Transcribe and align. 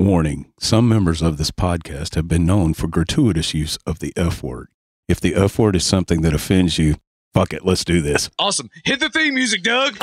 Warning 0.00 0.52
Some 0.60 0.88
members 0.88 1.22
of 1.22 1.38
this 1.38 1.50
podcast 1.50 2.14
have 2.14 2.28
been 2.28 2.46
known 2.46 2.72
for 2.72 2.86
gratuitous 2.86 3.52
use 3.52 3.76
of 3.84 3.98
the 3.98 4.12
F 4.16 4.44
word. 4.44 4.68
If 5.08 5.20
the 5.20 5.34
F 5.34 5.58
word 5.58 5.74
is 5.74 5.84
something 5.84 6.22
that 6.22 6.32
offends 6.32 6.78
you, 6.78 6.98
fuck 7.34 7.52
it, 7.52 7.64
let's 7.64 7.84
do 7.84 8.00
this. 8.00 8.30
Awesome. 8.38 8.70
Hit 8.84 9.00
the 9.00 9.08
theme 9.10 9.34
music, 9.34 9.64
Doug. 9.64 9.96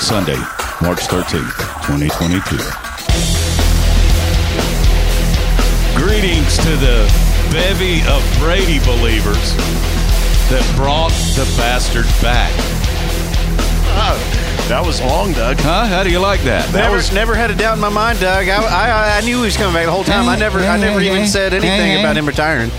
Sunday, 0.00 0.40
March 0.82 1.06
13th, 1.06 1.54
2022. 1.86 2.56
Greetings 5.96 6.56
to 6.56 6.76
the 6.82 7.06
bevy 7.52 8.00
of 8.08 8.24
Brady 8.40 8.80
believers 8.80 9.54
that 10.50 10.68
brought 10.76 11.12
the 11.36 11.44
bastard 11.56 12.06
back. 12.20 12.52
That 14.00 14.82
was 14.84 15.00
long, 15.00 15.32
Doug. 15.32 15.56
Huh? 15.58 15.86
How 15.86 16.02
do 16.02 16.10
you 16.10 16.18
like 16.18 16.40
that? 16.42 16.68
That 16.72 16.82
Never, 16.82 16.96
was- 16.96 17.12
never 17.12 17.34
had 17.34 17.50
a 17.50 17.54
doubt 17.54 17.74
in 17.76 17.80
my 17.80 17.88
mind, 17.88 18.20
Doug. 18.20 18.48
I, 18.48 18.56
I, 18.56 19.18
I 19.18 19.20
knew 19.22 19.38
he 19.38 19.42
was 19.44 19.56
coming 19.56 19.72
back 19.72 19.86
the 19.86 19.92
whole 19.92 20.04
time. 20.04 20.28
I 20.28 20.36
never, 20.36 20.58
I 20.58 20.76
never 20.76 21.00
even 21.00 21.26
said 21.26 21.54
anything 21.54 22.00
about 22.00 22.16
him 22.16 22.26
retiring. 22.26 22.70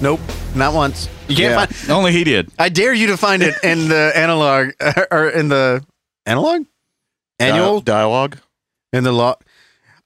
Nope, 0.00 0.20
not 0.54 0.74
once. 0.74 1.08
You 1.28 1.36
can't 1.36 1.52
Yeah. 1.52 1.66
find. 1.66 1.90
Only 1.98 2.12
he 2.12 2.24
did. 2.24 2.50
I 2.58 2.68
dare 2.68 2.92
you 2.94 3.08
to 3.08 3.16
find 3.16 3.42
it 3.42 3.54
in 3.62 3.88
the 3.88 4.12
analog 4.16 4.70
or 5.10 5.28
in 5.28 5.48
the 5.48 5.84
analog 6.24 6.64
annual 7.38 7.80
Dia- 7.80 7.94
dialogue. 7.94 8.38
in 8.92 9.04
the 9.04 9.12
law. 9.12 9.36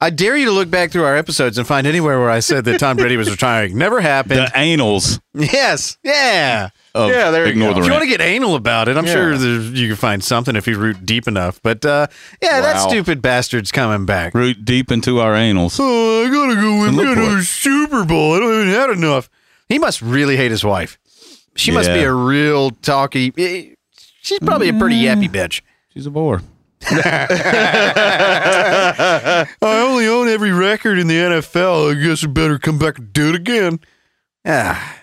I 0.02 0.08
dare 0.08 0.34
you 0.36 0.46
to 0.46 0.50
look 0.52 0.70
back 0.70 0.90
through 0.90 1.04
our 1.04 1.14
episodes 1.14 1.58
and 1.58 1.66
find 1.66 1.86
anywhere 1.86 2.18
where 2.18 2.30
I 2.30 2.40
said 2.40 2.64
that 2.64 2.80
Tom 2.80 2.96
Brady 2.96 3.18
was 3.18 3.30
retiring. 3.30 3.76
Never 3.76 4.00
happened. 4.00 4.40
The 4.40 4.50
anals 4.54 5.20
yes, 5.34 5.98
yeah. 6.02 6.70
of 6.94 7.10
Yeah, 7.10 7.30
there 7.30 7.44
you 7.44 7.50
Ignore 7.52 7.68
go. 7.70 7.74
the 7.74 7.80
If 7.80 7.86
you 7.86 7.92
want 7.92 8.04
to 8.04 8.08
get 8.08 8.22
anal 8.22 8.54
about 8.54 8.88
it, 8.88 8.96
I'm 8.96 9.04
Yeah. 9.04 9.12
sure 9.12 9.34
you 9.34 9.88
can 9.88 9.96
find 9.96 10.24
something 10.24 10.56
if 10.56 10.66
you 10.66 10.78
root 10.78 11.04
deep 11.04 11.28
enough. 11.28 11.60
But 11.62 11.84
uh, 11.84 12.06
yeah, 12.42 12.62
that 12.62 12.80
stupid 12.88 13.20
bastard's 13.20 13.70
coming 13.70 14.06
back. 14.06 14.32
Root 14.34 14.64
deep 14.64 14.90
into 14.90 15.20
our 15.20 15.34
anals. 15.34 15.76
Oh, 15.78 16.24
I 16.26 16.30
gotta 16.32 16.54
go 16.54 16.78
win 16.78 16.88
And 16.88 16.96
look 16.96 17.06
for 17.14 17.22
another. 17.22 17.42
Super 17.42 18.04
Bowl. 18.06 18.34
I 18.34 18.40
don't 18.40 18.54
even 18.54 18.68
had 18.68 18.88
enough. 18.90 19.28
He 19.68 19.78
must 19.78 20.00
really 20.00 20.36
hate 20.38 20.50
his 20.50 20.64
wife. 20.64 20.98
She 21.56 21.72
must 21.72 21.88
be 21.88 22.00
a 22.04 22.12
real 22.12 22.70
talky. 22.70 23.34
eh, 23.36 23.74
She's 24.22 24.38
probably 24.38 24.70
a 24.70 24.72
pretty 24.72 24.96
yappy 25.02 25.28
bitch. 25.28 25.60
She's 25.92 26.06
a 26.06 26.10
bore. 26.10 26.40
I 26.82 28.36
only 29.62 30.06
own 30.08 30.28
every 30.28 30.52
record 30.52 30.98
in 30.98 31.06
the 31.06 31.14
NFL. 31.14 31.90
I 31.90 31.94
guess 32.02 32.24
I 32.24 32.28
better 32.28 32.58
come 32.58 32.78
back 32.78 32.98
and 32.98 33.12
do 33.12 33.28
it 33.30 33.34
again. 33.34 33.80
Ah. 34.46 34.96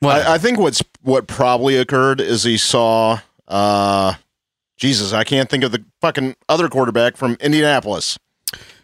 What? 0.00 0.26
I, 0.26 0.34
I 0.34 0.38
think 0.38 0.58
what's 0.58 0.82
what 1.02 1.26
probably 1.26 1.76
occurred 1.76 2.20
is 2.20 2.44
he 2.44 2.56
saw 2.56 3.20
uh 3.48 4.14
Jesus, 4.76 5.12
I 5.12 5.24
can't 5.24 5.48
think 5.48 5.64
of 5.64 5.72
the 5.72 5.84
fucking 6.00 6.36
other 6.48 6.68
quarterback 6.68 7.16
from 7.16 7.36
Indianapolis. 7.40 8.18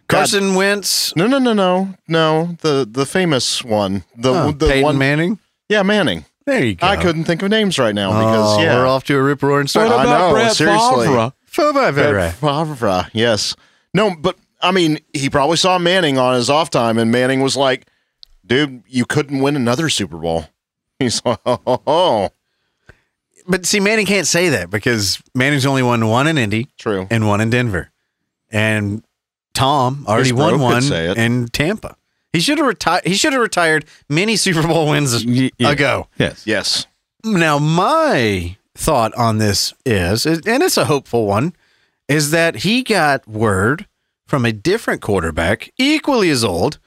Carson 0.08 0.54
Wentz. 0.54 1.14
No, 1.16 1.26
no, 1.26 1.38
no, 1.38 1.52
no, 1.52 1.94
no. 2.08 2.56
The 2.60 2.86
the 2.90 3.06
famous 3.06 3.64
one, 3.64 4.04
the 4.16 4.32
Oh, 4.32 4.52
the 4.52 4.66
Peyton 4.68 4.82
one, 4.82 4.98
Manning. 4.98 5.38
yeah, 5.68 5.82
Manning. 5.82 6.24
There 6.46 6.64
you 6.64 6.74
go. 6.74 6.86
I 6.86 6.96
couldn't 6.96 7.24
think 7.24 7.42
of 7.42 7.50
names 7.50 7.78
right 7.78 7.94
now 7.94 8.10
because 8.10 8.58
Oh, 8.58 8.62
yeah, 8.62 8.74
we're 8.76 8.86
off 8.86 9.04
to 9.04 9.16
a 9.16 9.22
rip 9.22 9.42
roaring 9.42 9.68
start. 9.68 9.88
What 9.88 10.00
about 10.00 10.08
I 10.08 10.18
know, 10.28 10.32
Brett 10.32 10.56
seriously. 10.56 11.06
Favre? 11.06 11.32
Favre. 11.50 12.30
Favre, 12.30 13.06
yes. 13.12 13.56
No, 13.92 14.14
but 14.18 14.38
I 14.62 14.70
mean, 14.72 14.98
he 15.12 15.28
probably 15.30 15.56
saw 15.56 15.78
Manning 15.78 16.16
on 16.18 16.34
his 16.34 16.48
off 16.48 16.70
time, 16.70 16.96
and 16.98 17.10
Manning 17.10 17.40
was 17.40 17.56
like, 17.56 17.86
"Dude, 18.46 18.82
you 18.86 19.04
couldn't 19.04 19.40
win 19.40 19.56
another 19.56 19.88
Super 19.88 20.16
Bowl." 20.16 20.46
He's 20.98 21.20
like, 21.24 21.38
"Oh, 21.44 21.60
oh, 21.66 21.82
oh. 21.86 22.28
But 23.48 23.66
see, 23.66 23.80
Manning 23.80 24.06
can't 24.06 24.26
say 24.26 24.50
that 24.50 24.70
because 24.70 25.20
Manning's 25.34 25.66
only 25.66 25.82
won 25.82 26.06
one 26.06 26.26
in 26.26 26.38
Indy 26.38 26.68
true." 26.78 27.06
and 27.10 27.26
one 27.26 27.40
in 27.40 27.50
Denver. 27.50 27.90
And 28.50 29.02
Tom 29.54 30.04
already 30.08 30.32
won 30.32 30.60
one 30.60 30.84
in 30.92 31.48
Tampa. 31.48 31.96
He 32.32 32.38
should 32.40 32.58
have 32.58 32.66
retired. 32.66 33.04
He 33.06 33.14
should 33.14 33.32
have 33.32 33.42
retired 33.42 33.86
many 34.08 34.36
Super 34.36 34.62
Bowl 34.66 34.88
wins 34.88 35.24
Y- 35.24 35.50
yeah. 35.58 35.70
ago. 35.70 36.06
Yes. 36.16 36.46
Yes. 36.46 36.86
Now, 37.24 37.58
my 37.58 38.56
thought 38.74 39.14
on 39.14 39.38
this 39.38 39.74
is, 39.84 40.26
and 40.26 40.62
it's 40.62 40.76
a 40.76 40.86
hopeful 40.86 41.26
one, 41.26 41.54
is 42.08 42.30
that 42.30 42.56
he 42.56 42.82
got 42.82 43.26
word 43.26 43.86
from 44.26 44.44
a 44.44 44.52
different 44.52 45.02
quarterback, 45.02 45.72
equally 45.76 46.30
as 46.30 46.44
old, 46.44 46.78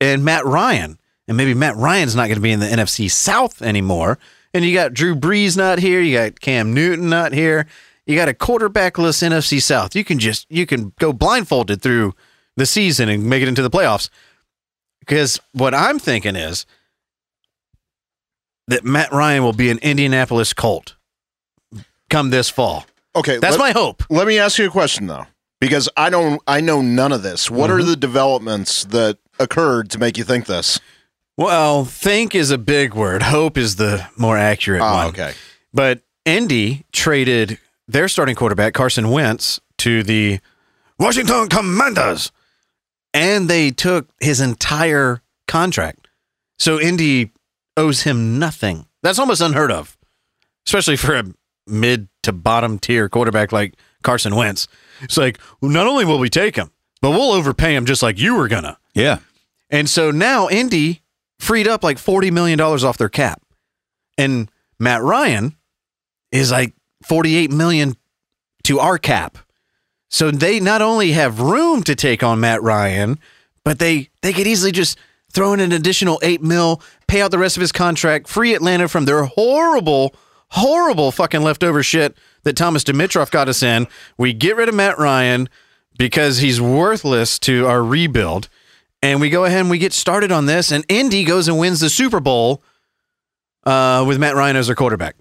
and 0.00 0.24
Matt 0.24 0.44
Ryan. 0.44 0.98
And 1.26 1.36
maybe 1.36 1.54
Matt 1.54 1.76
Ryan's 1.76 2.14
not 2.14 2.26
going 2.26 2.36
to 2.36 2.40
be 2.40 2.52
in 2.52 2.60
the 2.60 2.66
NFC 2.66 3.10
South 3.10 3.62
anymore. 3.62 4.18
And 4.52 4.64
you 4.64 4.74
got 4.74 4.92
Drew 4.92 5.14
Brees 5.14 5.56
not 5.56 5.78
here. 5.78 6.00
You 6.00 6.16
got 6.16 6.40
Cam 6.40 6.74
Newton 6.74 7.08
not 7.08 7.32
here. 7.32 7.66
You 8.06 8.16
got 8.16 8.28
a 8.28 8.34
quarterbackless 8.34 9.22
NFC 9.22 9.62
South. 9.62 9.96
You 9.96 10.04
can 10.04 10.18
just 10.18 10.46
you 10.50 10.66
can 10.66 10.92
go 11.00 11.12
blindfolded 11.12 11.80
through 11.80 12.14
the 12.56 12.66
season 12.66 13.08
and 13.08 13.24
make 13.24 13.42
it 13.42 13.48
into 13.48 13.62
the 13.62 13.70
playoffs. 13.70 14.10
Because 15.00 15.40
what 15.52 15.74
I'm 15.74 15.98
thinking 15.98 16.36
is 16.36 16.66
that 18.68 18.84
Matt 18.84 19.12
Ryan 19.12 19.42
will 19.42 19.52
be 19.52 19.70
an 19.70 19.78
Indianapolis 19.78 20.52
Colt 20.52 20.96
come 22.14 22.30
this 22.30 22.48
fall. 22.50 22.86
Okay. 23.16 23.38
That's 23.38 23.58
let, 23.58 23.60
my 23.60 23.70
hope. 23.72 24.02
Let 24.10 24.26
me 24.26 24.38
ask 24.38 24.58
you 24.58 24.66
a 24.66 24.70
question 24.70 25.06
though, 25.06 25.26
because 25.60 25.88
I 25.96 26.10
don't, 26.10 26.40
I 26.46 26.60
know 26.60 26.80
none 26.80 27.12
of 27.12 27.22
this. 27.22 27.50
What 27.50 27.70
Mm-hmm. 27.70 27.80
are 27.80 27.82
the 27.82 27.96
developments 27.96 28.84
that 28.86 29.18
occurred 29.38 29.90
to 29.90 29.98
make 29.98 30.16
you 30.16 30.24
think 30.24 30.46
this? 30.46 30.78
Well, 31.36 31.84
think 31.84 32.34
is 32.34 32.50
a 32.52 32.58
big 32.58 32.94
word. 32.94 33.22
Hope 33.24 33.58
is 33.58 33.76
the 33.76 34.06
more 34.16 34.36
accurate 34.38 34.82
Oh, 34.82 34.94
one. 34.94 35.06
okay. 35.08 35.32
But 35.72 36.02
Indy 36.24 36.84
traded 36.92 37.58
their 37.88 38.06
starting 38.08 38.36
quarterback 38.36 38.72
Carson 38.74 39.10
Wentz 39.10 39.60
to 39.78 40.02
the 40.04 40.38
Washington 40.98 41.48
Commanders, 41.48 42.30
and 43.12 43.48
they 43.50 43.70
took 43.72 44.08
his 44.20 44.40
entire 44.40 45.20
contract. 45.48 46.06
So 46.58 46.80
Indy 46.80 47.32
owes 47.76 48.02
him 48.02 48.38
nothing. 48.38 48.86
That's 49.02 49.18
almost 49.18 49.40
unheard 49.40 49.72
of, 49.72 49.98
especially 50.68 50.96
for 50.96 51.16
a 51.16 51.24
mid 51.66 52.08
to 52.22 52.32
bottom 52.32 52.78
tier 52.78 53.08
quarterback 53.08 53.52
like 53.52 53.74
Carson 54.02 54.34
Wentz. 54.34 54.68
It's 55.02 55.16
like, 55.16 55.38
well, 55.60 55.70
not 55.70 55.86
only 55.86 56.04
will 56.04 56.18
we 56.18 56.30
take 56.30 56.56
him, 56.56 56.70
but 57.00 57.10
we'll 57.10 57.32
overpay 57.32 57.74
him 57.74 57.86
just 57.86 58.02
like 58.02 58.18
you 58.18 58.36
were 58.36 58.48
gonna. 58.48 58.78
Yeah. 58.94 59.18
And 59.70 59.88
so 59.88 60.10
now 60.10 60.48
Indy 60.48 61.02
freed 61.38 61.66
up 61.66 61.82
like 61.82 61.98
$40 61.98 62.30
million 62.32 62.60
off 62.60 62.96
their 62.98 63.08
cap. 63.08 63.42
And 64.16 64.50
Matt 64.78 65.02
Ryan 65.02 65.56
is 66.30 66.50
like 66.50 66.74
48 67.02 67.50
million 67.50 67.96
to 68.64 68.78
our 68.78 68.98
cap. 68.98 69.38
So 70.10 70.30
they 70.30 70.60
not 70.60 70.80
only 70.80 71.12
have 71.12 71.40
room 71.40 71.82
to 71.82 71.94
take 71.94 72.22
on 72.22 72.40
Matt 72.40 72.62
Ryan, 72.62 73.18
but 73.64 73.78
they 73.78 74.10
they 74.22 74.32
could 74.32 74.46
easily 74.46 74.70
just 74.70 74.96
throw 75.32 75.52
in 75.52 75.60
an 75.60 75.72
additional 75.72 76.20
8 76.22 76.40
mil, 76.42 76.80
pay 77.08 77.20
out 77.20 77.32
the 77.32 77.38
rest 77.38 77.56
of 77.56 77.60
his 77.60 77.72
contract, 77.72 78.28
free 78.28 78.54
Atlanta 78.54 78.86
from 78.88 79.04
their 79.04 79.24
horrible 79.24 80.14
horrible 80.54 81.10
fucking 81.12 81.42
leftover 81.42 81.82
shit 81.82 82.16
that 82.44 82.56
Thomas 82.56 82.84
Dimitroff 82.84 83.30
got 83.30 83.48
us 83.48 83.62
in. 83.62 83.86
We 84.16 84.32
get 84.32 84.56
rid 84.56 84.68
of 84.68 84.74
Matt 84.74 84.98
Ryan 84.98 85.48
because 85.98 86.38
he's 86.38 86.60
worthless 86.60 87.38
to 87.40 87.66
our 87.66 87.82
rebuild 87.82 88.48
and 89.02 89.20
we 89.20 89.30
go 89.30 89.44
ahead 89.44 89.60
and 89.60 89.70
we 89.70 89.78
get 89.78 89.92
started 89.92 90.32
on 90.32 90.46
this, 90.46 90.72
and 90.72 90.82
Indy 90.88 91.24
goes 91.24 91.46
and 91.46 91.58
wins 91.58 91.80
the 91.80 91.90
Super 91.90 92.20
Bowl 92.20 92.62
uh, 93.64 94.02
with 94.08 94.18
Matt 94.18 94.34
Ryan 94.34 94.56
as 94.56 94.66
their 94.68 94.74
quarterback. 94.76 95.16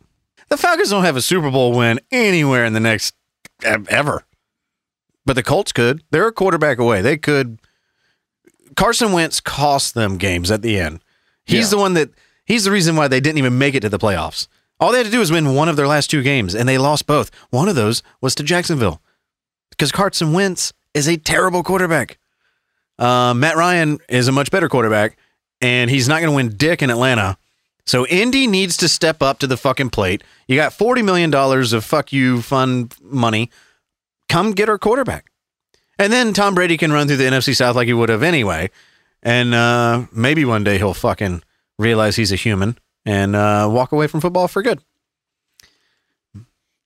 The 0.50 0.56
Falcons 0.56 0.90
don't 0.90 1.04
have 1.04 1.18
a 1.18 1.22
Super 1.22 1.52
Bowl 1.52 1.74
win 1.74 2.00
anywhere 2.12 2.64
in 2.64 2.72
the 2.74 2.80
next 2.80 3.14
ever, 3.64 4.24
but 5.26 5.34
the 5.34 5.44
Colts 5.44 5.72
could. 5.74 6.02
They're 6.12 6.28
a 6.28 6.32
quarterback 6.32 6.78
away. 6.78 7.02
They 7.02 7.18
could. 7.18 7.60
Carson 8.78 9.12
Wentz 9.12 9.40
cost 9.40 9.94
them 9.96 10.18
games 10.18 10.50
at 10.50 10.62
the 10.62 10.80
end. 10.80 11.04
He's 11.46 11.66
Yeah. 11.66 11.70
the 11.72 11.78
one 11.78 11.94
that 11.96 12.10
he's 12.46 12.64
the 12.64 12.72
reason 12.72 12.96
why 12.96 13.08
they 13.10 13.20
didn't 13.20 13.38
even 13.38 13.58
make 13.58 13.76
it 13.76 13.82
to 13.82 13.90
the 13.90 14.00
playoffs. 14.00 14.48
All 14.84 14.92
they 14.92 14.98
had 14.98 15.06
to 15.06 15.12
do 15.14 15.20
was 15.20 15.32
win 15.32 15.56
one 15.56 15.70
of 15.70 15.78
their 15.78 15.88
last 15.88 16.10
two 16.10 16.22
games, 16.22 16.54
and 16.54 16.68
they 16.68 16.78
lost 16.78 17.08
both. 17.08 17.32
One 17.52 17.70
of 17.70 17.76
those 17.76 18.04
was 18.20 18.36
to 18.36 18.44
Jacksonville 18.44 19.02
because 19.70 19.94
Carson 19.94 20.34
Wentz 20.34 20.74
is 20.94 21.08
a 21.08 21.16
terrible 21.16 21.64
quarterback. 21.64 22.18
Uh, 23.00 23.34
Matt 23.34 23.56
Ryan 23.56 24.00
is 24.10 24.28
a 24.28 24.34
much 24.34 24.52
better 24.52 24.68
quarterback, 24.68 25.18
and 25.62 25.90
he's 25.90 26.10
not 26.10 26.20
going 26.20 26.32
to 26.32 26.36
win 26.36 26.58
dick 26.58 26.82
in 26.82 26.90
Atlanta. 26.90 27.38
So 27.86 28.06
Indy 28.08 28.46
needs 28.46 28.76
to 28.76 28.90
step 28.90 29.22
up 29.22 29.40
to 29.40 29.48
the 29.48 29.56
fucking 29.56 29.92
plate. 29.92 30.22
You 30.50 30.58
got 30.58 30.74
forty 30.74 31.02
million 31.02 31.30
dollars 31.30 31.72
of 31.72 31.86
fuck 31.86 32.12
you 32.12 32.42
fun 32.42 32.90
money. 33.02 33.52
Come 34.28 34.52
get 34.52 34.68
our 34.68 34.78
quarterback, 34.78 35.32
and 35.98 36.12
then 36.12 36.34
Tom 36.34 36.56
Brady 36.56 36.76
can 36.76 36.92
run 36.92 37.08
through 37.08 37.16
the 37.16 37.24
NFC 37.24 37.56
South 37.56 37.78
like 37.78 37.88
he 37.88 37.94
would 37.94 38.10
have 38.10 38.22
anyway. 38.22 38.70
And 39.22 39.56
uh, 39.56 40.08
maybe 40.12 40.44
one 40.44 40.66
day 40.66 40.78
he'll 40.78 40.94
fucking 40.94 41.42
realize 41.80 42.18
he's 42.18 42.34
a 42.34 42.36
human 42.36 42.78
and 43.06 43.36
uh, 43.36 43.68
walk 43.72 43.92
away 43.92 44.08
from 44.08 44.22
football 44.22 44.48
for 44.48 44.62
good. 44.62 44.80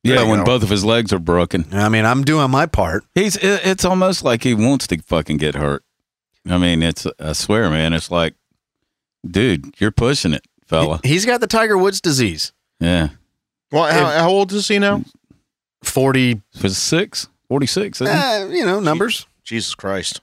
Yeah, 0.04 0.24
when 0.30 0.40
go. 0.40 0.46
both 0.46 0.64
of 0.64 0.70
his 0.70 0.86
legs 0.86 1.12
are 1.12 1.20
broken. 1.20 1.66
I 1.72 1.90
mean, 1.90 2.06
I'm 2.06 2.24
doing 2.24 2.50
my 2.50 2.66
part. 2.66 3.04
He's 3.14 3.36
it- 3.36 3.62
it's 3.66 3.84
almost 3.84 4.24
like 4.24 4.44
he 4.44 4.54
wants 4.54 4.88
to 4.88 4.98
fucking 5.02 5.38
get 5.38 5.56
hurt. 5.56 5.84
I 6.50 6.58
mean, 6.58 6.82
it's 6.82 7.06
I 7.20 7.34
swear, 7.34 7.70
man, 7.70 7.94
it's 7.94 8.10
like 8.10 8.36
dude, 9.30 9.76
you're 9.80 9.92
pushing 9.92 10.34
it, 10.34 10.46
fella. 10.66 11.02
He's 11.04 11.26
got 11.26 11.42
the 11.42 11.48
Tiger 11.48 11.78
Woods 11.78 12.00
disease. 12.00 12.54
Yeah. 12.80 13.10
Well, 13.72 13.92
how, 13.92 14.06
how 14.06 14.30
old 14.30 14.54
is 14.54 14.68
he 14.70 14.80
now? 14.80 15.04
40, 15.84 16.42
Was 16.62 16.78
six? 16.78 17.28
46, 17.50 18.02
isn't 18.02 18.16
uh, 18.16 18.48
you 18.50 18.66
know, 18.66 18.80
numbers. 18.80 19.28
Jesus 19.44 19.76
Christ. 19.76 20.22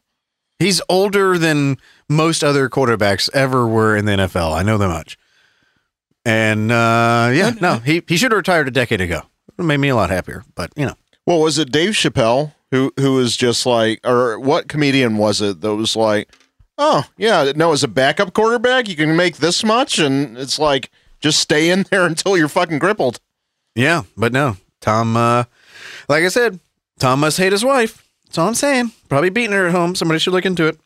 He's 0.58 0.80
older 0.88 1.36
than 1.36 1.76
most 2.08 2.42
other 2.42 2.70
quarterbacks 2.70 3.28
ever 3.34 3.66
were 3.66 3.96
in 3.96 4.06
the 4.06 4.12
NFL. 4.12 4.54
I 4.56 4.62
know 4.62 4.78
that 4.78 4.88
much. 4.88 5.18
And 6.24 6.72
uh, 6.72 7.30
yeah, 7.34 7.52
no, 7.60 7.78
he, 7.78 8.02
he 8.08 8.16
should 8.16 8.32
have 8.32 8.38
retired 8.38 8.68
a 8.68 8.70
decade 8.70 9.00
ago. 9.00 9.22
It 9.58 9.62
made 9.62 9.76
me 9.78 9.88
a 9.88 9.96
lot 9.96 10.10
happier. 10.10 10.44
But, 10.54 10.72
you 10.76 10.86
know, 10.86 10.94
Well, 11.26 11.40
was 11.40 11.58
it 11.58 11.70
Dave 11.70 11.92
Chappelle 11.92 12.52
who 12.70 12.92
who 12.98 13.14
was 13.14 13.36
just 13.36 13.66
like, 13.66 14.00
or 14.04 14.38
what 14.38 14.68
comedian 14.68 15.16
was 15.18 15.40
it 15.40 15.60
that 15.60 15.74
was 15.74 15.94
like, 15.96 16.28
oh 16.78 17.04
yeah, 17.16 17.52
no, 17.54 17.72
as 17.72 17.84
a 17.84 17.88
backup 17.88 18.32
quarterback, 18.34 18.88
you 18.88 18.96
can 18.96 19.14
make 19.16 19.36
this 19.36 19.62
much, 19.62 19.98
and 19.98 20.36
it's 20.38 20.58
like 20.58 20.90
just 21.20 21.38
stay 21.38 21.70
in 21.70 21.84
there 21.90 22.04
until 22.06 22.36
you're 22.36 22.48
fucking 22.48 22.78
crippled. 22.80 23.20
yeah, 23.74 24.02
but 24.16 24.32
no, 24.32 24.56
Tom, 24.80 25.16
uh, 25.16 25.44
like 26.08 26.24
I 26.24 26.28
said, 26.28 26.58
Tom 26.98 27.20
must 27.20 27.38
hate 27.38 27.52
his 27.52 27.64
wife. 27.64 28.02
That's 28.26 28.38
all 28.38 28.48
I'm 28.48 28.54
saying. 28.54 28.90
Probably 29.08 29.30
beating 29.30 29.52
her 29.52 29.66
at 29.66 29.72
home. 29.72 29.94
Somebody 29.94 30.18
should 30.18 30.32
look 30.32 30.46
into 30.46 30.66
it. 30.66 30.78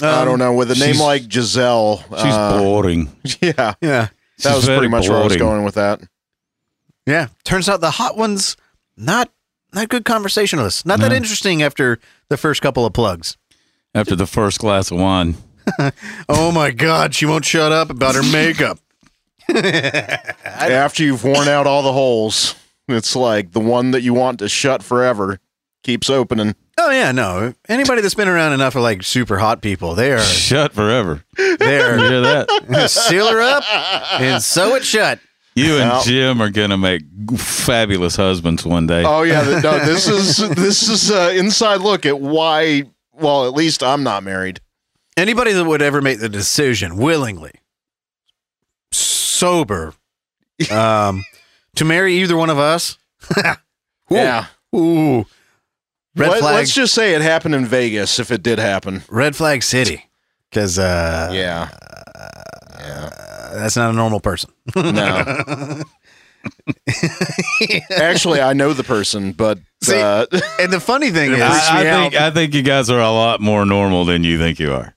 I 0.00 0.20
Um, 0.20 0.24
don't 0.26 0.38
know 0.38 0.54
with 0.54 0.70
a 0.70 0.74
name 0.76 0.98
like 0.98 1.30
Giselle. 1.30 1.98
She's 1.98 2.32
uh, 2.32 2.58
boring. 2.58 3.12
Yeah, 3.42 3.74
Yeah. 3.82 4.08
That 4.38 4.56
was 4.56 4.66
pretty 4.66 4.88
much 4.88 5.08
where 5.08 5.18
I 5.18 5.24
was 5.24 5.36
going 5.36 5.64
with 5.64 5.74
that. 5.74 6.00
Yeah. 7.06 7.28
Turns 7.44 7.68
out 7.68 7.80
the 7.80 7.90
hot 7.92 8.16
ones, 8.16 8.56
not 8.96 9.30
not 9.72 9.88
good 9.88 10.04
conversationalists. 10.04 10.84
Not 10.84 11.00
that 11.00 11.12
interesting 11.12 11.62
after 11.62 11.98
the 12.28 12.36
first 12.36 12.60
couple 12.60 12.84
of 12.84 12.92
plugs. 12.92 13.36
After 13.94 14.14
the 14.14 14.26
first 14.26 14.58
glass 14.58 14.90
of 14.90 14.98
wine. 14.98 15.36
Oh 16.28 16.50
my 16.50 16.72
God, 16.72 17.14
she 17.14 17.24
won't 17.24 17.44
shut 17.44 17.70
up 17.70 17.88
about 17.88 18.16
her 18.16 18.22
makeup. 18.32 18.80
After 20.44 21.04
you've 21.04 21.22
worn 21.24 21.46
out 21.46 21.66
all 21.68 21.82
the 21.82 21.92
holes, 21.92 22.54
it's 22.88 23.14
like 23.14 23.52
the 23.52 23.60
one 23.60 23.92
that 23.92 24.02
you 24.02 24.12
want 24.12 24.40
to 24.40 24.48
shut 24.48 24.82
forever 24.82 25.38
keeps 25.84 26.10
opening. 26.10 26.54
Oh 26.78 26.90
yeah, 26.90 27.12
no. 27.12 27.54
Anybody 27.68 28.00
that's 28.02 28.14
been 28.14 28.28
around 28.28 28.52
enough 28.54 28.74
of 28.76 28.82
like 28.82 29.02
super 29.02 29.38
hot 29.38 29.60
people, 29.62 29.94
they 29.94 30.12
are 30.12 30.20
Shut 30.20 30.72
forever. 30.72 31.22
they 31.36 31.44
You 31.44 31.82
are 31.84 31.96
hear 31.98 32.20
that? 32.22 32.86
seal 32.90 33.28
her 33.30 33.40
up 33.40 33.62
and 34.20 34.42
sew 34.42 34.74
it 34.74 34.84
shut. 34.84 35.18
You 35.54 35.76
and 35.76 35.90
Well- 35.90 36.02
Jim 36.02 36.40
are 36.40 36.48
gonna 36.50 36.78
make 36.78 37.02
fabulous 37.36 38.16
husbands 38.16 38.64
one 38.64 38.86
day. 38.86 39.04
Oh 39.04 39.22
yeah, 39.22 39.60
no, 39.62 39.78
this 39.84 40.08
is 40.08 40.36
this 40.56 40.88
is 40.88 41.10
an 41.10 41.36
inside 41.36 41.82
look 41.82 42.06
at 42.06 42.18
why. 42.20 42.84
Well, 43.12 43.46
at 43.46 43.52
least 43.52 43.82
I'm 43.82 44.02
not 44.02 44.22
married. 44.22 44.60
Anybody 45.18 45.52
that 45.52 45.64
would 45.64 45.82
ever 45.82 46.00
make 46.00 46.20
the 46.20 46.28
decision 46.30 46.96
willingly, 46.96 47.52
sober, 48.90 49.92
um, 50.70 51.24
to 51.76 51.84
marry 51.84 52.14
either 52.22 52.36
one 52.36 52.48
of 52.50 52.58
us, 52.58 52.96
Ooh. 53.38 53.54
Yeah, 54.10 54.46
ooh, 54.74 55.26
red 56.16 56.30
Let, 56.30 56.40
flag, 56.40 56.62
us 56.64 56.74
just 56.74 56.94
say 56.94 57.14
it 57.14 57.22
happened 57.22 57.54
in 57.54 57.66
Vegas 57.66 58.18
if 58.18 58.30
it 58.30 58.42
did 58.42 58.58
happen. 58.58 59.02
red 59.08 59.34
flag 59.36 59.62
city, 59.62 60.10
because 60.50 60.78
uh, 60.78 61.30
Yeah, 61.32 61.68
uh, 62.78 63.54
that's 63.54 63.76
not 63.76 63.90
a 63.90 63.92
normal 63.92 64.20
person. 64.20 64.50
no. 64.76 65.82
Actually, 67.90 68.40
I 68.40 68.52
know 68.52 68.72
the 68.72 68.84
person, 68.84 69.32
but 69.32 69.58
See, 69.82 70.00
uh, 70.00 70.26
and 70.60 70.72
the 70.72 70.80
funny 70.80 71.10
thing 71.10 71.32
is, 71.32 71.40
I, 71.40 71.80
I 71.80 71.82
think. 71.84 72.14
I 72.16 72.30
think 72.30 72.54
you 72.54 72.62
guys 72.62 72.90
are 72.90 73.00
a 73.00 73.10
lot 73.10 73.40
more 73.40 73.64
normal 73.64 74.04
than 74.04 74.24
you 74.24 74.38
think 74.38 74.58
you 74.58 74.72
are. 74.72 74.94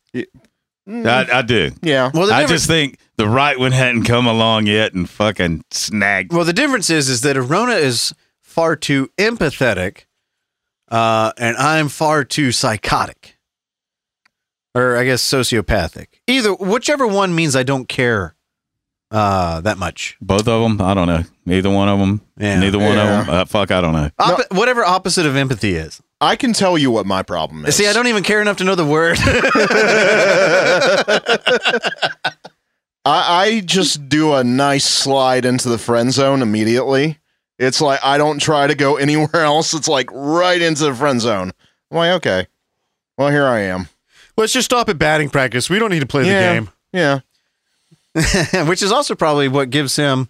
I, 0.88 1.28
I 1.34 1.42
do. 1.42 1.72
yeah, 1.82 2.12
well, 2.14 2.32
I 2.32 2.46
just 2.46 2.68
think 2.68 3.00
the 3.18 3.28
right 3.28 3.58
one 3.60 3.72
hadn't 3.72 4.04
come 4.04 4.28
along 4.28 4.68
yet 4.68 4.94
and 4.94 5.10
fucking 5.10 5.64
snagged. 5.72 6.32
Well, 6.32 6.46
the 6.46 6.54
difference 6.54 6.90
is 6.92 7.10
is 7.10 7.22
that 7.22 7.36
Arona 7.36 7.74
is 7.74 8.14
far 8.42 8.76
too 8.76 9.10
empathetic, 9.18 10.05
uh, 10.90 11.32
and 11.38 11.56
I'm 11.58 11.90
far 11.90 12.24
too 12.24 12.52
psychotic, 12.52 13.38
or 14.74 14.98
I 14.98 15.06
guess 15.06 15.24
sociopathic. 15.24 16.08
Either 16.28 16.54
whichever 16.54 17.06
one 17.08 17.34
means 17.36 17.56
I 17.56 17.64
don't 17.64 17.88
care 17.90 18.36
uh, 19.12 19.62
that 19.62 19.78
much. 19.78 20.18
Both 20.22 20.48
of 20.48 20.62
them, 20.64 20.82
I 20.82 20.94
don't 20.94 21.08
know. 21.08 21.24
Neither 21.46 21.70
one 21.70 21.88
of 21.90 22.00
them. 22.00 22.22
Yeah. 22.38 22.60
Neither 22.60 22.80
one 22.80 22.96
Yeah. 22.98 23.20
of 23.22 23.26
them. 23.28 23.36
Uh, 23.36 23.46
fuck, 23.46 23.72
I 23.72 23.80
don't 23.82 23.94
know. 23.94 24.10
Oppo- 24.20 24.56
Whatever 24.58 24.84
opposite 24.84 25.26
of 25.26 25.36
empathy 25.36 25.76
is. 25.76 26.02
I 26.22 26.36
can 26.36 26.54
tell 26.54 26.78
you 26.78 26.90
what 26.92 27.06
my 27.06 27.22
problem 27.24 27.66
is. 27.66 27.76
See, 27.76 27.88
I 27.88 27.94
don't 27.94 28.08
even 28.08 28.24
care 28.24 28.42
enough 28.42 28.58
to 28.58 28.64
know 28.64 28.76
the 28.76 28.86
word. 28.86 29.18
I, 33.08 33.46
I 33.46 33.62
just 33.66 34.10
do 34.10 34.34
a 34.34 34.44
nice 34.44 34.86
slide 34.86 35.46
into 35.46 35.70
the 35.70 35.78
friend 35.78 36.12
zone 36.12 36.42
immediately. 36.42 37.20
It's 37.58 37.80
like 37.82 38.00
I 38.04 38.18
don't 38.18 38.40
try 38.40 38.68
to 38.68 38.76
go 38.76 38.96
anywhere 38.98 39.44
else. 39.44 39.74
It's 39.74 39.88
like 39.88 40.10
right 40.12 40.62
into 40.62 40.84
the 40.86 40.94
friend 40.94 41.22
zone. 41.22 41.52
I'm 41.92 41.98
like, 41.98 42.12
okay, 42.18 42.48
well 43.18 43.30
here 43.30 43.46
I 43.46 43.62
am. 43.62 43.88
Let's 44.38 44.52
just 44.54 44.66
stop 44.66 44.90
at 44.90 44.98
batting 44.98 45.30
practice. 45.30 45.70
We 45.70 45.80
don't 45.80 45.92
need 45.92 46.02
to 46.02 46.06
play 46.06 46.26
Yeah. 46.26 46.32
Yeah, 46.32 46.54
the 46.54 46.60
game. 46.60 47.24
Yeah, 48.54 48.64
which 48.68 48.82
is 48.82 48.92
also 48.92 49.16
probably 49.16 49.48
what 49.48 49.70
gives 49.70 49.96
him 49.96 50.30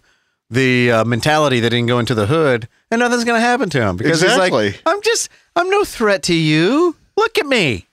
the 0.50 0.90
uh, 0.92 1.04
mentality 1.04 1.60
that 1.60 1.72
he 1.72 1.78
can 1.78 1.86
go 1.86 1.98
into 1.98 2.14
the 2.14 2.26
hood 2.26 2.68
and 2.90 3.00
nothing's 3.00 3.24
going 3.24 3.36
to 3.40 3.44
happen 3.46 3.68
to 3.70 3.80
him 3.80 3.96
because 3.96 4.22
Exactly. 4.22 4.66
he's 4.70 4.74
like, 4.76 4.82
I'm 4.86 5.02
just, 5.02 5.28
I'm 5.56 5.68
no 5.70 5.84
threat 5.84 6.22
to 6.24 6.34
you. 6.34 6.94
Look 7.16 7.38
at 7.38 7.46
me. 7.46 7.86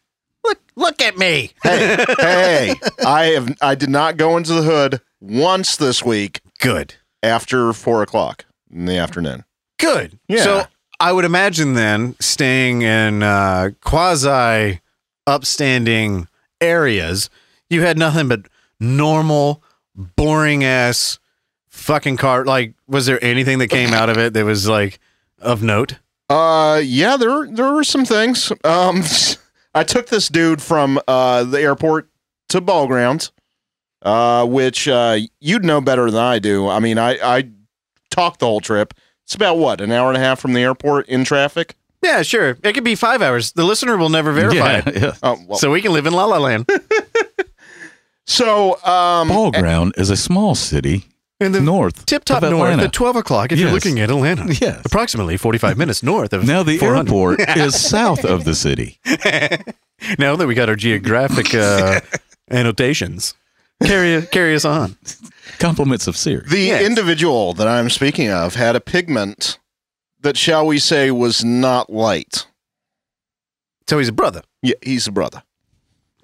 Look, 0.44 0.60
look 0.76 1.02
at 1.02 1.18
me. 1.18 1.52
hey, 1.64 2.06
hey, 2.20 2.76
I 3.06 3.26
have 3.36 3.56
I 3.62 3.76
did 3.76 3.90
not 3.90 4.18
go 4.18 4.38
into 4.38 4.54
the 4.54 4.62
hood 4.64 5.02
once 5.22 5.78
this 5.78 6.04
week 6.04 6.42
Good. 6.60 6.96
after 7.24 7.72
four 7.74 8.02
o'clock 8.04 8.46
in 8.74 8.86
the 8.86 8.98
afternoon. 8.98 9.44
Good. 9.80 10.20
Yeah. 10.28 10.44
So 10.44 10.64
I 11.00 11.12
would 11.12 11.26
imagine 11.26 11.74
then 11.74 12.16
staying 12.20 12.82
in 12.82 13.24
uh, 13.24 13.72
quasi 13.82 14.82
upstanding 15.28 16.28
areas, 16.62 17.30
you 17.70 17.82
had 17.82 17.98
nothing 17.98 18.28
but 18.28 18.48
normal, 18.80 19.64
boring 19.96 20.64
ass 20.64 21.20
fucking 21.70 22.18
car. 22.18 22.46
Like, 22.46 22.74
was 22.88 23.06
there 23.06 23.24
anything 23.24 23.60
that 23.60 23.68
came 23.68 23.94
out 23.94 24.10
of 24.10 24.18
it 24.18 24.34
that 24.34 24.46
was 24.46 24.68
like 24.68 25.00
of 25.40 25.64
note? 25.64 26.00
Uh, 26.30 26.82
yeah, 26.84 27.18
there 27.18 27.48
there 27.48 27.74
were 27.74 27.84
some 27.84 28.06
things. 28.06 28.52
Um, 28.64 29.04
I 29.76 29.84
took 29.84 30.08
this 30.08 30.30
dude 30.30 30.62
from 30.62 31.00
uh 31.08 31.44
the 31.44 31.60
airport 31.60 32.08
to 32.50 32.62
ball 32.62 32.88
grounds, 32.88 33.32
uh, 34.04 34.46
which 34.46 34.88
uh 34.88 35.18
you'd 35.40 35.66
know 35.66 35.82
better 35.82 36.10
than 36.10 36.22
I 36.22 36.40
do. 36.40 36.68
I 36.70 36.80
mean, 36.80 36.98
I 36.98 37.18
I 37.22 37.50
talked 38.14 38.40
the 38.40 38.46
whole 38.46 38.62
trip. 38.62 38.94
It's 39.26 39.36
about 39.36 39.58
what 39.58 39.82
an 39.82 39.92
hour 39.92 40.10
and 40.10 40.18
a 40.18 40.20
half 40.20 40.40
from 40.40 40.54
the 40.54 40.62
airport 40.62 41.08
in 41.08 41.24
traffic. 41.24 41.76
Yeah, 42.02 42.22
sure. 42.22 42.58
It 42.64 42.74
could 42.74 42.84
be 42.84 42.96
five 42.96 43.22
hours. 43.22 43.54
The 43.54 43.64
listener 43.64 43.96
will 43.98 44.10
never 44.10 44.34
verify 44.34 44.74
yeah, 44.74 44.84
it. 44.90 45.02
yeah. 45.02 45.14
Oh, 45.24 45.38
well, 45.48 45.58
so, 45.58 45.68
So 45.68 45.72
we 45.72 45.82
can 45.82 45.94
live 45.94 46.06
in 46.06 46.14
La 46.14 46.26
La 46.26 46.38
Land. 46.38 46.68
so 48.26 48.74
um, 48.84 49.30
Ball 49.30 49.52
Ground 49.52 49.94
is 49.98 50.10
a 50.10 50.18
small 50.18 50.56
city 50.56 51.06
In 51.40 51.52
the 51.54 51.62
north. 51.62 52.06
tip 52.06 52.26
top 52.26 52.44
north 52.44 52.80
at 52.80 52.92
12 52.94 53.16
o'clock 53.16 53.52
if 53.52 53.60
you're 53.60 53.72
looking 53.72 54.00
at 54.00 54.10
Atlanta. 54.10 54.54
Yes. 54.54 54.82
Approximately 54.86 55.38
45 55.38 55.78
minutes 55.78 56.04
north 56.04 56.34
of 56.34 56.46
Now 56.46 56.64
the 56.64 56.78
400. 56.78 57.10
airport 57.10 57.40
is 57.58 57.80
south 57.80 58.26
of 58.26 58.44
the 58.44 58.56
city. 58.56 59.00
now 60.20 60.36
that 60.36 60.46
we 60.48 60.56
got 60.56 60.68
our 60.70 60.76
geographic 60.76 61.54
uh, 61.56 62.02
annotations, 62.52 63.34
carry 63.86 64.26
carry 64.28 64.56
us 64.56 64.66
on. 64.66 64.98
Compliments 65.60 66.08
of 66.08 66.18
Siri. 66.18 66.44
the 66.48 66.60
Yes. 66.60 66.86
individual 66.86 67.54
that 67.54 67.68
I'm 67.68 67.90
speaking 67.90 68.30
of 68.30 68.56
had 68.56 68.76
a 68.76 68.82
pigment 68.82 69.60
that, 70.22 70.38
shall 70.38 70.66
we 70.66 70.80
say, 70.80 71.12
was 71.12 71.44
not 71.44 71.92
light. 71.92 72.48
So 73.88 74.00
he's 74.00 74.08
a 74.10 74.14
brother. 74.14 74.42
Yeah, 74.62 74.76
he's 74.82 75.08
a 75.08 75.12
brother, 75.12 75.44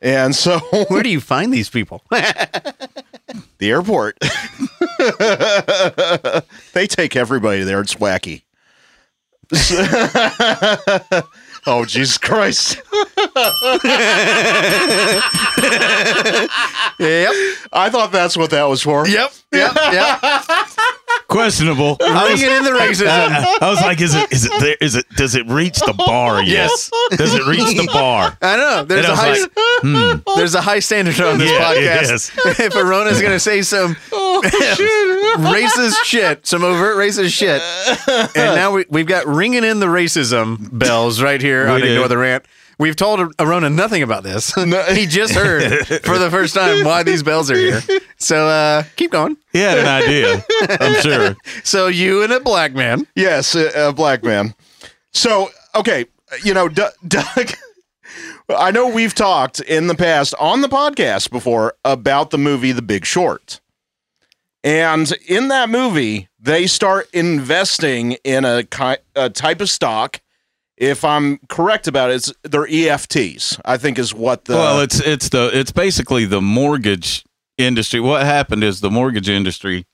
and 0.01 0.35
so 0.35 0.59
Where 0.87 1.03
do 1.03 1.09
you 1.09 1.21
find 1.21 1.53
these 1.53 1.69
people? 1.69 2.03
The 3.59 3.69
airport. 3.71 4.17
they 6.73 6.87
take 6.87 7.15
everybody 7.15 7.63
there. 7.63 7.79
It's 7.81 7.95
wacky. 7.95 8.43
Oh, 11.67 11.85
Jesus 11.85 12.17
Christ. 12.17 12.75
yep. 16.99 17.33
I 17.71 17.89
thought 17.89 18.11
that's 18.11 18.37
what 18.37 18.49
that 18.51 18.65
was 18.67 18.81
for. 18.81 19.07
Yep. 19.07 19.31
Yep. 19.51 19.75
Yep. 19.75 20.21
Questionable. 21.27 21.97
Ringing 22.01 22.49
in 22.51 22.63
the 22.63 22.71
racism. 22.71 23.07
I, 23.07 23.57
I 23.61 23.69
was 23.69 23.81
like, 23.81 24.01
is 24.01 24.15
it 24.15 24.31
is 24.31 24.45
it 24.45 24.51
there 24.59 24.75
is 24.81 24.95
it 24.95 25.07
does 25.11 25.35
it 25.35 25.45
reach 25.47 25.79
the 25.79 25.93
bar 25.93 26.41
yet? 26.41 26.69
Yes. 26.69 26.91
Does 27.11 27.33
it 27.35 27.45
reach 27.45 27.77
the 27.77 27.87
bar? 27.91 28.37
I 28.41 28.55
know. 28.57 28.83
There's 28.85 29.05
And 29.07 29.17
a 29.17 29.21
I 29.21 29.29
was 29.29 29.39
high 29.39 29.41
like, 29.41 30.23
hmm. 30.25 30.37
there's 30.37 30.55
a 30.55 30.61
high 30.61 30.79
standard 30.79 31.19
on 31.21 31.37
this 31.37 31.51
Yeah, 31.51 31.59
podcast. 31.59 32.59
if 32.59 32.75
Arona's 32.75 33.19
going 33.21 33.33
to 33.33 33.39
say 33.39 33.61
some 33.61 33.95
Oh, 34.11 34.41
racist 35.37 36.03
shit, 36.03 36.45
some 36.47 36.63
overt 36.63 36.97
racist 36.97 37.31
shit, 37.33 37.61
and 38.35 38.55
now 38.55 38.71
we, 38.71 38.85
we've 38.89 39.05
got 39.07 39.25
ringing 39.27 39.63
in 39.63 39.79
the 39.79 39.85
racism 39.87 40.69
bells 40.77 41.21
right 41.21 41.41
here 41.41 41.65
We 41.65 41.71
on 41.71 41.81
did. 41.81 41.91
Ignore 41.91 42.07
the 42.07 42.17
Rant. 42.17 42.45
We've 42.79 42.95
told 42.95 43.33
Arona 43.39 43.69
nothing 43.69 44.03
about 44.03 44.23
this. 44.23 44.53
he 44.95 45.05
just 45.05 45.33
heard 45.33 45.85
for 46.03 46.17
the 46.17 46.29
first 46.31 46.55
time 46.55 46.85
why 46.85 47.03
these 47.03 47.21
bells 47.21 47.51
are 47.51 47.57
here. 47.57 47.81
So 48.17 48.47
uh, 48.47 48.83
keep 48.95 49.11
going. 49.11 49.35
He 49.51 49.59
had 49.59 49.77
an 49.79 49.85
idea, 49.87 50.45
I'm 50.79 51.01
sure. 51.01 51.35
So 51.63 51.87
you 51.87 52.23
and 52.23 52.31
a 52.31 52.39
black 52.39 52.73
man. 52.73 53.05
Yes, 53.15 53.53
a, 53.53 53.89
a 53.89 53.93
black 53.93 54.23
man. 54.23 54.55
So, 55.11 55.49
okay, 55.75 56.05
you 56.43 56.53
know, 56.53 56.69
D- 56.69 56.83
Doug, 57.05 57.51
I 58.49 58.71
know 58.71 58.87
we've 58.87 59.13
talked 59.13 59.59
in 59.59 59.87
the 59.87 59.95
past 59.95 60.33
on 60.39 60.61
the 60.61 60.69
podcast 60.69 61.29
before 61.31 61.73
about 61.83 62.29
the 62.29 62.37
movie 62.37 62.71
The 62.71 62.81
Big 62.81 63.05
Short. 63.05 63.59
And 64.63 65.11
in 65.27 65.49
that 65.49 65.69
movie, 65.69 66.29
they 66.39 66.65
start 66.67 67.09
investing 67.13 68.13
in 68.23 68.45
a, 68.45 68.63
ki- 68.63 68.97
a 69.15 69.29
type 69.29 69.59
of 69.61 69.69
stock. 69.69 70.21
If 70.79 71.03
I'm 71.03 71.39
correct 71.49 71.87
about 71.87 72.09
it, 72.09 72.15
it's 72.15 72.33
they're 72.43 72.65
EFTs. 72.65 73.59
I 73.65 73.77
think 73.77 73.99
is 73.99 74.13
what 74.13 74.45
the 74.45 74.53
well, 74.53 74.79
it's 74.79 74.99
it's 75.01 75.29
the 75.29 75.51
it's 75.53 75.71
basically 75.71 76.25
the 76.25 76.41
mortgage 76.41 77.25
industry. 77.57 77.99
What 77.99 78.23
happened 78.25 78.63
is 78.63 78.79
the 78.79 78.89
mortgage 78.89 79.27
industry 79.29 79.85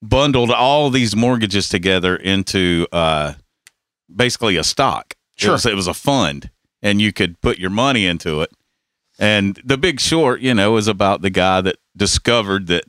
bundled 0.00 0.50
all 0.50 0.88
these 0.90 1.14
mortgages 1.14 1.68
together 1.68 2.16
into 2.16 2.86
uh, 2.92 3.34
basically 4.14 4.56
a 4.56 4.64
stock. 4.64 5.14
It 5.36 5.42
Sure. 5.42 5.52
was, 5.52 5.66
it 5.66 5.74
was 5.76 5.86
a 5.86 5.94
fund, 5.94 6.50
and 6.82 7.00
you 7.00 7.12
could 7.12 7.40
put 7.40 7.58
your 7.58 7.70
money 7.70 8.06
into 8.06 8.40
it. 8.42 8.50
And 9.18 9.60
the 9.64 9.76
Big 9.78 10.00
Short, 10.00 10.40
you 10.40 10.54
know, 10.54 10.76
is 10.76 10.88
about 10.88 11.20
the 11.22 11.30
guy 11.30 11.60
that 11.60 11.76
discovered 11.96 12.66
that 12.68 12.84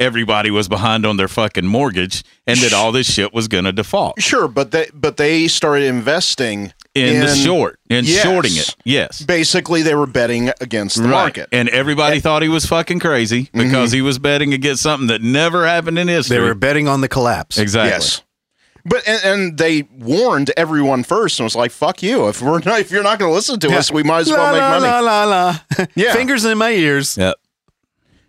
everybody 0.00 0.50
was 0.50 0.68
behind 0.68 1.04
on 1.06 1.16
their 1.16 1.28
fucking 1.28 1.66
mortgage, 1.66 2.22
and 2.46 2.58
that 2.60 2.72
all 2.72 2.92
this 2.92 3.12
shit 3.12 3.32
was 3.32 3.48
going 3.48 3.64
to 3.64 3.72
default 3.72 4.20
sure, 4.20 4.48
but 4.48 4.70
they 4.72 4.88
but 4.94 5.16
they 5.16 5.48
started 5.48 5.84
investing 5.86 6.72
in, 7.02 7.20
the 7.20 7.34
short, 7.34 7.78
in 7.88 8.04
Yes. 8.04 8.22
shorting 8.22 8.56
it. 8.56 8.76
Yes. 8.84 9.22
Basically, 9.22 9.82
they 9.82 9.94
were 9.94 10.06
betting 10.06 10.50
against 10.60 10.96
the 10.96 11.04
Right. 11.04 11.10
market. 11.10 11.48
And 11.52 11.68
everybody 11.68 12.20
thought 12.20 12.42
he 12.42 12.48
was 12.48 12.66
fucking 12.66 13.00
crazy 13.00 13.50
because 13.52 13.90
mm-hmm. 13.90 13.96
he 13.96 14.02
was 14.02 14.18
betting 14.18 14.52
against 14.54 14.82
something 14.82 15.08
that 15.08 15.22
never 15.22 15.66
happened 15.66 15.98
in 15.98 16.08
history. 16.08 16.36
They 16.36 16.42
were 16.42 16.54
betting 16.54 16.88
on 16.88 17.00
the 17.00 17.08
collapse. 17.08 17.58
exactly. 17.58 17.90
Yes. 17.90 18.22
But 18.84 19.06
and, 19.06 19.20
and 19.24 19.58
they 19.58 19.82
warned 19.98 20.50
everyone 20.56 21.02
first 21.04 21.38
and 21.38 21.44
was 21.44 21.54
like, 21.54 21.70
"Fuck 21.72 22.02
you! 22.02 22.28
If 22.28 22.40
we're 22.40 22.60
not, 22.60 22.80
if 22.80 22.90
you're 22.90 23.02
not 23.02 23.18
going 23.18 23.30
to 23.30 23.34
listen 23.34 23.60
to 23.60 23.68
us, 23.76 23.90
we 23.90 24.02
might 24.02 24.20
as 24.20 24.30
well 24.30 24.38
La, 24.38 24.52
make 24.52 24.60
la, 24.60 24.70
money." 24.70 24.86
la, 24.86 25.24
la, 25.24 25.24
la. 25.78 25.86
Yeah. 25.94 26.14
Fingers 26.14 26.44
in 26.46 26.56
my 26.56 26.70
ears. 26.70 27.18
Yep. 27.18 27.36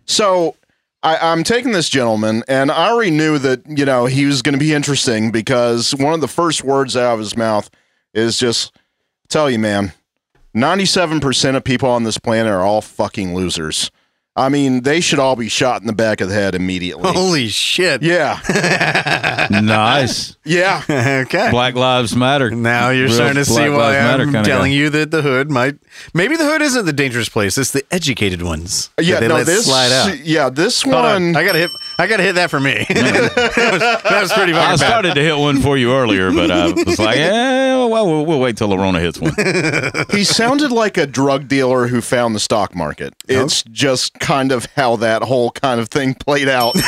So 0.04 0.56
I, 1.02 1.16
I'm 1.16 1.44
taking 1.44 1.72
this 1.72 1.88
gentleman, 1.88 2.42
and 2.46 2.70
I 2.70 2.90
already 2.90 3.10
knew 3.12 3.38
that 3.38 3.62
you 3.66 3.84
know 3.86 4.04
he 4.06 4.26
was 4.26 4.42
going 4.42 4.52
to 4.52 4.58
be 4.58 4.74
interesting 4.74 5.30
because 5.30 5.94
one 5.94 6.12
of 6.12 6.20
the 6.20 6.28
first 6.28 6.62
words 6.62 6.96
out 6.96 7.14
of 7.14 7.20
his 7.20 7.36
mouth 7.36 7.70
is 8.14 8.38
just, 8.38 8.76
"Tell 9.28 9.50
you, 9.50 9.58
man, 9.58 9.92
ninety-seven 10.54 11.20
percent 11.20 11.56
of 11.56 11.64
people 11.64 11.88
on 11.88 12.04
this 12.04 12.18
planet 12.18 12.52
are 12.52 12.62
all 12.62 12.80
fucking 12.80 13.34
losers. 13.34 13.90
I 14.40 14.48
mean, 14.48 14.82
they 14.82 15.00
should 15.00 15.18
all 15.18 15.36
be 15.36 15.48
shot 15.48 15.80
in 15.80 15.86
the 15.86 15.92
back 15.92 16.20
of 16.20 16.28
the 16.28 16.34
head 16.34 16.54
immediately." 16.54 17.12
Holy 17.12 17.48
shit. 17.48 18.02
yeah, 18.02 18.40
nice. 19.50 20.36
yeah. 20.44 20.82
okay. 21.26 21.50
Black 21.50 21.74
Lives 21.74 22.16
Matter. 22.16 22.50
Now 22.50 22.90
you're 22.90 23.06
Real 23.06 23.14
starting 23.14 23.36
to 23.36 23.44
see 23.44 23.68
why 23.68 23.98
I'm 23.98 24.32
telling 24.44 24.72
guy. 24.72 24.76
you 24.76 24.90
that 24.90 25.10
the 25.10 25.22
hood 25.22 25.50
might. 25.50 25.76
Maybe 26.14 26.36
the 26.36 26.44
hood 26.44 26.62
isn't 26.62 26.86
the 26.86 26.92
dangerous 26.92 27.28
place. 27.28 27.58
It's 27.58 27.72
the 27.72 27.84
educated 27.90 28.42
ones. 28.42 28.90
Yeah, 29.00 29.20
they 29.20 29.28
no, 29.28 29.34
let 29.34 29.46
this 29.46 29.66
slide 29.66 29.92
out. 29.92 30.18
Yeah, 30.24 30.50
this 30.50 30.82
Hold 30.82 30.94
on. 30.96 31.02
one. 31.32 31.36
I 31.36 31.44
gotta 31.44 31.58
hit. 31.58 31.70
I 31.98 32.06
gotta 32.06 32.22
hit 32.22 32.34
that 32.36 32.50
for 32.50 32.60
me. 32.60 32.74
that, 32.88 33.70
was, 33.72 33.80
that 33.80 34.22
was 34.22 34.32
pretty 34.32 34.52
fucking 34.52 34.66
I 34.66 34.76
bad. 34.76 34.78
started 34.78 35.14
to 35.14 35.22
hit 35.22 35.36
one 35.36 35.60
for 35.60 35.76
you 35.76 35.92
earlier, 35.92 36.32
but 36.32 36.50
I 36.50 36.72
was 36.72 36.98
like, 36.98 37.18
eh, 37.18 37.76
well, 37.76 38.06
we'll, 38.06 38.24
we'll 38.26 38.40
wait 38.40 38.56
till 38.56 38.68
Lorona 38.68 39.00
hits 39.00 39.20
one. 39.20 39.32
he 40.16 40.24
sounded 40.24 40.72
like 40.72 40.96
a 40.96 41.06
drug 41.06 41.48
dealer 41.48 41.88
who 41.88 42.00
found 42.00 42.34
the 42.34 42.40
stock 42.40 42.74
market. 42.74 43.12
It's 43.28 43.62
just 43.64 44.18
kind 44.30 44.52
of 44.52 44.66
how 44.76 44.94
that 44.96 45.22
whole 45.22 45.50
kind 45.50 45.80
of 45.80 45.88
thing 45.88 46.14
played 46.14 46.48
out. 46.48 46.74
hey, 46.80 46.82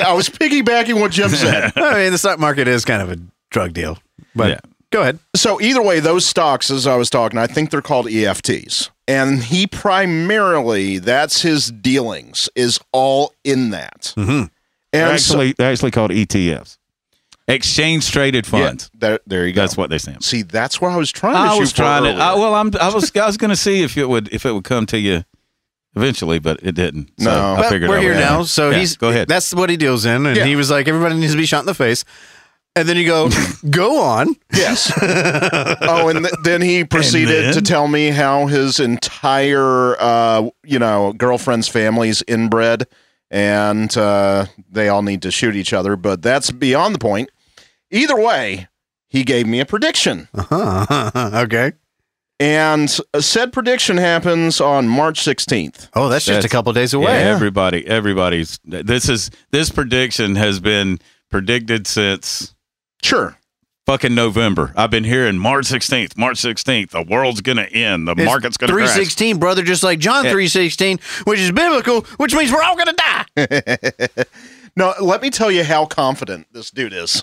I 0.00 0.12
was 0.12 0.28
piggybacking 0.28 1.00
what 1.00 1.10
Jim 1.10 1.30
said. 1.30 1.72
I 1.76 1.94
mean, 1.94 2.12
the 2.12 2.18
stock 2.18 2.38
market 2.38 2.68
is 2.68 2.84
kind 2.84 3.02
of 3.02 3.10
a 3.10 3.16
drug 3.50 3.72
deal. 3.72 3.98
But 4.36 4.50
Yeah. 4.50 4.60
go 4.90 5.02
ahead. 5.02 5.18
So 5.34 5.60
either 5.60 5.82
way, 5.82 5.98
those 6.00 6.24
stocks, 6.24 6.70
as 6.70 6.86
I 6.86 6.94
was 6.96 7.10
talking, 7.10 7.38
I 7.38 7.46
think 7.48 7.70
they're 7.70 7.82
called 7.82 8.06
EFTs. 8.06 8.90
And 9.08 9.42
he 9.42 9.66
primarily, 9.66 10.98
that's 10.98 11.42
his 11.42 11.70
dealings, 11.72 12.48
is 12.54 12.78
all 12.92 13.32
in 13.42 13.70
that. 13.70 14.14
Mhm. 14.16 14.50
They're 14.92 15.10
And 15.10 15.20
so- 15.20 15.34
actually, 15.34 15.54
they're 15.58 15.72
actually 15.72 15.90
called 15.90 16.12
ETFs, 16.12 16.78
exchange 17.48 18.10
traded 18.10 18.46
yeah, 18.46 18.50
funds. 18.50 18.90
there, 18.94 19.20
there 19.26 19.46
you 19.46 19.52
go. 19.52 19.60
That's 19.62 19.76
what 19.76 19.90
they 19.90 19.98
stand. 19.98 20.18
for. 20.18 20.22
See, 20.22 20.42
that's 20.42 20.80
what 20.80 20.92
I 20.92 20.96
was 20.96 21.10
trying 21.12 21.34
to 21.34 21.40
I 21.40 21.54
shoot 21.54 21.60
was 21.60 21.72
trying 21.72 22.04
to. 22.04 22.10
I, 22.22 22.34
well, 22.34 22.54
I'm. 22.54 22.70
I 22.80 22.92
was. 22.92 23.14
I 23.16 23.26
was 23.26 23.36
going 23.36 23.50
to 23.50 23.56
see 23.56 23.82
if 23.82 23.96
it 23.96 24.08
would 24.08 24.32
if 24.32 24.44
it 24.46 24.52
would 24.52 24.64
come 24.64 24.86
to 24.86 24.98
you 24.98 25.24
eventually, 25.96 26.38
but 26.38 26.58
it 26.62 26.74
didn't. 26.74 27.10
So 27.20 27.30
No. 27.30 27.54
I 27.54 27.56
But 27.62 27.68
figured 27.70 27.88
we're 27.90 27.98
I 27.98 28.00
here 28.02 28.14
would. 28.14 28.20
now, 28.20 28.42
so 28.42 28.70
Yeah, 28.70 28.78
he's 28.78 28.96
go 28.96 29.10
ahead. 29.10 29.28
That's 29.28 29.54
what 29.54 29.70
he 29.70 29.76
deals 29.76 30.04
in, 30.06 30.26
and 30.26 30.36
Yeah. 30.36 30.44
he 30.44 30.56
was 30.56 30.70
like, 30.70 30.88
everybody 30.88 31.14
needs 31.16 31.32
to 31.32 31.38
be 31.38 31.46
shot 31.46 31.60
in 31.60 31.66
the 31.66 31.74
face. 31.74 32.04
And 32.76 32.88
then 32.88 32.96
you 32.96 33.06
go, 33.06 33.28
go 33.70 34.00
on. 34.02 34.34
Yes. 34.52 34.92
oh, 35.02 36.08
and 36.08 36.24
th- 36.24 36.34
then 36.42 36.60
he 36.60 36.82
proceeded 36.84 37.44
then? 37.44 37.54
to 37.54 37.62
tell 37.62 37.86
me 37.86 38.08
how 38.08 38.46
his 38.46 38.80
entire, 38.80 39.94
uh, 40.00 40.48
you 40.64 40.80
know, 40.80 41.12
girlfriend's 41.12 41.68
family's 41.68 42.20
inbred, 42.26 42.88
and 43.30 43.96
uh, 43.96 44.46
they 44.70 44.88
all 44.88 45.02
need 45.02 45.22
to 45.22 45.30
shoot 45.30 45.54
each 45.54 45.72
other. 45.72 45.94
But 45.94 46.22
that's 46.22 46.50
beyond 46.50 46.96
the 46.96 46.98
point. 46.98 47.30
Either 47.94 48.20
way, 48.20 48.68
he 49.08 49.22
gave 49.24 49.46
me 49.46 49.60
a 49.60 49.64
prediction, 49.66 50.28
uh-huh. 50.34 51.10
okay. 51.44 51.72
and 52.40 52.98
a 53.14 53.22
said 53.22 53.52
prediction 53.52 53.96
happens 53.96 54.60
on 54.60 54.88
March 54.88 55.22
sixteenth. 55.22 55.88
Oh, 55.94 56.08
that's 56.08 56.24
just 56.26 56.44
a 56.44 56.48
couple 56.48 56.72
days 56.72 56.92
Yeah, 56.92 56.98
away. 56.98 57.22
everybody, 57.22 57.86
everybody's. 57.86 58.58
This 58.64 59.08
is 59.08 59.30
this 59.52 59.70
prediction 59.70 60.34
has 60.36 60.58
been 60.60 60.98
predicted 61.30 61.86
since 61.86 62.54
Sure. 63.02 63.36
fucking 63.86 64.14
November. 64.14 64.72
I've 64.76 64.90
been 64.90 65.04
hearing 65.04 65.36
March 65.38 65.66
16th, 65.66 66.16
March 66.16 66.38
16th. 66.38 66.90
The 66.90 67.02
world's 67.02 67.42
gonna 67.42 67.62
end. 67.62 68.08
The 68.08 68.12
It's 68.12 68.24
market's 68.24 68.56
gonna 68.56 68.72
crash. 68.72 68.88
316, 68.94 69.38
brother, 69.38 69.62
just 69.62 69.82
like 69.84 69.98
John 70.00 70.24
Yeah. 70.24 70.30
316, 70.32 70.98
which 71.24 71.38
is 71.38 71.52
biblical, 71.52 72.00
which 72.16 72.34
means 72.34 72.50
we're 72.50 72.62
all 72.62 72.74
going 72.76 72.88
to 72.88 72.96
die. 72.96 74.24
No, 74.76 74.92
let 75.00 75.22
me 75.22 75.30
tell 75.30 75.52
you 75.52 75.62
how 75.62 75.86
confident 75.86 76.48
this 76.52 76.72
dude 76.72 76.92
is. 76.92 77.22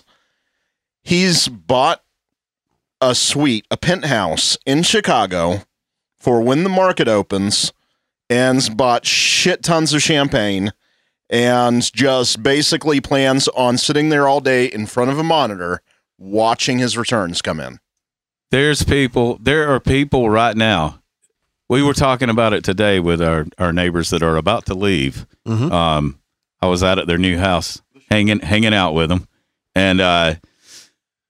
He's 1.02 1.48
bought 1.48 2.02
a 3.00 3.14
suite, 3.14 3.66
a 3.70 3.76
penthouse 3.76 4.56
in 4.64 4.82
Chicago 4.82 5.62
for 6.16 6.40
when 6.40 6.62
the 6.62 6.70
market 6.70 7.08
opens 7.08 7.72
and's 8.30 8.68
bought 8.70 9.04
shit 9.04 9.62
tons 9.62 9.92
of 9.92 10.00
champagne 10.02 10.72
and 11.28 11.92
just 11.92 12.42
basically 12.42 13.00
plans 13.00 13.48
on 13.48 13.76
sitting 13.76 14.08
there 14.08 14.28
all 14.28 14.40
day 14.40 14.66
in 14.66 14.86
front 14.86 15.10
of 15.10 15.18
a 15.18 15.22
monitor 15.24 15.82
watching 16.18 16.78
his 16.78 16.96
returns 16.96 17.42
come 17.42 17.58
in. 17.58 17.78
There's 18.50 18.84
people. 18.84 19.38
There 19.40 19.68
are 19.68 19.80
people 19.80 20.30
right 20.30 20.56
now. 20.56 21.00
We 21.68 21.82
were 21.82 21.94
talking 21.94 22.28
about 22.28 22.52
it 22.52 22.62
today 22.64 23.00
with 23.00 23.20
our 23.22 23.46
our 23.58 23.72
neighbors 23.72 24.10
that 24.10 24.22
are 24.22 24.36
about 24.36 24.66
to 24.66 24.74
leave. 24.74 25.26
Mhm. 25.46 25.72
Um, 25.72 26.18
I 26.60 26.66
was 26.66 26.82
out 26.82 26.98
at 26.98 27.06
their 27.06 27.18
new 27.18 27.38
house, 27.38 27.80
hanging 28.10 28.40
hanging 28.40 28.74
out 28.74 28.92
with 28.92 29.08
them, 29.08 29.26
and 29.74 30.00
uh, 30.02 30.34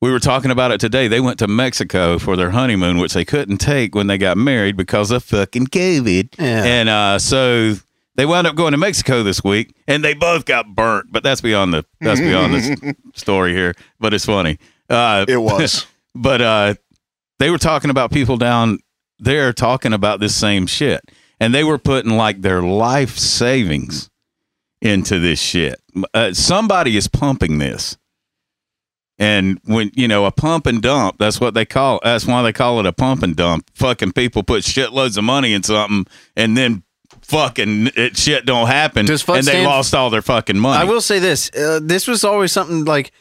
we 0.03 0.11
were 0.11 0.19
talking 0.19 0.51
about 0.51 0.73
it 0.73 0.81
today. 0.81 1.07
They 1.07 1.21
went 1.21 1.39
to 1.39 1.47
Mexico 1.49 2.19
for 2.19 2.37
their 2.37 2.51
honeymoon, 2.51 2.99
which 2.99 3.15
they 3.15 3.25
couldn't 3.25 3.59
take 3.59 3.95
when 3.95 4.09
they 4.09 4.19
got 4.19 4.37
married 4.37 4.77
because 4.77 5.13
of 5.13 5.23
fucking 5.23 5.69
COVID. 5.69 6.35
Yeah. 6.39 6.65
And 6.65 6.89
uh, 6.89 7.21
so 7.21 7.75
they 8.17 8.27
wound 8.27 8.49
up 8.49 8.57
going 8.57 8.73
to 8.73 8.79
Mexico 8.79 9.23
this 9.23 9.45
week, 9.45 9.75
and 9.87 10.05
they 10.05 10.15
both 10.15 10.45
got 10.45 10.75
burnt. 10.75 11.13
But 11.13 11.23
that's 11.23 11.41
beyond 11.41 11.73
the 11.73 11.85
that's 12.01 12.21
beyond 12.21 12.55
the 12.55 12.97
story 13.15 13.53
here. 13.55 13.75
But 14.01 14.13
it's 14.13 14.27
funny. 14.27 14.59
Uh, 14.91 15.25
It 15.29 15.37
was. 15.37 15.87
but 16.17 16.43
uh, 16.43 16.75
they 17.39 17.51
were 17.51 17.59
talking 17.59 17.91
about 17.91 18.11
people 18.11 18.37
down 18.37 18.81
there 19.21 19.53
talking 19.53 19.93
about 19.93 20.19
this 20.19 20.35
same 20.35 20.67
shit, 20.67 21.01
and 21.39 21.55
they 21.55 21.63
were 21.63 21.79
putting 21.79 22.17
like 22.17 22.43
their 22.43 22.61
life 22.61 23.17
savings 23.19 24.11
into 24.81 25.21
this 25.21 25.41
shit. 25.41 25.81
Uh, 26.13 26.33
somebody 26.33 26.97
is 26.97 27.07
pumping 27.07 27.59
this, 27.59 27.97
and 29.23 29.61
when 29.63 29.93
you 29.95 30.09
know 30.09 30.25
a 30.25 30.33
pump 30.33 30.67
and 30.67 30.83
dump, 30.83 31.17
that's 31.17 31.41
what 31.41 31.55
they 31.55 31.65
call. 31.65 32.01
That's 32.03 32.27
why 32.27 32.43
they 32.43 32.53
call 32.53 32.81
it 32.81 32.87
a 32.87 32.93
pump 32.93 33.23
and 33.23 33.37
dump. 33.37 33.71
Fucking 33.75 34.15
people 34.15 34.43
put 34.43 34.65
shitloads 34.65 35.17
of 35.17 35.23
money 35.23 35.53
in 35.53 35.63
something, 35.63 36.07
and 36.37 36.57
then 36.57 36.83
fucking 37.21 37.91
it, 37.95 38.17
shit 38.17 38.45
don't 38.47 38.67
happen, 38.67 39.09
and 39.09 39.09
they 39.09 39.43
stand- 39.43 39.65
lost 39.65 39.95
all 39.95 40.11
their 40.11 40.23
fucking 40.23 40.59
money. 40.59 40.83
I 40.83 40.91
will 40.91 41.01
say 41.01 41.21
this 41.21 41.53
uh, 41.55 41.79
this 41.81 42.09
was 42.09 42.25
always 42.25 42.51
something 42.51 42.85
like 42.85 43.13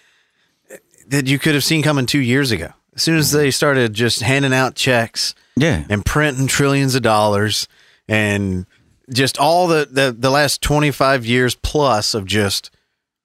that 1.05 1.27
you 1.27 1.37
could 1.37 1.53
have 1.53 1.63
seen 1.63 1.83
coming 1.83 2.07
two 2.07 2.19
years 2.19 2.49
ago. 2.49 2.73
As 2.95 3.03
soon 3.03 3.19
as 3.19 3.31
they 3.31 3.51
started 3.51 3.93
just 3.93 4.23
handing 4.23 4.53
out 4.53 4.73
checks 4.73 5.35
yeah, 5.55 5.85
and 5.87 6.03
printing 6.03 6.47
trillions 6.47 6.95
of 6.95 7.03
dollars 7.03 7.67
and 8.07 8.65
just 9.13 9.37
all 9.37 9.67
the, 9.67 9.87
the 9.89 10.15
the 10.17 10.31
last 10.31 10.63
25 10.63 11.27
years 11.27 11.53
plus 11.53 12.15
of 12.15 12.25
just 12.25 12.71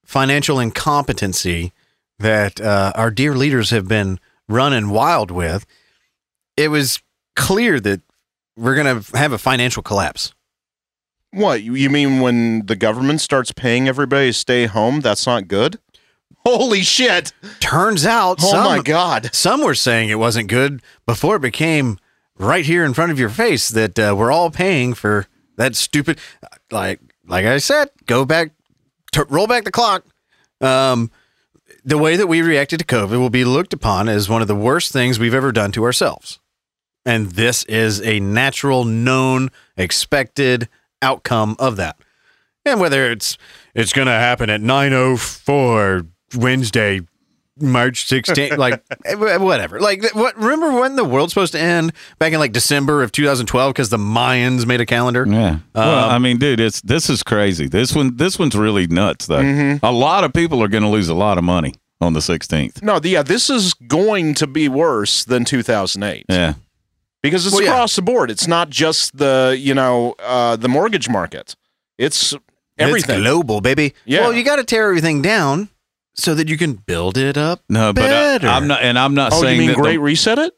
financial 0.05 0.61
incompetency 0.61 1.73
that 2.19 2.61
uh, 2.61 2.93
our 2.95 3.11
dear 3.11 3.35
leaders 3.35 3.71
have 3.71 3.89
been 3.89 4.19
running 4.49 4.91
wild 4.91 5.31
with, 5.31 5.67
it 6.57 6.69
was 6.69 7.01
clear 7.35 7.79
that 7.81 8.01
we're 8.57 8.75
going 8.75 9.03
to 9.03 9.17
have 9.17 9.33
a 9.33 9.39
financial 9.39 9.83
collapse. 9.83 10.33
What 11.33 11.63
you- 11.63 11.91
mean 11.91 12.21
when 12.21 12.65
the 12.67 12.77
government 12.77 13.21
starts 13.21 13.53
paying 13.53 13.89
everybody 13.89 14.29
to 14.29 14.33
stay 14.33 14.67
home? 14.67 15.01
That's 15.01 15.27
not 15.27 15.49
good. 15.49 15.79
Holy 16.47 16.83
shit! 16.83 17.33
Turns 17.59 18.07
out, 18.07 18.39
Oh 18.41 18.51
some, 18.53 18.65
my 18.65 18.81
god! 18.81 19.31
some 19.35 19.63
were 19.63 19.75
saying 19.75 20.09
it 20.11 20.19
wasn't 20.19 20.49
good 20.49 20.81
before 21.05 21.37
it 21.37 21.43
became 21.43 21.99
right 22.39 22.65
here 22.65 22.85
in 22.85 22.95
front 22.95 23.11
of 23.11 23.19
your 23.19 23.29
face 23.31 23.69
that 23.71 23.99
uh, 23.99 24.15
we're 24.17 24.31
all 24.31 24.51
paying 24.51 24.95
for 24.95 25.27
that 25.57 25.75
stupid 25.75 26.19
like 26.71 27.01
like 27.27 27.45
I 27.47 27.59
said 27.59 27.89
go 28.07 28.25
back 28.25 28.53
t- 29.11 29.23
roll 29.29 29.47
back 29.49 29.65
the 29.65 29.73
clock 29.73 30.05
um 30.61 31.11
the 31.87 31.97
way 31.97 32.17
that 32.17 32.27
we 32.27 32.43
reacted 32.43 32.81
to 32.81 32.85
covid 32.85 33.21
will 33.21 33.31
be 33.31 33.45
looked 33.45 33.73
upon 33.73 34.09
as 34.09 34.29
one 34.29 34.43
of 34.43 34.49
the 34.49 34.57
worst 34.57 34.93
things 34.93 35.21
we've 35.21 35.33
ever 35.33 35.53
done 35.53 35.71
to 35.73 35.85
ourselves. 35.85 36.41
And 37.05 37.31
this 37.31 37.63
is 37.65 38.03
a 38.03 38.19
natural 38.19 38.85
known 38.85 39.51
expected 39.77 40.69
outcome 41.01 41.55
of 41.61 41.77
that. 41.77 41.97
And 42.65 42.81
whether 42.81 43.09
it's 43.13 43.39
it's 43.73 43.93
going 43.93 44.07
to 44.07 44.13
happen 44.13 44.51
at 44.51 44.61
904 44.61 46.07
Wednesday 46.35 47.03
March 47.59 48.07
16th, 48.07 48.59
like 48.59 48.83
eh, 49.05 49.15
whatever. 49.39 49.81
Like 49.81 50.05
what? 50.15 50.37
Remember 50.37 50.79
when 50.79 50.97
the 50.97 51.05
world's 51.05 51.33
supposed 51.33 51.53
to 51.53 51.61
end 51.61 51.93
back 52.19 52.33
in 52.33 52.39
like 52.39 52.53
December 52.53 53.03
of 53.03 53.13
2012 53.13 53.73
because 53.73 53.89
the 53.89 53.97
Mayans 53.97 54.67
made 54.67 54.81
a 54.81 54.87
calendar. 54.87 55.25
Yeah. 55.27 55.59
well, 55.75 56.05
Um, 56.07 56.11
I 56.11 56.19
mean, 56.19 56.39
dude, 56.39 56.61
it's 56.61 56.81
this 56.83 57.09
is 57.09 57.23
crazy. 57.23 57.67
This 57.69 57.95
one, 57.95 58.17
this 58.17 58.39
one's 58.39 58.55
really 58.57 58.87
nuts, 58.87 59.27
though. 59.27 59.43
Mm-hmm. 59.43 59.85
A 59.85 59.93
lot 59.93 60.25
of 60.25 60.33
people 60.33 60.63
are 60.63 60.69
going 60.69 60.83
to 60.83 60.89
lose 60.91 61.09
a 61.09 61.15
lot 61.15 61.39
of 61.39 61.45
money 61.45 61.75
on 62.01 62.13
the 62.13 62.21
16th. 62.21 62.83
No, 62.83 63.01
yeah, 63.03 63.23
this 63.23 63.49
is 63.49 63.73
going 63.73 64.35
to 64.35 64.47
be 64.47 64.69
worse 64.69 65.25
than 65.25 65.47
2008 65.47 66.27
Yeah. 66.29 66.55
because 67.23 67.47
it's 67.47 67.55
Well, 67.55 67.65
yeah. 67.65 67.71
across 67.71 67.97
the 67.97 68.03
board. 68.03 68.31
It's 68.31 68.47
not 68.47 68.69
just 68.69 69.17
the 69.17 69.57
you 69.59 69.73
know 69.75 70.15
uh, 70.19 70.57
the 70.57 70.69
mortgage 70.69 71.09
market. 71.09 71.57
It's 71.97 72.35
everything. 72.79 73.17
It's 73.17 73.23
global, 73.23 73.63
baby. 73.63 73.95
Yeah. 74.05 74.21
Well, 74.21 74.35
you 74.35 74.45
got 74.45 74.57
to 74.57 74.65
tear 74.65 74.89
everything 74.89 75.23
down 75.23 75.71
so 76.17 76.35
that 76.35 76.49
you 76.49 76.57
can 76.57 76.75
build 76.75 77.19
it 77.19 77.37
up. 77.37 77.63
No, 77.69 77.93
but 77.93 78.03
Better. 78.03 78.49
I, 78.49 78.57
am 78.57 78.67
not, 78.67 78.83
and 78.83 78.99
I'm 78.99 79.15
not 79.15 79.33
oh, 79.33 79.41
saying 79.41 79.57
you 79.57 79.61
mean 79.61 79.69
that 79.71 79.77
the- 79.77 79.83
Great 79.83 79.99
Reset 79.99 80.39
it? 80.39 80.55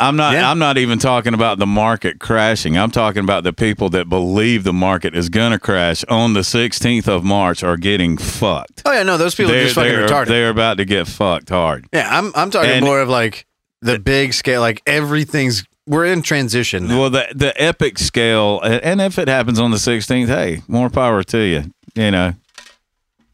I'm 0.00 0.16
not. 0.16 0.32
Yeah. 0.32 0.50
I'm 0.50 0.58
not 0.58 0.78
even 0.78 0.98
talking 0.98 1.32
about 1.32 1.58
the 1.58 1.66
market 1.66 2.18
crashing. 2.18 2.76
I'm 2.76 2.90
talking 2.90 3.22
about 3.22 3.44
the 3.44 3.52
people 3.52 3.88
that 3.90 4.08
believe 4.08 4.64
the 4.64 4.72
market 4.72 5.14
is 5.14 5.28
going 5.28 5.52
to 5.52 5.60
crash 5.60 6.02
on 6.08 6.32
the 6.32 6.40
16th 6.40 7.06
of 7.06 7.22
March 7.22 7.62
are 7.62 7.76
getting 7.76 8.16
fucked. 8.16 8.82
Oh 8.84 8.92
yeah, 8.92 9.04
no, 9.04 9.16
those 9.16 9.36
people 9.36 9.52
are 9.52 9.54
They're, 9.54 9.64
just 9.64 9.76
fucking 9.76 9.92
they're, 9.92 10.08
retarded. 10.08 10.26
they're 10.28 10.50
about 10.50 10.78
to 10.78 10.84
get 10.84 11.06
fucked 11.06 11.50
hard. 11.50 11.86
yeah, 11.92 12.08
I'm 12.18 12.32
I'm 12.34 12.50
talking 12.50 12.70
And- 12.70 12.84
more 12.84 13.00
of 13.00 13.08
like 13.08 13.46
the 13.80 13.98
big 14.00 14.32
scale, 14.32 14.60
like 14.60 14.82
everything's 14.86 15.64
we're 15.86 16.06
in 16.06 16.22
transition. 16.22 16.88
now. 16.88 16.98
Well, 17.00 17.10
the 17.10 17.28
the 17.34 17.62
epic 17.62 17.98
scale, 17.98 18.60
and 18.62 19.00
if 19.00 19.18
it 19.18 19.28
happens 19.28 19.60
on 19.60 19.70
the 19.70 19.76
16th, 19.76 20.26
hey, 20.26 20.62
more 20.66 20.90
power 20.90 21.22
to 21.24 21.38
you. 21.38 21.64
You 21.94 22.10
know, 22.10 22.32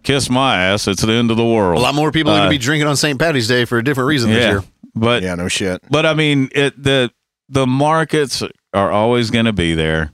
kiss 0.08 0.30
my 0.30 0.56
ass. 0.56 0.88
It's 0.88 1.02
the 1.02 1.12
end 1.12 1.30
of 1.30 1.36
the 1.36 1.44
world. 1.44 1.78
A 1.78 1.82
lot 1.82 1.94
more 1.94 2.10
people 2.10 2.32
are 2.32 2.36
Uh, 2.36 2.38
going 2.38 2.48
to 2.50 2.54
be 2.58 2.58
drinking 2.58 2.88
on 2.88 2.96
St. 2.96 3.18
Patty's 3.18 3.46
Day 3.46 3.64
for 3.66 3.76
a 3.78 3.84
different 3.84 4.08
reason 4.08 4.30
this 4.30 4.42
yeah, 4.42 4.50
year. 4.50 4.64
but 4.94 5.22
Yeah, 5.22 5.34
no 5.34 5.48
shit. 5.48 5.82
But 5.90 6.06
I 6.06 6.14
mean, 6.14 6.48
it 6.54 6.82
the 6.82 7.10
the 7.48 7.66
markets 7.66 8.42
are 8.72 8.90
always 8.90 9.30
going 9.30 9.44
to 9.44 9.52
be 9.52 9.74
there. 9.74 10.12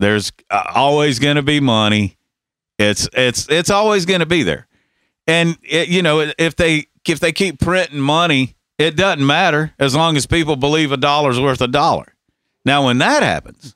There's 0.00 0.32
uh, 0.50 0.62
always 0.74 1.18
going 1.18 1.36
to 1.36 1.42
be 1.42 1.60
money. 1.60 2.16
It's 2.78 3.08
it's 3.12 3.46
it's 3.48 3.70
always 3.70 4.04
going 4.06 4.20
to 4.20 4.26
be 4.26 4.42
there. 4.42 4.66
And 5.26 5.56
it, 5.62 5.88
you 5.88 6.02
know, 6.02 6.32
if 6.38 6.56
they 6.56 6.86
if 7.06 7.20
they 7.20 7.32
keep 7.32 7.58
printing 7.60 8.00
money, 8.00 8.56
it 8.78 8.96
doesn't 8.96 9.24
matter 9.24 9.72
as 9.78 9.94
long 9.94 10.16
as 10.16 10.26
people 10.26 10.56
believe 10.56 10.92
a 10.92 10.96
dollar's 10.96 11.40
worth 11.40 11.60
a 11.62 11.68
dollar. 11.68 12.12
Now, 12.64 12.84
when 12.86 12.98
that 12.98 13.22
happens, 13.22 13.74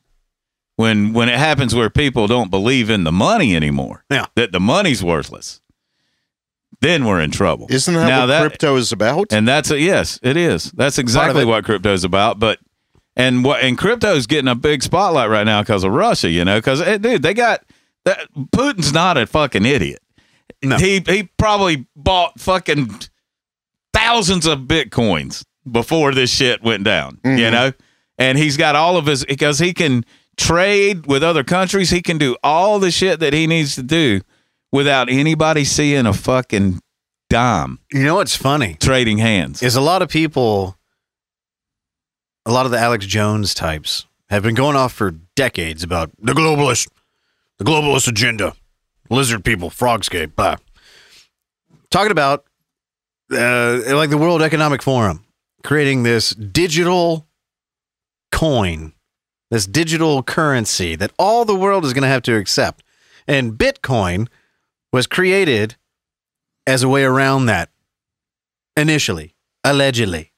when 0.80 1.12
when 1.12 1.28
it 1.28 1.38
happens 1.38 1.74
where 1.74 1.90
people 1.90 2.26
don't 2.26 2.50
believe 2.50 2.88
in 2.90 3.04
the 3.04 3.12
money 3.12 3.54
anymore, 3.54 4.04
Yeah. 4.10 4.26
that 4.36 4.52
the 4.52 4.60
money's 4.60 5.02
worthless, 5.04 5.60
then 6.80 7.04
we're 7.04 7.20
in 7.20 7.30
trouble. 7.30 7.66
Isn't 7.70 7.94
that 7.94 8.08
Now 8.08 8.20
what 8.20 8.26
that- 8.26 8.40
crypto 8.40 8.76
is 8.76 8.90
about? 8.92 9.32
and 9.32 9.46
that's 9.46 9.70
a 9.70 9.78
yes, 9.78 10.18
it 10.22 10.36
is. 10.36 10.72
That's 10.72 10.98
exactly 10.98 11.44
what 11.44 11.64
crypto 11.64 11.92
is 11.92 12.04
about. 12.04 12.38
But 12.38 12.58
and 13.16 13.44
what 13.44 13.62
and 13.62 13.76
crypto's 13.76 14.26
getting 14.26 14.48
a 14.48 14.54
big 14.54 14.82
spotlight 14.82 15.28
right 15.28 15.44
now 15.44 15.60
because 15.62 15.84
of 15.84 15.92
Russia. 15.92 16.30
You 16.30 16.44
know, 16.44 16.58
because 16.58 16.80
dude, 17.00 17.22
they 17.22 17.34
got 17.34 17.62
that. 18.04 18.26
Putin's 18.52 18.92
not 18.92 19.16
a 19.18 19.26
fucking 19.26 19.66
idiot. 19.66 20.00
No. 20.62 20.76
He 20.78 21.02
he 21.06 21.28
probably 21.36 21.86
bought 21.96 22.40
fucking 22.40 22.94
thousands 23.92 24.46
of 24.46 24.60
bitcoins 24.60 25.44
before 25.70 26.12
this 26.14 26.30
shit 26.34 26.62
went 26.62 26.84
down. 26.84 27.18
You 27.24 27.30
Mhm. 27.30 27.52
know, 27.52 27.72
and 28.18 28.38
he's 28.38 28.56
got 28.56 28.76
all 28.76 28.96
of 28.96 29.06
his 29.06 29.24
because 29.24 29.58
he 29.58 29.72
can 29.74 30.04
trade 30.40 31.06
with 31.06 31.22
other 31.22 31.44
countries. 31.44 31.90
He 31.90 32.02
can 32.02 32.18
do 32.18 32.36
all 32.42 32.78
the 32.78 32.90
shit 32.90 33.20
that 33.20 33.32
he 33.32 33.46
needs 33.46 33.74
to 33.74 33.82
do 33.82 34.20
without 34.72 35.08
anybody 35.10 35.64
seeing 35.64 36.06
a 36.06 36.12
fucking 36.12 36.80
dime 37.28 37.78
You 37.92 38.04
know 38.04 38.16
what's 38.16 38.34
funny 38.36 38.76
trading 38.80 39.18
hands. 39.18 39.62
is 39.62 39.76
a 39.76 39.80
lot 39.80 40.02
of 40.02 40.08
people, 40.08 40.76
a 42.46 42.50
lot 42.52 42.66
of 42.66 42.72
the 42.72 42.78
Alex 42.78 43.06
Jones 43.06 43.54
types 43.54 44.06
have 44.30 44.42
been 44.42 44.54
going 44.54 44.76
off 44.76 44.92
for 44.92 45.12
decades 45.36 45.82
about 45.82 46.10
the 46.18 46.32
globalist, 46.32 46.88
the 47.58 47.64
globalist 47.64 48.08
agenda, 48.08 48.54
lizard 49.10 49.44
people, 49.44 49.70
frogscape, 49.70 50.34
blah. 50.34 50.56
Talking 51.90 52.12
about 52.12 52.44
uh, 53.32 53.80
like 53.94 54.10
the 54.10 54.18
World 54.18 54.42
Economic 54.42 54.82
Forum 54.82 55.24
creating 55.62 56.02
this 56.02 56.30
digital 56.30 57.26
coin, 58.32 58.92
this 59.50 59.66
digital 59.66 60.22
currency 60.22 60.94
that 60.96 61.12
all 61.18 61.44
the 61.44 61.54
world 61.54 61.84
is 61.84 61.92
going 61.92 62.02
to 62.02 62.08
have 62.08 62.22
to 62.22 62.36
accept. 62.36 62.82
And 63.26 63.54
Bitcoin 63.54 64.28
was 64.92 65.06
created 65.06 65.76
as 66.66 66.82
a 66.82 66.88
way 66.88 67.04
around 67.04 67.46
that 67.46 67.70
initially, 68.76 69.34
allegedly. 69.64 70.32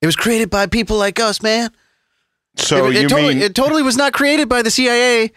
It 0.00 0.06
was 0.06 0.16
created 0.16 0.50
by 0.50 0.66
people 0.66 0.96
like 0.96 1.18
us, 1.18 1.42
man. 1.42 1.70
so 2.56 2.86
it, 2.86 2.96
it 2.96 3.02
you 3.02 3.08
totally, 3.08 3.34
mean 3.34 3.42
it 3.42 3.54
totally 3.54 3.82
was 3.82 3.96
not 3.96 4.12
created 4.12 4.48
by 4.48 4.62
the 4.62 4.70
CIA. 4.70 5.32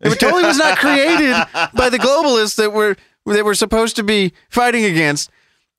It 0.00 0.18
totally 0.18 0.42
was 0.42 0.58
not 0.58 0.78
created 0.78 1.32
by 1.74 1.88
the 1.88 1.98
globalists 1.98 2.56
that 2.56 2.72
were 2.72 2.96
that 3.26 3.44
were 3.44 3.54
supposed 3.54 3.96
to 3.96 4.02
be 4.02 4.32
fighting 4.48 4.84
against. 4.84 5.30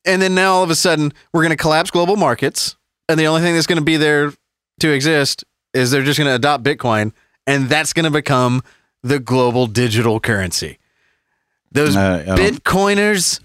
And 0.05 0.21
then 0.21 0.35
now 0.35 0.53
all 0.53 0.63
of 0.63 0.69
a 0.69 0.75
sudden 0.75 1.13
we're 1.33 1.41
going 1.41 1.51
to 1.51 1.61
collapse 1.61 1.91
global 1.91 2.15
markets, 2.15 2.75
and 3.09 3.19
the 3.19 3.27
only 3.27 3.41
thing 3.41 3.53
that's 3.53 3.67
going 3.67 3.79
to 3.79 3.83
be 3.83 3.97
there 3.97 4.33
to 4.79 4.91
exist 4.91 5.43
is 5.73 5.91
they're 5.91 6.03
just 6.03 6.17
going 6.17 6.29
to 6.29 6.35
adopt 6.35 6.63
Bitcoin, 6.63 7.11
and 7.47 7.69
that's 7.69 7.93
going 7.93 8.05
to 8.05 8.11
become 8.11 8.61
the 9.01 9.19
global 9.19 9.67
digital 9.67 10.19
currency. 10.19 10.79
Those 11.71 11.95
Uh, 11.95 12.23
Bitcoiners, 12.37 13.39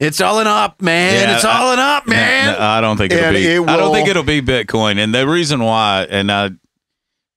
it's 0.00 0.20
all 0.20 0.38
an 0.38 0.46
up, 0.46 0.80
man. 0.80 1.28
Yeah, 1.28 1.34
it's 1.34 1.44
all 1.44 1.72
an 1.72 1.78
up, 1.80 2.06
man. 2.06 2.52
no, 2.52 2.64
I 2.64 2.80
don't 2.80 2.96
think 2.96 3.12
it'll 3.12 3.24
And 3.24 3.34
be. 3.34 3.46
it 3.46 3.60
I 3.68 3.76
don't 3.76 3.92
think 3.92 4.08
it'll 4.08 4.22
be 4.22 4.40
Bitcoin, 4.40 4.98
and 4.98 5.12
the 5.14 5.26
reason 5.28 5.62
why, 5.62 6.06
and 6.08 6.30
I, 6.30 6.50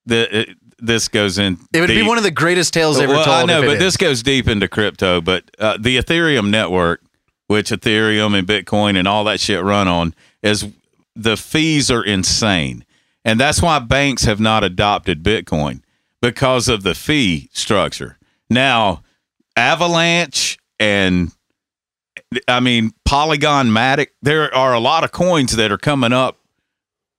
the 0.06 0.42
it, 0.42 0.50
this 0.78 1.08
goes 1.08 1.38
in. 1.38 1.58
it 1.74 1.80
would 1.82 1.88
be 1.90 2.02
one 2.04 2.18
of 2.18 2.24
the 2.24 2.32
greatest 2.32 2.74
tales 2.74 3.00
ever 3.00 3.14
well, 3.14 3.24
told. 3.26 3.38
I 3.38 3.46
know, 3.46 3.62
but 3.62 3.74
is. 3.74 3.80
this 3.80 3.98
goes 3.98 4.24
deep 4.24 4.48
into 4.48 4.68
crypto. 4.68 5.22
But 5.22 5.50
uh, 5.60 5.78
the 5.80 5.98
Ethereum 5.98 6.50
network, 6.50 7.02
which 7.48 7.70
Ethereum 7.70 8.38
and 8.38 8.48
Bitcoin 8.48 8.98
and 8.98 9.08
all 9.08 9.24
that 9.26 9.40
shit 9.40 9.64
run 9.64 9.88
on, 9.88 10.14
is 10.42 10.68
the 11.16 11.38
fees 11.38 11.92
are 11.92 12.04
insane, 12.04 12.84
and 13.24 13.40
that's 13.40 13.62
why 13.62 13.80
banks 13.80 14.24
have 14.24 14.40
not 14.40 14.64
adopted 14.64 15.24
Bitcoin 15.24 15.82
because 16.22 16.68
of 16.68 16.84
the 16.84 16.96
fee 16.96 17.50
structure. 17.54 18.18
Now, 18.50 19.04
Avalanche 19.56 20.58
and 20.80 21.32
I 22.48 22.60
mean 22.60 22.92
Polygon 23.06 23.68
Matic, 23.68 24.08
there 24.22 24.54
are 24.54 24.74
a 24.74 24.80
lot 24.80 25.04
of 25.04 25.12
coins 25.12 25.56
that 25.56 25.72
are 25.72 25.78
coming 25.78 26.14
up 26.14 26.40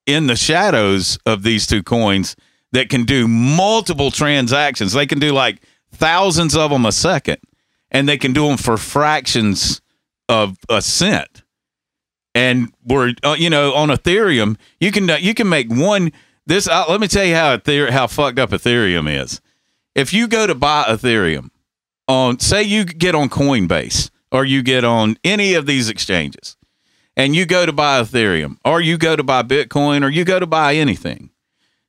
in 0.06 0.26
the 0.26 0.36
shadows 0.36 1.18
of 1.24 1.42
these 1.42 1.66
two 1.66 1.82
coins 1.82 2.36
that 2.72 2.88
can 2.88 3.04
do 3.04 3.28
multiple 3.28 4.10
transactions. 4.10 4.92
They 4.92 5.06
can 5.06 5.18
do 5.18 5.32
like 5.32 5.62
thousands 5.92 6.56
of 6.56 6.70
them 6.70 6.86
a 6.86 6.92
second, 6.92 7.38
and 7.90 8.08
they 8.08 8.18
can 8.18 8.32
do 8.32 8.48
them 8.48 8.56
for 8.56 8.76
fractions 8.76 9.80
of 10.28 10.56
a 10.68 10.82
cent. 10.82 11.31
And 12.34 12.72
we're 12.84 13.14
uh, 13.22 13.36
you 13.38 13.50
know 13.50 13.74
on 13.74 13.88
Ethereum, 13.88 14.56
you 14.80 14.90
can 14.92 15.08
you 15.20 15.34
can 15.34 15.48
make 15.48 15.70
one. 15.70 16.12
This 16.46 16.66
uh, 16.66 16.84
let 16.88 17.00
me 17.00 17.08
tell 17.08 17.24
you 17.24 17.34
how 17.34 17.54
Ether- 17.54 17.92
how 17.92 18.06
fucked 18.06 18.38
up 18.38 18.50
Ethereum 18.50 19.08
is. 19.22 19.40
If 19.94 20.12
you 20.14 20.26
go 20.26 20.46
to 20.46 20.54
buy 20.54 20.84
Ethereum 20.88 21.50
on, 22.08 22.38
say 22.40 22.62
you 22.62 22.84
get 22.84 23.14
on 23.14 23.28
Coinbase 23.28 24.10
or 24.30 24.44
you 24.44 24.62
get 24.62 24.82
on 24.84 25.16
any 25.22 25.52
of 25.54 25.66
these 25.66 25.88
exchanges, 25.90 26.56
and 27.16 27.36
you 27.36 27.44
go 27.44 27.66
to 27.66 27.72
buy 27.72 28.00
Ethereum 28.00 28.56
or 28.64 28.80
you 28.80 28.96
go 28.96 29.14
to 29.14 29.22
buy 29.22 29.42
Bitcoin 29.42 30.02
or 30.02 30.08
you 30.08 30.24
go 30.24 30.40
to 30.40 30.46
buy 30.46 30.74
anything, 30.74 31.30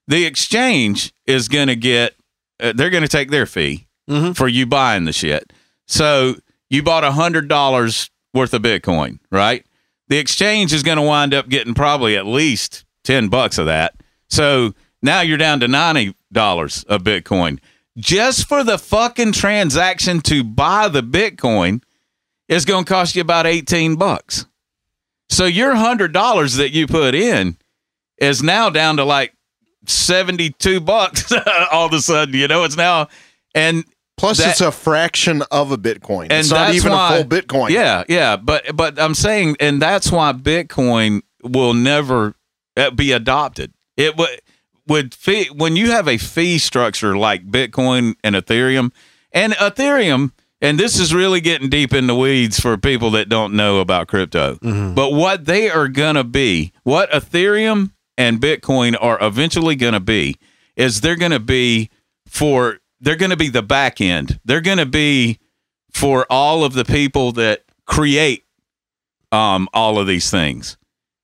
the 0.08 0.26
exchange 0.26 1.14
is 1.26 1.48
going 1.48 1.68
to 1.68 1.76
get 1.78 2.16
uh, 2.62 2.74
they're 2.76 2.90
going 2.90 3.04
to 3.04 3.08
take 3.10 3.32
their 3.32 3.46
fee 3.46 3.88
Mhm. 4.10 4.36
for 4.36 4.50
you 4.50 4.66
buying 4.66 5.06
the 5.06 5.14
shit. 5.14 5.54
So 5.88 6.36
you 6.70 6.84
bought 6.84 7.06
a 7.06 7.14
hundred 7.14 7.48
dollars 7.48 8.10
worth 8.34 8.54
of 8.54 8.62
Bitcoin, 8.62 9.20
right? 9.32 9.66
The 10.14 10.20
exchange 10.20 10.74
is 10.74 10.84
going 10.84 10.98
to 10.98 11.02
wind 11.02 11.34
up 11.34 11.50
getting 11.50 11.74
probably 11.74 12.16
at 12.16 12.28
least 12.28 12.86
ten 13.04 13.30
bucks 13.30 13.58
of 13.58 13.66
that. 13.66 13.96
So 14.30 14.76
now 15.02 15.22
you're 15.22 15.40
down 15.40 15.60
to 15.62 15.68
ninety 15.68 16.14
dollars 16.32 16.84
of 16.84 17.02
Bitcoin 17.02 17.58
just 17.98 18.48
for 18.48 18.64
the 18.64 18.78
fucking 18.78 19.32
transaction 19.32 20.22
to 20.22 20.44
buy 20.44 20.88
the 20.88 21.02
Bitcoin 21.02 21.82
is 22.48 22.64
going 22.64 22.86
to 22.86 22.94
cost 22.94 23.16
you 23.16 23.24
about 23.24 23.48
eighteen 23.48 23.96
bucks. 23.96 24.46
So 25.30 25.46
your 25.46 25.74
hundred 25.74 26.14
dollars 26.14 26.58
that 26.58 26.70
you 26.70 26.86
put 26.86 27.16
in 27.16 27.58
is 28.20 28.44
now 28.44 28.70
down 28.70 28.98
to 28.98 29.06
like 29.06 29.34
72 29.88 30.80
bucks 30.80 31.34
all 31.72 31.88
of 31.88 31.94
a 31.94 32.00
sudden 32.00 32.36
you 32.36 32.48
know 32.48 32.66
it's 32.66 32.78
now 32.78 33.08
and 33.56 33.84
Plus, 34.18 34.38
That- 34.38 34.52
it's 34.52 34.62
a 34.62 34.72
fraction 34.72 35.42
of 35.52 35.72
a 35.72 35.78
Bitcoin. 35.78 36.24
and 36.24 36.34
it's 36.34 36.52
not 36.52 36.74
even 36.74 36.92
why- 36.92 37.16
a 37.16 37.22
full 37.22 37.30
Bitcoin. 37.30 37.70
yeah 37.72 38.04
yeah 38.08 38.36
but 38.38 38.76
but 38.76 39.00
i'm 39.00 39.16
saying 39.16 39.56
and 39.60 39.82
that's 39.82 40.12
why 40.12 40.32
bitcoin 40.34 41.22
will 41.44 41.74
never 41.74 42.36
uh, 42.78 42.92
be 42.92 43.12
adopted 43.12 43.74
it 43.98 44.16
would 44.16 44.40
would 44.88 45.14
fee 45.16 45.48
when 45.56 45.76
you 45.76 45.92
have 45.92 46.08
a 46.08 46.18
fee 46.18 46.58
structure 46.58 47.18
like 47.18 47.46
bitcoin 47.50 48.14
and 48.24 48.36
ethereum 48.36 48.92
and 49.32 49.54
ethereum 49.54 50.32
and 50.62 50.80
this 50.80 51.00
is 51.00 51.14
really 51.14 51.42
getting 51.42 51.70
deep 51.70 51.94
in 51.94 52.08
the 52.08 52.16
weeds 52.16 52.60
for 52.60 52.78
people 52.78 53.12
that 53.12 53.28
don't 53.30 53.54
know 53.54 53.80
about 53.80 54.08
crypto 54.08 54.58
but 54.96 55.12
what 55.12 55.46
they 55.46 55.70
are 55.70 55.88
going 55.88 56.16
to 56.16 56.24
be 56.24 56.72
what 56.84 57.10
ethereum 57.12 57.92
and 58.18 58.40
bitcoin 58.40 58.96
are 59.02 59.18
eventually 59.22 59.76
going 59.76 59.94
to 59.94 60.00
be 60.00 60.36
is 60.76 61.02
they're 61.02 61.16
going 61.16 61.32
to 61.32 61.40
be 61.40 61.90
for 62.28 62.80
they're 63.04 63.16
going 63.16 63.30
to 63.32 63.38
be 63.38 63.50
the 63.50 63.62
back 63.62 64.02
end 64.02 64.40
they're 64.46 64.62
going 64.62 64.80
to 64.80 64.86
be 64.86 65.38
for 65.94 66.26
all 66.32 66.64
of 66.64 66.74
the 66.74 66.84
people 66.86 67.32
that 67.34 67.64
create 67.86 68.44
um, 69.32 69.68
all 69.74 70.00
of 70.00 70.08
these 70.08 70.30
things. 70.32 70.78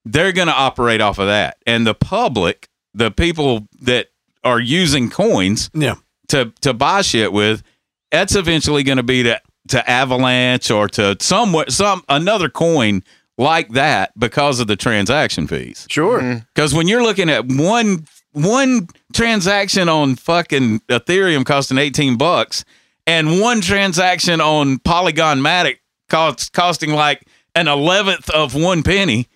They're 0.04 0.32
going 0.32 0.48
to 0.48 0.54
operate 0.54 1.00
off 1.00 1.18
of 1.18 1.26
that, 1.26 1.58
and 1.66 1.86
the 1.86 1.94
public, 1.94 2.68
the 2.94 3.10
people 3.10 3.68
that 3.82 4.08
are 4.44 4.58
using 4.60 5.10
coins 5.10 5.70
Yeah. 5.74 5.96
to 6.28 6.52
to 6.62 6.72
buy 6.72 7.02
shit 7.02 7.32
with, 7.32 7.62
that's 8.10 8.34
eventually 8.34 8.82
going 8.82 8.96
to 8.96 9.02
be 9.02 9.22
to 9.24 9.40
to 9.68 9.90
Avalanche 9.90 10.70
or 10.70 10.88
to 10.88 11.16
somewhere 11.20 11.66
some 11.68 12.02
another 12.08 12.48
coin 12.48 13.02
like 13.38 13.70
that 13.70 14.12
because 14.18 14.58
of 14.60 14.66
the 14.68 14.76
transaction 14.76 15.46
fees. 15.46 15.86
Sure. 15.90 16.44
Because 16.54 16.74
when 16.74 16.88
you're 16.88 17.02
looking 17.02 17.28
at 17.30 17.46
one 17.46 18.06
one 18.32 18.88
transaction 19.12 19.88
on 19.88 20.16
fucking 20.16 20.80
Ethereum 20.88 21.44
costing 21.44 21.78
18 21.78 22.16
bucks 22.16 22.64
and 23.06 23.40
one 23.40 23.60
transaction 23.60 24.40
on 24.40 24.78
Polygon 24.78 25.40
Matic 25.40 25.78
cost, 26.08 26.52
costing 26.52 26.92
like 26.92 27.26
an 27.54 27.68
eleventh 27.68 28.30
of 28.30 28.54
one 28.54 28.82
penny, 28.82 29.28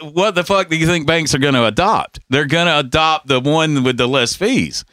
what 0.00 0.34
the 0.34 0.44
fuck 0.44 0.68
do 0.68 0.76
you 0.76 0.86
think 0.86 1.06
banks 1.06 1.34
are 1.34 1.38
going 1.38 1.54
to 1.54 1.66
adopt? 1.66 2.20
They're 2.30 2.46
going 2.46 2.66
to 2.66 2.78
adopt 2.78 3.26
the 3.26 3.40
one 3.40 3.82
with 3.82 3.96
the 3.96 4.06
less 4.06 4.34
fees 4.36 4.84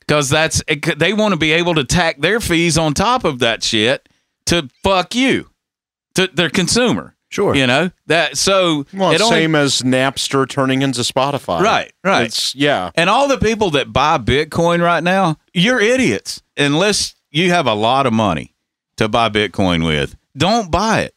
because 0.00 0.28
that's 0.28 0.62
they 0.96 1.12
want 1.12 1.32
to 1.32 1.38
be 1.38 1.52
able 1.52 1.74
to 1.76 1.84
tack 1.84 2.20
their 2.20 2.40
fees 2.40 2.76
on 2.76 2.94
top 2.94 3.24
of 3.24 3.38
that 3.40 3.62
shit 3.62 4.08
to 4.46 4.68
fuck 4.82 5.14
you, 5.14 5.50
to 6.14 6.26
their 6.26 6.50
consumer. 6.50 7.11
Sure. 7.32 7.56
You 7.56 7.66
know 7.66 7.90
that 8.08 8.36
so 8.36 8.84
Well, 8.92 9.12
it 9.12 9.22
only 9.22 9.36
same 9.36 9.54
as 9.54 9.80
Napster 9.80 10.46
turning 10.46 10.82
into 10.82 11.00
Spotify. 11.00 11.60
Right, 11.60 11.90
right. 12.04 12.26
It's, 12.26 12.54
yeah. 12.54 12.90
And 12.94 13.08
all 13.08 13.26
the 13.26 13.38
people 13.38 13.70
that 13.70 13.90
buy 13.90 14.18
Bitcoin 14.18 14.82
right 14.82 15.02
now, 15.02 15.38
you're 15.54 15.80
idiots. 15.80 16.42
Unless 16.58 17.14
you 17.30 17.48
have 17.48 17.66
a 17.66 17.72
lot 17.72 18.04
of 18.04 18.12
money 18.12 18.54
to 18.98 19.08
buy 19.08 19.30
Bitcoin 19.30 19.86
with, 19.86 20.14
don't 20.36 20.70
buy 20.70 21.00
it. 21.00 21.14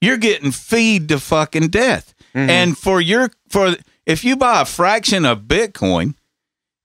You're 0.00 0.16
getting 0.16 0.52
feed 0.52 1.10
to 1.10 1.20
fucking 1.20 1.68
death. 1.68 2.14
Mm-hmm. 2.34 2.48
And 2.48 2.78
for 2.78 3.02
your 3.02 3.30
for 3.50 3.76
if 4.06 4.24
you 4.24 4.36
buy 4.36 4.62
a 4.62 4.64
fraction 4.64 5.26
of 5.26 5.42
Bitcoin, 5.42 6.14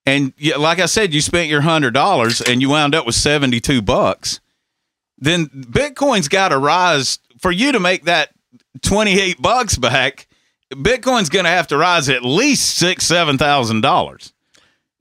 and 0.06 0.34
you, 0.38 0.58
like 0.58 0.80
I 0.80 0.88
said, 0.88 1.14
you 1.14 1.22
spent 1.22 1.48
your 1.48 1.62
hundred 1.62 1.94
dollars 1.94 2.42
and 2.42 2.62
you 2.62 2.70
wound 2.70 2.94
up 2.94 3.06
with 3.06 3.16
seventy 3.16 3.62
two 3.62 3.82
bucks, 3.82 4.42
then 5.18 5.48
Bitcoin's 5.48 6.28
got 6.28 6.50
to 6.50 6.58
rise 6.58 7.20
for 7.40 7.52
you 7.52 7.72
to 7.72 7.80
make 7.80 8.04
that 8.04 8.32
twenty 8.82 9.20
eight 9.20 9.42
bucks 9.42 9.78
back. 9.78 10.28
Bitcoin's 10.74 11.30
going 11.30 11.46
to 11.46 11.50
have 11.52 11.68
to 11.68 11.78
rise 11.78 12.10
at 12.10 12.24
least 12.26 12.76
six 12.78 13.06
seven 13.06 13.38
thousand 13.38 13.82
dollars 13.82 14.34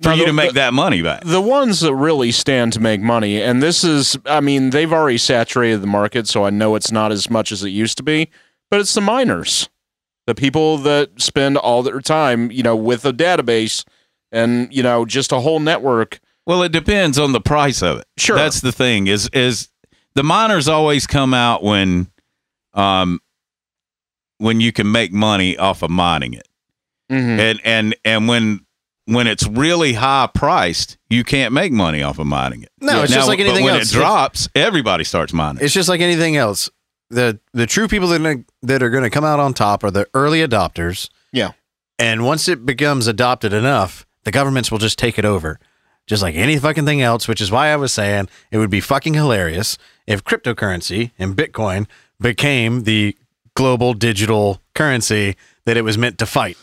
for 0.01 0.11
Now, 0.11 0.15
you 0.15 0.21
the- 0.21 0.27
to 0.27 0.33
make 0.33 0.49
the- 0.51 0.55
that 0.55 0.75
money 0.75 1.03
back. 1.03 1.23
The 1.25 1.41
ones 1.41 1.81
that 1.81 1.95
really 1.95 2.31
stand 2.31 2.73
to 2.75 2.81
make 2.81 3.01
money, 3.01 3.41
and 3.43 3.62
this 3.62 3.83
is, 3.83 4.17
I 4.27 4.41
mean, 4.41 4.71
they've 4.71 4.93
already 4.93 5.19
saturated 5.19 5.79
the 5.83 5.87
market, 5.89 6.29
so 6.29 6.45
I 6.45 6.51
know 6.51 6.75
it's 6.77 6.93
not 6.93 7.11
as 7.12 7.29
much 7.31 7.51
as 7.51 7.65
it 7.65 7.71
used 7.71 7.97
to 7.97 8.03
be, 8.05 8.31
but 8.71 8.79
it's 8.81 8.95
the 8.95 9.01
miners, 9.01 9.69
the 10.27 10.35
people 10.35 10.79
that 10.79 11.21
spend 11.21 11.57
all 11.57 11.83
their 11.83 12.01
time, 12.01 12.51
you 12.53 12.62
know, 12.62 12.77
with 12.77 13.05
a 13.05 13.12
database 13.12 13.85
and, 14.31 14.73
you 14.73 14.83
know, 14.83 15.05
just 15.05 15.33
a 15.33 15.41
whole 15.41 15.61
network. 15.61 16.21
Well, 16.47 16.62
it 16.62 16.71
depends 16.73 17.19
on 17.19 17.33
the 17.33 17.41
price 17.41 17.83
of 17.83 17.99
it. 17.99 18.07
Sure. 18.19 18.37
that's 18.37 18.61
the 18.61 18.71
thing. 18.73 19.07
Is 19.09 19.29
is 19.33 19.69
the 20.15 20.23
miners 20.23 20.69
always 20.69 21.07
come 21.07 21.33
out 21.35 21.62
when, 21.65 22.09
um, 22.75 23.21
when 24.38 24.61
you 24.61 24.72
can 24.72 24.90
make 24.90 25.12
money 25.12 25.57
off 25.57 25.83
of 25.83 25.90
mining 25.90 26.35
it, 26.35 26.49
Mhm. 27.11 27.38
and 27.38 27.61
and 27.64 27.96
and 28.05 28.29
when 28.29 28.61
when 29.07 29.27
it's 29.29 29.46
really 29.46 29.92
high 29.92 30.29
priced, 30.35 30.99
you 31.09 31.22
can't 31.22 31.53
make 31.53 31.70
money 31.72 32.03
off 32.03 32.18
of 32.18 32.27
mining 32.27 32.62
it. 32.62 32.70
No, 32.81 33.03
it's 33.03 33.11
Now, 33.12 33.18
just 33.18 33.29
like 33.29 33.38
but 33.38 33.46
anything 33.46 33.64
when 33.64 33.75
else. 33.77 33.92
When 33.92 34.01
it 34.03 34.05
drops, 34.05 34.49
everybody 34.57 35.05
starts 35.05 35.33
mining. 35.33 35.62
It's 35.64 35.72
just 35.75 35.88
like 35.88 36.01
anything 36.01 36.37
else. 36.37 36.68
The 37.11 37.38
the 37.55 37.66
true 37.66 37.87
people 37.87 38.09
that 38.09 38.20
are, 38.27 38.44
that 38.62 38.83
are 38.83 38.90
going 38.90 39.05
to 39.05 39.11
come 39.11 39.25
out 39.25 39.38
on 39.38 39.55
top 39.55 39.85
are 39.85 39.92
the 39.92 40.09
early 40.12 40.40
adopters. 40.40 41.09
Yeah. 41.33 41.53
And 42.01 42.25
once 42.25 42.49
it 42.49 42.66
becomes 42.66 43.07
adopted 43.07 43.53
enough, 43.53 44.05
the 44.25 44.33
governments 44.33 44.70
will 44.72 44.79
just 44.79 44.99
take 44.99 45.18
it 45.18 45.25
over. 45.25 45.61
Just 46.09 46.20
like 46.22 46.35
any 46.35 46.59
fucking 46.59 46.85
thing 46.85 47.01
else, 47.01 47.27
which 47.29 47.40
is 47.40 47.51
why 47.51 47.68
I 47.68 47.77
was 47.77 47.92
saying 47.92 48.29
it 48.51 48.59
would 48.59 48.70
be 48.70 48.81
fucking 48.81 49.14
hilarious 49.14 49.79
if 50.07 50.25
cryptocurrency 50.25 51.12
and 51.18 51.37
Bitcoin 51.37 51.87
became 52.20 52.83
the 52.83 53.16
global 53.57 53.92
digital 53.95 54.61
currency 54.75 55.37
that 55.64 55.77
it 55.77 55.83
was 55.83 55.99
meant 55.99 56.19
to 56.19 56.27
fight. 56.27 56.57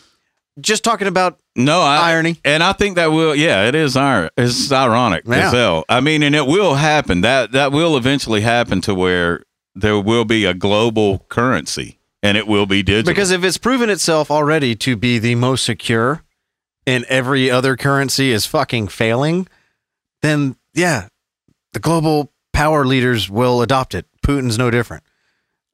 Just 0.60 0.82
talking 0.84 1.08
about 1.08 1.38
No, 1.56 1.80
I, 1.82 2.12
Irony. 2.12 2.40
and 2.44 2.62
I 2.62 2.72
think 2.72 2.94
that 2.96 3.08
will. 3.08 3.34
Yeah, 3.34 3.66
it 3.68 3.74
is 3.74 3.96
iron. 3.96 4.30
It's 4.38 4.70
ironic 4.72 5.24
Yeah. 5.26 5.48
as 5.48 5.52
hell. 5.52 5.84
I 5.88 6.00
mean, 6.00 6.22
and 6.22 6.34
it 6.34 6.46
will 6.46 6.76
happen. 6.76 7.20
That 7.22 7.52
that 7.52 7.72
will 7.72 7.96
eventually 7.96 8.40
happen 8.40 8.80
to 8.82 8.94
where 8.94 9.42
there 9.74 9.98
will 9.98 10.24
be 10.24 10.44
a 10.44 10.54
global 10.54 11.26
currency, 11.28 11.98
and 12.22 12.38
it 12.38 12.46
will 12.46 12.66
be 12.66 12.82
digital. 12.84 13.10
Because 13.12 13.32
if 13.32 13.42
it's 13.42 13.58
proven 13.58 13.90
itself 13.90 14.30
already 14.30 14.76
to 14.76 14.96
be 14.96 15.18
the 15.18 15.34
most 15.34 15.64
secure 15.64 16.22
and 16.86 17.04
every 17.06 17.50
other 17.50 17.76
currency 17.76 18.30
is 18.30 18.46
fucking 18.46 18.86
failing, 18.88 19.48
then 20.22 20.54
yeah, 20.72 21.08
the 21.72 21.80
global 21.80 22.32
power 22.52 22.84
leaders 22.86 23.28
will 23.28 23.60
adopt 23.60 23.94
it. 23.96 24.06
Putin's 24.24 24.56
no 24.56 24.70
different. 24.70 25.02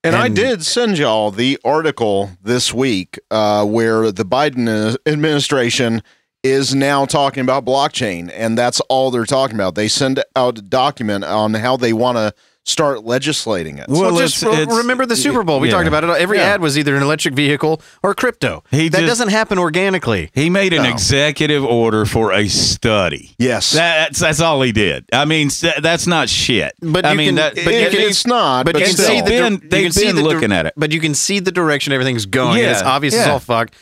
And, 0.02 0.16
I 0.16 0.28
did 0.28 0.64
send 0.64 0.96
y'all 0.96 1.30
the 1.30 1.58
article 1.62 2.30
this 2.42 2.72
week 2.72 3.18
uh, 3.30 3.66
where 3.66 4.10
the 4.10 4.24
Biden 4.24 4.96
administration 5.04 6.02
is 6.42 6.74
now 6.74 7.04
talking 7.04 7.42
about 7.42 7.66
blockchain, 7.66 8.30
and 8.34 8.56
that's 8.56 8.80
all 8.88 9.10
they're 9.10 9.26
talking 9.26 9.56
about. 9.56 9.74
They 9.74 9.88
send 9.88 10.24
out 10.34 10.58
a 10.58 10.62
document 10.62 11.24
on 11.24 11.52
how 11.52 11.76
they 11.76 11.92
want 11.92 12.16
to 12.16 12.32
start 12.66 13.04
legislating 13.04 13.78
it. 13.78 13.88
Well, 13.88 14.02
Well, 14.02 14.16
just 14.18 14.42
it's- 14.42 14.56
re- 14.56 14.62
it's- 14.62 14.76
remember 14.76 15.06
the 15.06 15.16
Super 15.16 15.42
Bowl. 15.42 15.60
We 15.60 15.68
yeah. 15.68 15.74
talked 15.74 15.88
about 15.88 16.04
it. 16.04 16.10
Every 16.10 16.38
Yeah. 16.38 16.44
ad 16.54 16.60
was 16.60 16.78
either 16.78 16.94
an 16.94 17.02
electric 17.02 17.34
vehicle 17.34 17.80
or 18.02 18.14
crypto. 18.14 18.62
He 18.70 18.88
that 18.90 18.98
just- 18.98 19.08
doesn't 19.08 19.30
happen 19.30 19.58
organically. 19.58 20.30
he 20.34 20.50
made 20.50 20.72
an 20.74 20.82
No. 20.82 20.90
executive 20.90 21.64
order 21.64 22.04
for 22.04 22.32
a 22.32 22.48
study. 22.48 23.34
yes, 23.38 23.70
That's 23.72 24.18
that's 24.18 24.40
all 24.40 24.60
he 24.62 24.72
did. 24.72 25.06
I 25.12 25.24
mean, 25.24 25.50
that's 25.80 26.06
not 26.06 26.28
shit. 26.28 26.74
But 26.82 27.06
I 27.06 27.12
you 27.12 27.16
mean, 27.16 27.28
can- 27.28 27.34
that, 27.36 27.54
but 27.56 27.64
but 27.64 27.74
you 27.74 27.80
It- 27.80 27.90
can- 27.92 28.00
it's 28.02 28.26
not. 28.26 28.66
But 28.66 28.74
But, 28.74 28.80
you 28.80 28.86
can 28.88 28.94
still. 28.96 29.06
see 29.08 29.20
the 29.22 29.26
Been- 29.30 29.62
they've 29.68 29.82
can 29.84 29.92
see 29.92 30.06
been 30.06 30.16
the 30.16 30.22
looking 30.22 30.52
at 30.52 30.66
it. 30.66 30.74
But 30.76 30.92
you 30.92 31.00
can 31.00 31.14
see 31.14 31.40
the 31.40 31.52
direction 31.52 31.92
everything's 31.94 32.26
going. 32.26 32.60
and 32.60 32.70
it's 32.70 32.82
Yeah, 32.82 32.88
obvious 32.88 33.14
it's 33.14 33.24
yeah. 33.26 33.32
all 33.32 33.38
fucked. 33.40 33.74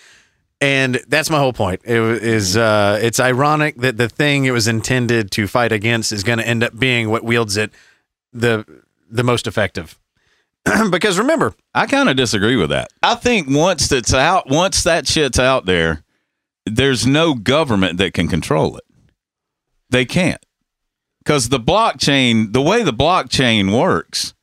And 0.60 1.00
that's 1.08 1.30
my 1.30 1.38
whole 1.38 1.52
point. 1.52 1.80
It 1.84 2.00
wa- 2.00 2.06
is 2.20 2.56
uh, 2.56 2.98
it's 3.00 3.20
ironic 3.20 3.80
that 3.80 3.96
the 3.96 4.08
thing 4.08 4.44
it 4.44 4.50
was 4.50 4.66
intended 4.66 5.30
to 5.32 5.46
fight 5.46 5.70
against 5.70 6.10
is 6.10 6.24
going 6.24 6.38
to 6.38 6.46
end 6.46 6.64
up 6.64 6.76
being 6.78 7.10
what 7.10 7.22
wields 7.24 7.56
it 7.56 7.70
the 8.32 8.64
the 9.10 9.22
most 9.24 9.46
effective. 9.46 9.98
because 10.90 11.18
remember, 11.18 11.54
I 11.74 11.86
kind 11.86 12.08
of 12.08 12.16
disagree 12.16 12.56
with 12.56 12.70
that. 12.70 12.88
I 13.02 13.14
think 13.14 13.48
once 13.48 13.90
it's 13.92 14.12
out, 14.12 14.48
once 14.48 14.82
that 14.82 15.06
shit's 15.06 15.38
out 15.38 15.64
there, 15.66 16.02
there's 16.66 17.06
no 17.06 17.34
government 17.34 17.98
that 17.98 18.12
can 18.12 18.28
control 18.28 18.76
it. 18.76 18.84
They 19.90 20.04
can't. 20.04 20.44
Because 21.24 21.48
the 21.48 21.60
blockchain, 21.60 22.52
the 22.52 22.60
way 22.62 22.82
the 22.82 22.92
blockchain 22.92 23.76
works, 23.78 24.34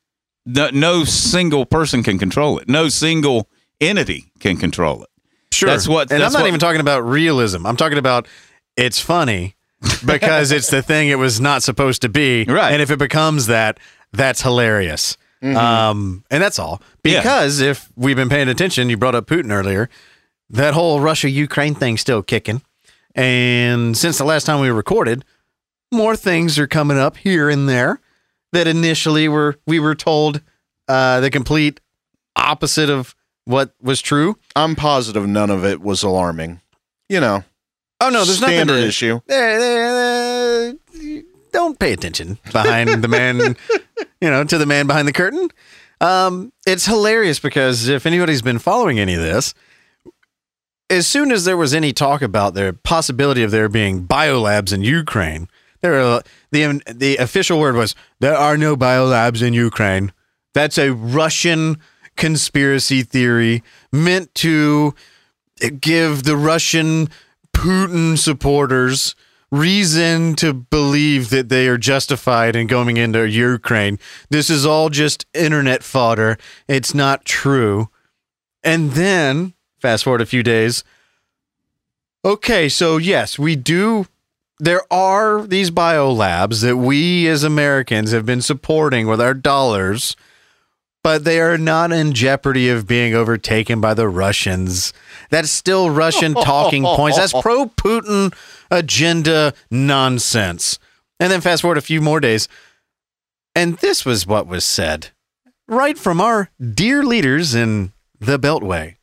no, 0.45 0.69
no 0.71 1.03
single 1.03 1.65
person 1.65 2.01
can 2.03 2.17
control 2.17 2.57
it. 2.59 2.67
No 2.69 2.89
single 2.89 3.49
entity 3.81 4.31
can 4.39 4.57
control 4.57 5.03
it. 5.03 5.09
Sure. 5.51 5.69
That's 5.69 5.87
what- 5.87 6.11
And 6.11 6.21
that's 6.21 6.33
I'm 6.33 6.39
not 6.39 6.43
what- 6.43 6.47
even 6.49 6.59
talking 6.59 6.81
about 6.81 7.01
realism. 7.01 7.65
I'm 7.65 7.77
talking 7.77 7.97
about 7.97 8.27
it's 8.77 8.99
funny 8.99 9.54
because 10.05 10.51
it's 10.51 10.69
the 10.69 10.81
thing 10.81 11.09
it 11.09 11.17
was 11.17 11.39
not 11.39 11.63
supposed 11.63 12.01
to 12.03 12.09
be. 12.09 12.45
Right. 12.45 12.71
And 12.71 12.81
if 12.81 12.91
it 12.91 12.99
becomes 12.99 13.47
that, 13.47 13.79
that's 14.11 14.41
hilarious. 14.41 15.17
Um, 15.43 16.23
and 16.31 16.41
that's 16.41 16.57
all. 16.57 16.81
Yeah. 17.03 17.19
Because 17.19 17.59
if 17.59 17.91
we've 17.95 18.15
been 18.15 18.29
paying 18.29 18.47
attention, 18.47 18.89
you 18.89 18.97
brought 18.97 19.13
up 19.13 19.27
Putin 19.27 19.51
earlier, 19.51 19.89
that 20.49 20.73
whole 20.73 21.01
Russia 21.01 21.29
Ukraine 21.29 21.75
thing's 21.75 22.01
still 22.01 22.23
kicking. 22.23 22.61
And 23.13 23.95
since 23.95 24.17
the 24.17 24.25
last 24.25 24.45
time 24.45 24.59
we 24.59 24.69
recorded, 24.69 25.23
more 25.91 26.15
things 26.15 26.57
are 26.57 26.67
coming 26.67 26.97
up 26.97 27.17
here 27.17 27.49
and 27.49 27.69
there 27.69 28.01
that 28.53 28.67
initially 28.67 29.27
were 29.27 29.57
we 29.67 29.79
were 29.79 29.95
told 29.95 30.41
uh, 30.87 31.19
the 31.19 31.29
complete 31.29 31.79
opposite 32.35 32.89
of 32.89 33.15
what 33.45 33.73
was 33.81 34.01
true. 34.01 34.37
I'm 34.55 34.75
positive 34.75 35.27
none 35.27 35.49
of 35.49 35.63
it 35.63 35.81
was 35.81 36.03
alarming. 36.03 36.61
You 37.07 37.19
know, 37.19 37.43
Oh 38.05 38.09
no, 38.09 38.23
there's 38.23 38.37
standard 38.37 38.67
nothing 38.67 38.83
to, 38.83 38.87
issue. 38.87 39.19
Eh, 39.27 40.73
eh, 40.93 41.21
don't 41.51 41.79
pay 41.79 41.91
attention 41.91 42.37
behind 42.51 43.03
the 43.03 43.07
man, 43.07 43.39
you 44.21 44.29
know, 44.29 44.43
to 44.43 44.59
the 44.59 44.67
man 44.67 44.85
behind 44.85 45.07
the 45.07 45.13
curtain. 45.13 45.49
Um, 45.99 46.53
it's 46.67 46.85
hilarious 46.85 47.39
because 47.39 47.87
if 47.87 48.05
anybody's 48.05 48.43
been 48.43 48.59
following 48.59 48.99
any 48.99 49.15
of 49.15 49.21
this, 49.21 49.55
as 50.87 51.07
soon 51.07 51.31
as 51.31 51.45
there 51.45 51.57
was 51.57 51.73
any 51.73 51.93
talk 51.93 52.21
about 52.21 52.53
the 52.53 52.77
possibility 52.83 53.41
of 53.41 53.49
there 53.49 53.69
being 53.69 54.05
biolabs 54.05 54.71
in 54.71 54.83
Ukraine, 54.83 55.47
there 55.81 55.99
are, 55.99 56.21
the 56.51 56.83
the 56.85 57.17
official 57.17 57.59
word 57.59 57.75
was 57.75 57.95
there 58.19 58.37
are 58.37 58.55
no 58.55 58.75
biolabs 58.75 59.41
in 59.41 59.53
Ukraine. 59.53 60.13
That's 60.53 60.77
a 60.77 60.91
Russian 60.91 61.77
conspiracy 62.17 63.01
theory 63.01 63.63
meant 63.91 64.35
to 64.35 64.93
give 65.79 66.23
the 66.23 66.37
Russian 66.37 67.09
Putin 67.55 68.17
supporters 68.17 69.15
reason 69.51 70.35
to 70.35 70.53
believe 70.53 71.29
that 71.29 71.49
they 71.49 71.67
are 71.67 71.77
justified 71.77 72.55
in 72.55 72.67
going 72.67 72.97
into 72.97 73.27
Ukraine. 73.27 73.97
This 74.29 74.49
is 74.49 74.65
all 74.65 74.89
just 74.89 75.25
internet 75.33 75.81
fodder. 75.81 76.37
It's 76.67 76.93
not 76.93 77.25
true. 77.25 77.89
And 78.63 78.91
then, 78.91 79.53
fast 79.79 80.03
forward 80.03 80.21
a 80.21 80.25
few 80.25 80.43
days. 80.43 80.83
Okay, 82.23 82.67
so 82.69 82.97
yes, 82.97 83.39
we 83.39 83.55
do. 83.55 84.07
There 84.59 84.81
are 84.91 85.45
these 85.45 85.71
biolabs 85.71 86.61
that 86.61 86.77
we 86.77 87.27
as 87.27 87.43
Americans 87.43 88.11
have 88.11 88.25
been 88.25 88.41
supporting 88.41 89.07
with 89.07 89.21
our 89.21 89.33
dollars, 89.33 90.15
but 91.05 91.23
they 91.23 91.39
are 91.39 91.55
not 91.55 91.91
in 91.91 92.13
jeopardy 92.13 92.67
of 92.67 92.87
being 92.87 93.13
overtaken 93.13 93.79
by 93.79 93.93
the 93.93 94.07
Russians. 94.07 94.91
That's 95.29 95.51
still 95.51 95.91
Russian 95.91 96.33
talking 96.33 96.81
points. 96.81 97.19
That's 97.19 97.31
pro 97.31 97.67
Putin 97.67 98.33
agenda 98.71 99.53
nonsense. 99.69 100.79
And 101.19 101.31
then 101.31 101.41
fast 101.41 101.61
forward 101.61 101.77
a 101.77 101.81
few 101.81 102.01
more 102.01 102.19
days, 102.19 102.47
and 103.53 103.77
this 103.77 104.03
was 104.03 104.25
what 104.25 104.47
was 104.47 104.65
said 104.65 105.09
right 105.67 105.95
from 105.95 106.19
our 106.19 106.49
dear 106.59 107.03
leaders 107.03 107.53
in 107.53 107.93
the 108.19 108.39
Beltway. 108.39 108.95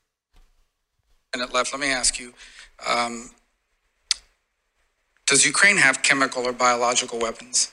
minute 1.36 1.54
left. 1.54 1.72
Let 1.72 1.80
me 1.80 1.92
ask 1.92 2.18
you: 2.18 2.34
um, 2.84 3.30
Does 5.28 5.46
Ukraine 5.46 5.76
have 5.76 6.02
chemical 6.02 6.48
or 6.48 6.52
biological 6.52 7.20
weapons? 7.20 7.72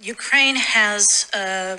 Ukraine 0.00 0.56
has 0.56 1.28
uh, 1.34 1.78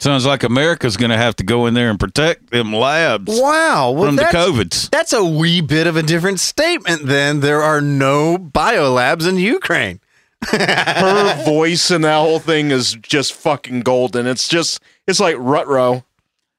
Sounds 0.00 0.24
like 0.26 0.42
America's 0.42 0.96
going 0.96 1.10
to 1.10 1.16
have 1.16 1.36
to 1.36 1.44
go 1.44 1.66
in 1.66 1.74
there 1.74 1.90
and 1.90 2.00
protect 2.00 2.50
them 2.50 2.72
labs 2.72 3.38
Wow, 3.38 3.90
well, 3.92 4.06
from 4.06 4.16
the 4.16 4.22
that's, 4.22 4.34
COVIDs. 4.34 4.90
that's 4.90 5.12
a 5.12 5.22
wee 5.24 5.60
bit 5.60 5.86
of 5.86 5.96
a 5.96 6.02
different 6.02 6.40
statement. 6.40 7.02
Then 7.04 7.40
there 7.40 7.62
are 7.62 7.80
no 7.82 8.38
biolabs 8.38 9.28
in 9.28 9.36
Ukraine. 9.36 10.00
Her 10.46 11.44
voice 11.44 11.90
and 11.90 12.02
that 12.04 12.16
whole 12.16 12.38
thing 12.38 12.70
is 12.70 12.94
just 12.94 13.34
fucking 13.34 13.80
golden. 13.80 14.26
It's 14.26 14.48
just, 14.48 14.80
it's 15.06 15.20
like 15.20 15.36
Rutro. 15.36 16.04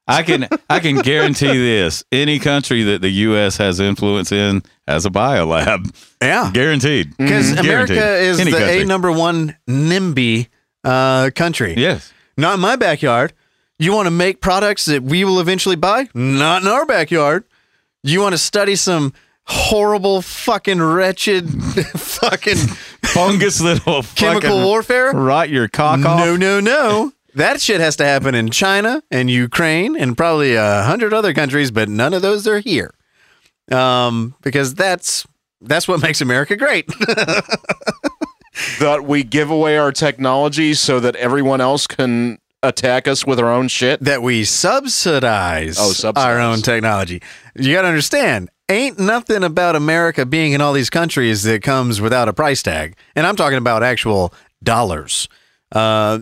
I 0.06 0.22
can 0.24 0.48
I 0.68 0.80
can 0.80 0.96
guarantee 0.98 1.46
this: 1.58 2.04
any 2.10 2.38
country 2.40 2.82
that 2.82 3.02
the 3.02 3.08
U.S. 3.08 3.56
has 3.58 3.78
influence 3.78 4.32
in 4.32 4.62
has 4.88 5.06
a 5.06 5.10
biolab, 5.10 5.94
Yeah, 6.20 6.50
guaranteed. 6.52 7.16
because 7.16 7.52
Mhm. 7.52 7.60
America 7.60 7.94
Guaranteed. 7.94 8.28
is 8.28 8.40
Any 8.40 8.50
the 8.50 8.58
country. 8.58 8.82
a 8.82 8.84
number 8.84 9.12
one 9.12 9.56
NIMBY 9.68 10.48
uh, 10.84 11.30
country. 11.36 11.74
Yes. 11.76 12.12
Not 12.36 12.54
in 12.54 12.60
my 12.60 12.76
backyard. 12.76 13.32
You 13.78 13.92
want 13.92 14.06
to 14.06 14.10
make 14.10 14.40
products 14.40 14.84
that 14.86 15.02
we 15.02 15.24
will 15.24 15.40
eventually 15.40 15.76
buy? 15.76 16.08
Not 16.14 16.62
in 16.62 16.68
our 16.68 16.86
backyard. 16.86 17.44
You 18.02 18.20
want 18.20 18.32
to 18.32 18.38
study 18.38 18.76
some 18.76 19.12
horrible, 19.44 20.22
fucking 20.22 20.80
wretched, 20.80 21.50
fucking 21.96 22.56
Fungus 23.02 23.58
that'll 23.58 24.02
chemical 24.14 24.64
warfare? 24.64 25.12
rot 25.12 25.50
your 25.50 25.68
cock 25.68 26.04
off. 26.04 26.18
No, 26.20 26.36
no, 26.36 26.60
no. 26.60 27.12
That 27.34 27.60
shit 27.60 27.80
has 27.80 27.96
to 27.96 28.04
happen 28.04 28.34
in 28.34 28.50
China 28.50 29.02
and 29.10 29.30
Ukraine 29.30 29.96
and 29.96 30.16
probably 30.16 30.54
a 30.54 30.82
hundred 30.82 31.14
other 31.14 31.32
countries, 31.32 31.70
but 31.70 31.88
none 31.88 32.12
of 32.14 32.22
those 32.22 32.46
are 32.46 32.58
here. 32.60 32.92
Um, 33.70 34.34
because 34.42 34.74
that's 34.74 35.26
that's 35.60 35.88
what 35.88 36.02
makes 36.02 36.20
America 36.20 36.56
great. 36.56 36.88
That 38.80 39.04
we 39.04 39.22
give 39.24 39.50
away 39.50 39.78
our 39.78 39.92
technology 39.92 40.74
so 40.74 41.00
that 41.00 41.16
everyone 41.16 41.60
else 41.60 41.86
can 41.86 42.38
attack 42.62 43.08
us 43.08 43.26
with 43.26 43.40
our 43.40 43.50
own 43.50 43.66
shit. 43.68 44.00
that 44.00 44.22
we 44.22 44.44
subsidize, 44.44 45.78
Oh, 45.80 45.92
subsidize. 45.92 46.24
our 46.24 46.38
own 46.38 46.62
technology. 46.62 47.20
You 47.56 47.72
got 47.74 47.82
to 47.82 47.88
understand, 47.88 48.50
ain't 48.68 48.98
nothing 48.98 49.42
about 49.42 49.74
America 49.74 50.24
being 50.26 50.52
in 50.52 50.60
all 50.60 50.72
these 50.72 50.90
countries 50.90 51.42
that 51.42 51.62
comes 51.62 52.00
without 52.00 52.28
a 52.28 52.32
price 52.32 52.62
tag. 52.62 52.94
And 53.16 53.26
I'm 53.26 53.34
talking 53.36 53.58
about 53.58 53.82
actual 53.82 54.32
dollars. 54.62 55.28
Uh, 55.72 56.20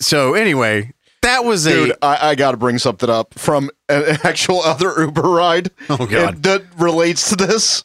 so 0.00 0.34
anyway, 0.34 0.92
that 1.22 1.44
was 1.44 1.66
a 1.66 1.70
Dude, 1.72 1.92
I, 2.02 2.30
I 2.30 2.34
got 2.34 2.52
to 2.52 2.56
bring 2.56 2.78
something 2.78 3.10
up 3.10 3.34
from 3.38 3.70
an 3.88 4.18
actual 4.24 4.60
other 4.62 4.92
Uber 5.00 5.20
ride 5.22 5.70
Oh, 5.88 6.06
God. 6.06 6.42
that 6.44 6.64
relates 6.78 7.28
to 7.30 7.36
this 7.36 7.84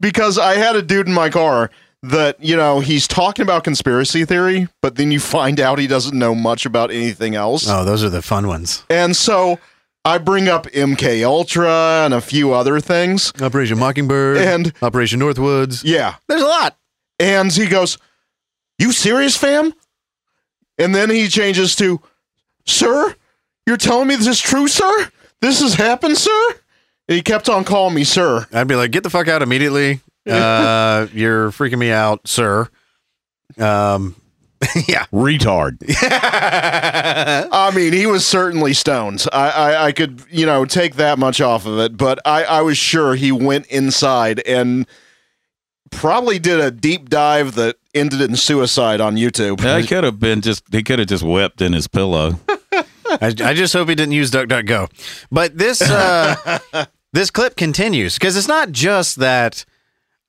because 0.00 0.36
I 0.38 0.56
had 0.56 0.76
a 0.76 0.82
dude 0.82 1.06
in 1.06 1.14
my 1.14 1.30
car 1.30 1.70
that, 2.02 2.42
you 2.42 2.56
know, 2.56 2.80
he's 2.80 3.06
talking 3.06 3.42
about 3.44 3.64
conspiracy 3.64 4.24
theory, 4.24 4.68
but 4.80 4.96
then 4.96 5.10
you 5.10 5.20
find 5.20 5.60
out 5.60 5.78
he 5.78 5.86
doesn't 5.86 6.18
know 6.18 6.34
much 6.34 6.66
about 6.66 6.90
anything 6.90 7.34
else. 7.34 7.66
Oh, 7.68 7.84
those 7.84 8.02
are 8.02 8.08
the 8.10 8.22
fun 8.22 8.46
ones. 8.48 8.84
And 8.90 9.14
so 9.16 9.58
I 10.04 10.18
bring 10.18 10.48
up 10.48 10.66
MK 10.66 11.24
Ultra 11.24 12.04
and 12.04 12.12
a 12.12 12.20
few 12.20 12.52
other 12.52 12.80
things. 12.80 13.32
Operation 13.40 13.78
Mockingbird 13.78 14.38
And- 14.38 14.72
Operation 14.82 15.20
Northwoods. 15.20 15.82
Yeah. 15.84 16.16
There's 16.28 16.42
a 16.42 16.46
lot. 16.46 16.76
And 17.20 17.52
he 17.52 17.66
goes, 17.66 17.98
You 18.78 18.90
serious, 18.92 19.36
fam? 19.36 19.72
And 20.78 20.94
then 20.94 21.08
he 21.10 21.28
changes 21.28 21.76
to, 21.76 22.00
Sir, 22.66 23.14
you're 23.66 23.76
telling 23.76 24.08
me 24.08 24.16
this 24.16 24.26
is 24.26 24.40
true, 24.40 24.66
sir? 24.66 25.08
This 25.40 25.60
has 25.60 25.74
happened, 25.74 26.16
sir? 26.18 26.48
And 27.08 27.16
he 27.16 27.22
kept 27.22 27.48
on 27.48 27.62
calling 27.64 27.94
me 27.94 28.02
sir. 28.04 28.46
I'd 28.52 28.66
be 28.68 28.74
like, 28.76 28.90
get 28.92 29.02
the 29.04 29.10
fuck 29.10 29.28
out 29.28 29.42
immediately. 29.42 30.00
Uh, 30.28 31.06
you're 31.12 31.50
freaking 31.50 31.78
me 31.78 31.90
out, 31.90 32.26
sir. 32.28 32.68
Um, 33.58 34.16
yeah. 34.86 35.06
Retard. 35.12 35.78
I 36.02 37.72
mean, 37.74 37.92
he 37.92 38.06
was 38.06 38.24
certainly 38.24 38.74
stoned. 38.74 39.24
I, 39.32 39.50
I, 39.50 39.84
I 39.86 39.92
could, 39.92 40.22
you 40.30 40.46
know, 40.46 40.64
take 40.64 40.96
that 40.96 41.18
much 41.18 41.40
off 41.40 41.66
of 41.66 41.78
it, 41.80 41.96
but 41.96 42.20
I, 42.24 42.44
I 42.44 42.60
was 42.62 42.78
sure 42.78 43.14
he 43.14 43.32
went 43.32 43.66
inside 43.66 44.40
and 44.46 44.86
probably 45.90 46.38
did 46.38 46.60
a 46.60 46.70
deep 46.70 47.08
dive 47.10 47.54
that 47.56 47.76
ended 47.94 48.20
in 48.20 48.36
suicide 48.36 49.00
on 49.00 49.16
YouTube. 49.16 49.60
Yeah, 49.62 49.78
He 49.78 49.86
could 49.86 50.04
have 50.04 50.20
been 50.20 50.40
just. 50.40 50.64
He 50.72 50.82
could 50.82 50.98
have 50.98 51.08
just 51.08 51.24
wept 51.24 51.60
in 51.60 51.72
his 51.72 51.88
pillow. 51.88 52.38
I, 53.20 53.34
I 53.44 53.54
just 53.54 53.72
hope 53.74 53.88
he 53.88 53.94
didn't 53.94 54.12
use 54.12 54.30
DuckDuckGo. 54.30 54.88
But 55.30 55.58
this 55.58 55.82
uh, 55.82 56.58
this 57.12 57.30
clip 57.30 57.56
continues 57.56 58.14
because 58.14 58.36
it's 58.36 58.48
not 58.48 58.72
just 58.72 59.16
that. 59.16 59.64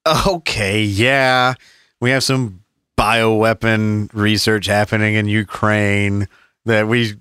Okay, 0.06 0.84
yeah, 0.84 1.54
we 2.02 2.10
have 2.10 2.24
some 2.24 2.64
bioweapon 2.98 4.10
research 4.14 4.66
happening 4.66 5.16
in 5.16 5.28
Ukraine 5.28 6.28
that 6.66 6.90
we 6.90 7.16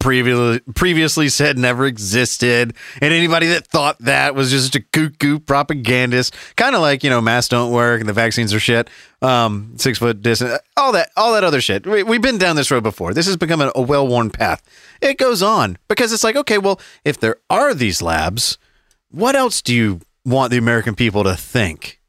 previously 0.00 0.60
previously 0.74 1.28
said 1.28 1.56
never 1.56 1.86
existed, 1.86 2.74
and 3.00 3.14
anybody 3.14 3.46
that 3.46 3.68
thought 3.68 3.98
that 4.00 4.34
was 4.34 4.50
just 4.50 4.74
a 4.74 4.80
cuckoo 4.80 5.38
propagandist, 5.38 6.34
kind 6.56 6.74
of 6.74 6.80
like 6.80 7.04
you 7.04 7.10
know 7.10 7.20
masks 7.20 7.50
don't 7.50 7.70
work 7.70 8.00
and 8.00 8.08
the 8.08 8.12
vaccines 8.12 8.52
are 8.52 8.58
shit, 8.58 8.90
um, 9.22 9.72
six 9.76 9.98
foot 9.98 10.20
distance, 10.20 10.58
all 10.76 10.90
that 10.90 11.10
all 11.16 11.34
that 11.34 11.44
other 11.44 11.60
shit. 11.60 11.86
We, 11.86 12.02
we've 12.02 12.20
been 12.20 12.38
down 12.38 12.56
this 12.56 12.70
road 12.72 12.82
before. 12.82 13.14
This 13.14 13.26
has 13.26 13.36
become 13.36 13.60
a, 13.60 13.70
a 13.76 13.80
well 13.80 14.08
worn 14.08 14.30
path. 14.30 14.60
It 15.00 15.18
goes 15.18 15.40
on 15.40 15.78
because 15.86 16.12
it's 16.12 16.24
like 16.24 16.34
okay, 16.34 16.58
well, 16.58 16.80
if 17.04 17.18
there 17.18 17.36
are 17.48 17.74
these 17.74 18.02
labs, 18.02 18.58
what 19.12 19.36
else 19.36 19.62
do 19.62 19.72
you 19.72 20.00
want 20.24 20.50
the 20.50 20.58
American 20.58 20.96
people 20.96 21.22
to 21.22 21.36
think? 21.36 22.00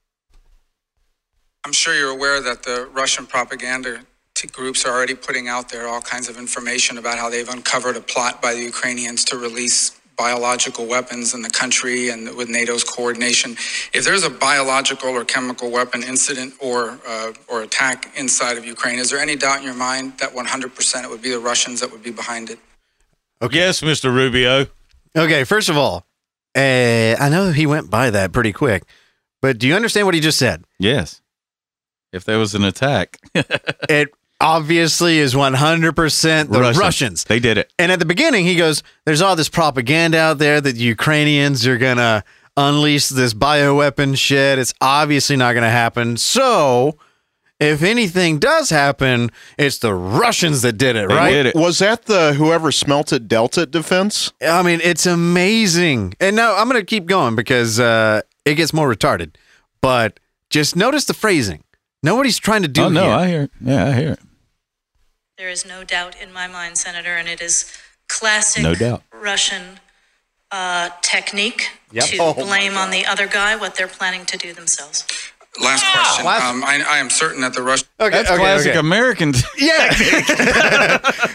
I'm 1.66 1.74
sure 1.74 1.96
you're 1.96 2.12
aware 2.12 2.42
that 2.42 2.62
the 2.62 2.88
Russian 2.94 3.26
propaganda 3.26 4.02
t- 4.36 4.48
groups 4.48 4.86
are 4.86 4.94
already 4.94 5.16
putting 5.16 5.48
out 5.48 5.68
there 5.70 5.88
all 5.88 6.00
kinds 6.00 6.30
of 6.30 6.38
information 6.38 7.00
about 7.00 7.18
how 7.18 7.28
they've 7.28 7.50
uncovered 7.50 7.98
a 7.98 8.02
plot 8.02 8.40
by 8.40 8.54
the 8.54 8.62
Ukrainians 8.62 9.26
to 9.26 9.38
release 9.38 10.00
biological 10.16 10.86
weapons 10.86 11.34
in 11.34 11.42
the 11.42 11.50
country 11.50 12.10
and 12.10 12.36
with 12.38 12.50
NATO's 12.50 12.84
coordination. 12.84 13.54
If 13.94 14.06
there's 14.06 14.24
a 14.24 14.30
biological 14.30 15.10
or 15.10 15.26
chemical 15.26 15.72
weapon 15.72 16.04
incident 16.04 16.54
or 16.60 17.00
uh, 17.08 17.34
or 17.48 17.64
attack 17.64 18.12
inside 18.16 18.60
of 18.60 18.64
Ukraine, 18.64 19.00
is 19.00 19.10
there 19.10 19.20
any 19.20 19.36
doubt 19.36 19.58
in 19.58 19.64
your 19.64 19.74
mind 19.74 20.20
that 20.20 20.34
100% 20.34 21.04
it 21.04 21.10
would 21.10 21.24
be 21.24 21.32
the 21.32 21.40
Russians 21.40 21.80
that 21.80 21.92
would 21.92 22.04
be 22.04 22.12
behind 22.12 22.52
it? 22.52 22.60
Yes, 23.52 23.82
Mr. 23.82 24.14
Rubio. 24.14 24.68
Okay, 25.18 25.44
first 25.44 25.70
of 25.70 25.78
all, 25.78 26.06
uh, 26.56 27.16
I 27.20 27.30
know 27.30 27.52
he 27.52 27.66
went 27.66 27.90
by 27.90 28.12
that 28.12 28.32
pretty 28.34 28.54
quick, 28.54 28.84
but 29.42 29.58
do 29.58 29.68
you 29.68 29.76
understand 29.76 30.06
what 30.06 30.14
he 30.14 30.22
just 30.22 30.38
said? 30.38 30.64
Yes. 30.80 31.22
If 32.16 32.24
there 32.24 32.40
was 32.40 32.56
an 32.56 32.64
attack, 32.64 33.20
It 33.90 34.10
obviously 34.42 35.20
is 35.20 35.34
100% 35.34 36.50
the 36.52 36.60
Russians. 36.60 36.78
Russians. 36.78 37.24
they 37.26 37.40
did 37.40 37.58
it. 37.58 37.72
And 37.80 37.92
at 37.92 38.00
the 38.00 38.06
beginning, 38.06 38.46
he 38.46 38.56
goes, 38.56 38.84
There's 39.06 39.22
all 39.22 39.36
this 39.36 39.50
propaganda 39.50 40.18
out 40.20 40.38
there 40.40 40.60
that 40.62 40.76
Ukrainians 40.76 41.66
are 41.68 41.78
going 41.78 41.98
to 41.98 42.24
unleash 42.58 43.10
this 43.10 43.34
bioweapon 43.34 44.18
shit. 44.18 44.60
It's 44.60 44.74
obviously 44.82 45.36
not 45.36 45.54
going 45.54 45.64
to 45.64 45.70
happen. 45.70 46.16
So, 46.18 46.98
if 47.60 47.84
anything 47.84 48.38
does 48.40 48.70
happen, 48.70 49.30
it's 49.58 49.78
the 49.80 49.94
Russians 49.94 50.62
that 50.62 50.74
did 50.74 50.96
it, 50.98 51.08
They 51.10 51.16
right? 51.16 51.32
did 51.32 51.46
it. 51.48 51.56
Was 51.56 51.80
that 51.80 52.06
the 52.06 52.34
whoever 52.34 52.72
smelt 52.72 53.12
it 53.14 53.28
dealt 53.28 53.58
it 53.58 53.72
defense? 53.72 54.32
I 54.42 54.62
mean, 54.62 54.80
it's 54.84 55.06
amazing. 55.06 56.16
And 56.20 56.36
now 56.36 56.56
I'm 56.56 56.68
going 56.70 56.80
to 56.82 56.86
keep 56.86 57.06
going 57.06 57.36
because 57.36 57.80
uh, 57.80 58.22
it 58.46 58.56
gets 58.56 58.74
more 58.74 58.94
retarded. 58.94 59.36
But 59.82 60.20
just 60.50 60.76
notice 60.76 61.06
the 61.06 61.14
phrasing. 61.14 61.64
Know 62.06 62.14
what 62.14 62.28
he's 62.28 62.38
trying 62.38 62.62
to 62.62 62.68
do 62.68 62.84
oh 62.84 62.90
no, 62.90 63.02
here. 63.04 63.12
I 63.16 63.28
hear 63.28 63.42
it. 63.42 63.52
Yeah, 63.60 63.86
I 63.88 63.92
hear 63.94 64.12
it. 64.12 64.20
There 65.40 65.50
is 65.50 65.66
no 65.66 65.84
doubt 65.84 66.16
in 66.22 66.32
my 66.32 66.46
mind, 66.48 66.78
Senator, 66.78 67.16
and 67.16 67.28
it 67.28 67.42
is 67.42 67.74
classic 68.08 68.62
No 68.62 68.76
doubt. 68.76 69.02
Russian 69.12 69.80
uh, 70.52 70.92
technique 71.02 71.72
Yep. 71.92 72.06
to 72.06 72.18
Oh, 72.20 72.34
blame 72.36 72.78
on 72.78 72.92
the 72.92 73.08
other 73.08 73.26
guy 73.26 73.56
what 73.56 73.74
they're 73.74 73.88
planning 73.88 74.24
to 74.26 74.38
do 74.38 74.54
themselves. 74.54 75.04
Last 75.60 75.84
question. 75.84 76.26
last- 76.26 76.44
Um, 76.44 76.64
I, 76.64 76.84
I 76.88 76.98
am 77.00 77.10
certain 77.10 77.42
that 77.42 77.56
the 77.56 77.64
Russian 77.64 77.88
okay, 78.00 78.12
That's 78.18 78.30
okay, 78.30 78.40
classic 78.40 78.70
okay. 78.72 78.80
American. 78.80 79.34
Yeah, 79.58 79.88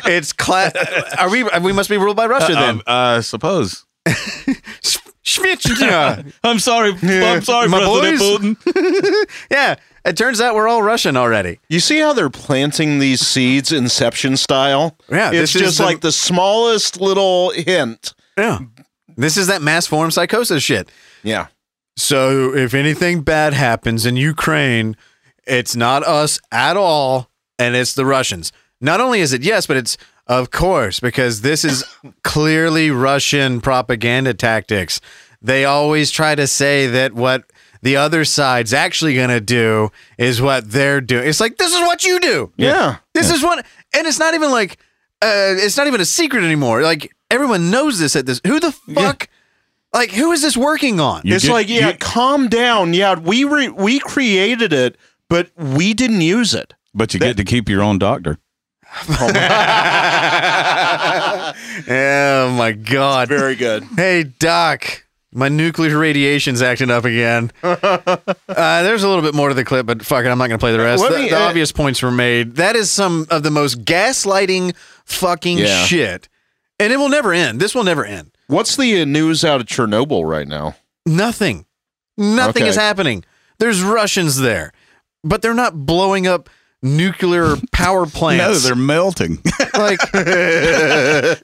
it's 0.05 0.33
class. 0.33 0.73
Are 1.19 1.29
we? 1.31 1.43
We 1.43 1.73
must 1.73 1.91
be 1.91 1.97
ruled 1.97 2.17
by 2.17 2.27
Russia 2.27 2.53
then. 2.53 2.75
Um, 2.77 2.83
I 2.87 3.21
suppose. 3.23 3.87
Schmitznya. 5.39 6.33
I'm 6.45 6.59
sorry. 6.59 6.93
I'm 7.03 7.43
sorry, 7.43 7.69
My 7.69 7.79
President 7.81 8.19
boys. 8.19 8.65
Putin. 8.65 9.25
yeah, 9.51 9.77
it 10.05 10.17
turns 10.17 10.41
out 10.41 10.55
we're 10.55 10.69
all 10.69 10.83
Russian 10.83 11.17
already. 11.17 11.61
You 11.69 11.81
see 11.81 11.99
how 12.01 12.13
they're 12.13 12.31
planting 12.31 12.99
these 12.99 13.21
seeds 13.27 13.73
Inception 13.73 14.37
style? 14.37 14.97
Yeah, 15.11 15.29
it's 15.31 15.53
this 15.53 15.57
is 15.57 15.61
just 15.63 15.79
the- 15.79 15.85
like 15.85 16.01
the 16.01 16.13
smallest 16.13 17.01
little 17.01 17.51
hint. 17.51 18.15
Yeah, 18.37 18.59
this 19.17 19.37
is 19.37 19.47
that 19.49 19.63
mass 19.63 19.87
form 19.87 20.11
psychosis 20.11 20.63
shit. 20.63 20.91
Yeah. 21.23 21.47
So 21.97 22.55
if 22.55 22.73
anything 22.73 23.23
bad 23.23 23.53
happens 23.53 24.07
in 24.07 24.17
Ukraine, 24.17 24.97
it's 25.47 25.77
not 25.77 26.03
us 26.03 26.39
at 26.51 26.77
all, 26.77 27.29
and 27.59 27.77
it's 27.77 27.95
the 27.95 28.07
Russians. 28.07 28.53
Not 28.81 29.01
only 29.01 29.21
is 29.21 29.35
it 29.35 29.43
yes, 29.43 29.67
but 29.67 29.77
it's 29.77 29.99
of 30.27 30.51
course 30.51 31.01
because 31.01 31.41
this 31.41 31.65
is 31.65 31.85
clearly 32.23 32.91
Russian 32.91 33.61
propaganda 33.61 34.35
tactics. 34.35 35.01
They 35.43 35.65
always 35.65 36.11
try 36.11 36.35
to 36.35 36.47
say 36.47 36.87
that 36.87 37.13
what 37.15 37.45
the 37.83 37.97
other 37.97 38.25
side's 38.27 38.75
actually 38.75 39.15
going 39.15 39.31
to 39.31 39.41
do 39.41 39.91
is 40.19 40.41
what 40.43 40.71
they're 40.71 41.01
doing. 41.01 41.27
It's 41.27 41.41
like 41.41 41.57
this 41.57 41.73
is 41.73 41.81
what 41.81 42.05
you 42.05 42.21
do. 42.21 42.53
Yeah. 42.57 42.97
This 43.15 43.31
is 43.31 43.43
what, 43.43 43.65
and 43.95 44.07
it's 44.07 44.19
not 44.19 44.35
even 44.35 44.51
like, 44.51 44.73
uh, 45.23 45.55
it's 45.57 45.77
not 45.79 45.87
even 45.87 46.01
a 46.01 46.05
secret 46.05 46.45
anymore. 46.45 46.83
Like 46.83 47.11
everyone 47.31 47.71
knows 47.71 47.99
this 47.99 48.15
at 48.17 48.27
this. 48.27 48.41
Who 48.47 48.61
the 48.61 48.73
fuck? 48.73 49.29
Like 49.95 50.11
who 50.11 50.31
is 50.33 50.43
this 50.43 50.57
working 50.57 51.01
on? 51.01 51.23
You 51.25 51.35
it's 51.37 51.47
get- 51.47 51.53
like, 51.53 51.69
yeah, 51.71 51.89
you- 51.89 51.97
calm 51.99 52.49
down. 52.49 52.93
Yeah, 52.95 53.19
we 53.19 53.45
re- 53.45 53.69
we 53.71 53.99
created 53.99 54.73
it, 54.75 54.97
but 55.29 55.51
we 55.57 55.95
didn't 55.95 56.21
use 56.21 56.55
it. 56.55 56.75
But 56.95 57.15
you 57.15 57.21
get 57.21 57.37
to 57.39 57.45
keep 57.45 57.69
your 57.69 57.83
own 57.83 57.99
doctor. 57.99 58.39
oh 61.89 62.55
my 62.57 62.73
god! 62.73 63.29
Very 63.29 63.55
good. 63.55 63.85
Hey 63.97 64.25
doc, 64.25 65.05
my 65.33 65.49
nuclear 65.49 65.97
radiation's 65.97 66.61
acting 66.63 66.91
up 66.91 67.05
again. 67.05 67.53
uh, 67.63 68.17
there's 68.49 69.03
a 69.05 69.09
little 69.09 69.23
bit 69.23 69.35
more 69.35 69.49
to 69.49 69.55
the 69.55 69.65
clip, 69.65 69.87
but 69.87 70.05
fuck 70.05 70.25
it, 70.25 70.29
I'm 70.29 70.39
not 70.39 70.49
going 70.49 70.59
to 70.59 70.63
play 70.63 70.73
the 70.73 70.79
rest. 70.81 71.03
The, 71.09 71.17
me, 71.19 71.29
the 71.29 71.39
uh, 71.41 71.49
obvious 71.49 71.71
points 71.73 72.03
were 72.03 72.11
made. 72.11 72.57
That 72.57 72.75
is 72.77 72.91
some 72.91 73.27
of 73.31 73.43
the 73.43 73.51
most 73.51 73.85
gaslighting 73.85 74.75
fucking 75.05 75.59
Yeah. 75.59 75.85
shit, 75.85 76.29
and 76.79 76.93
it 76.93 76.97
will 76.97 77.09
never 77.09 77.33
end. 77.33 77.61
This 77.61 77.75
will 77.75 77.85
never 77.85 78.05
end. 78.05 78.33
What's 78.49 78.77
the 78.77 79.03
uh, 79.03 79.05
news 79.05 79.45
out 79.45 79.61
of 79.61 79.67
Chernobyl 79.69 80.29
right 80.29 80.49
now? 80.49 80.75
Nothing. 81.07 81.67
Nothing 82.19 82.63
Okay. 82.65 82.71
is 82.71 82.77
happening. 82.77 83.25
There's 83.59 83.83
Russians 83.83 84.39
there, 84.41 84.73
but 85.23 85.43
they're 85.43 85.55
not 85.55 85.87
blowing 85.87 86.27
up 86.27 86.51
nuclear 86.83 87.57
power 87.73 88.07
plants. 88.19 88.63
No, 88.63 88.69
they're 88.69 88.75
melting. 88.77 89.39
like 89.75 90.01
They're 90.13 91.37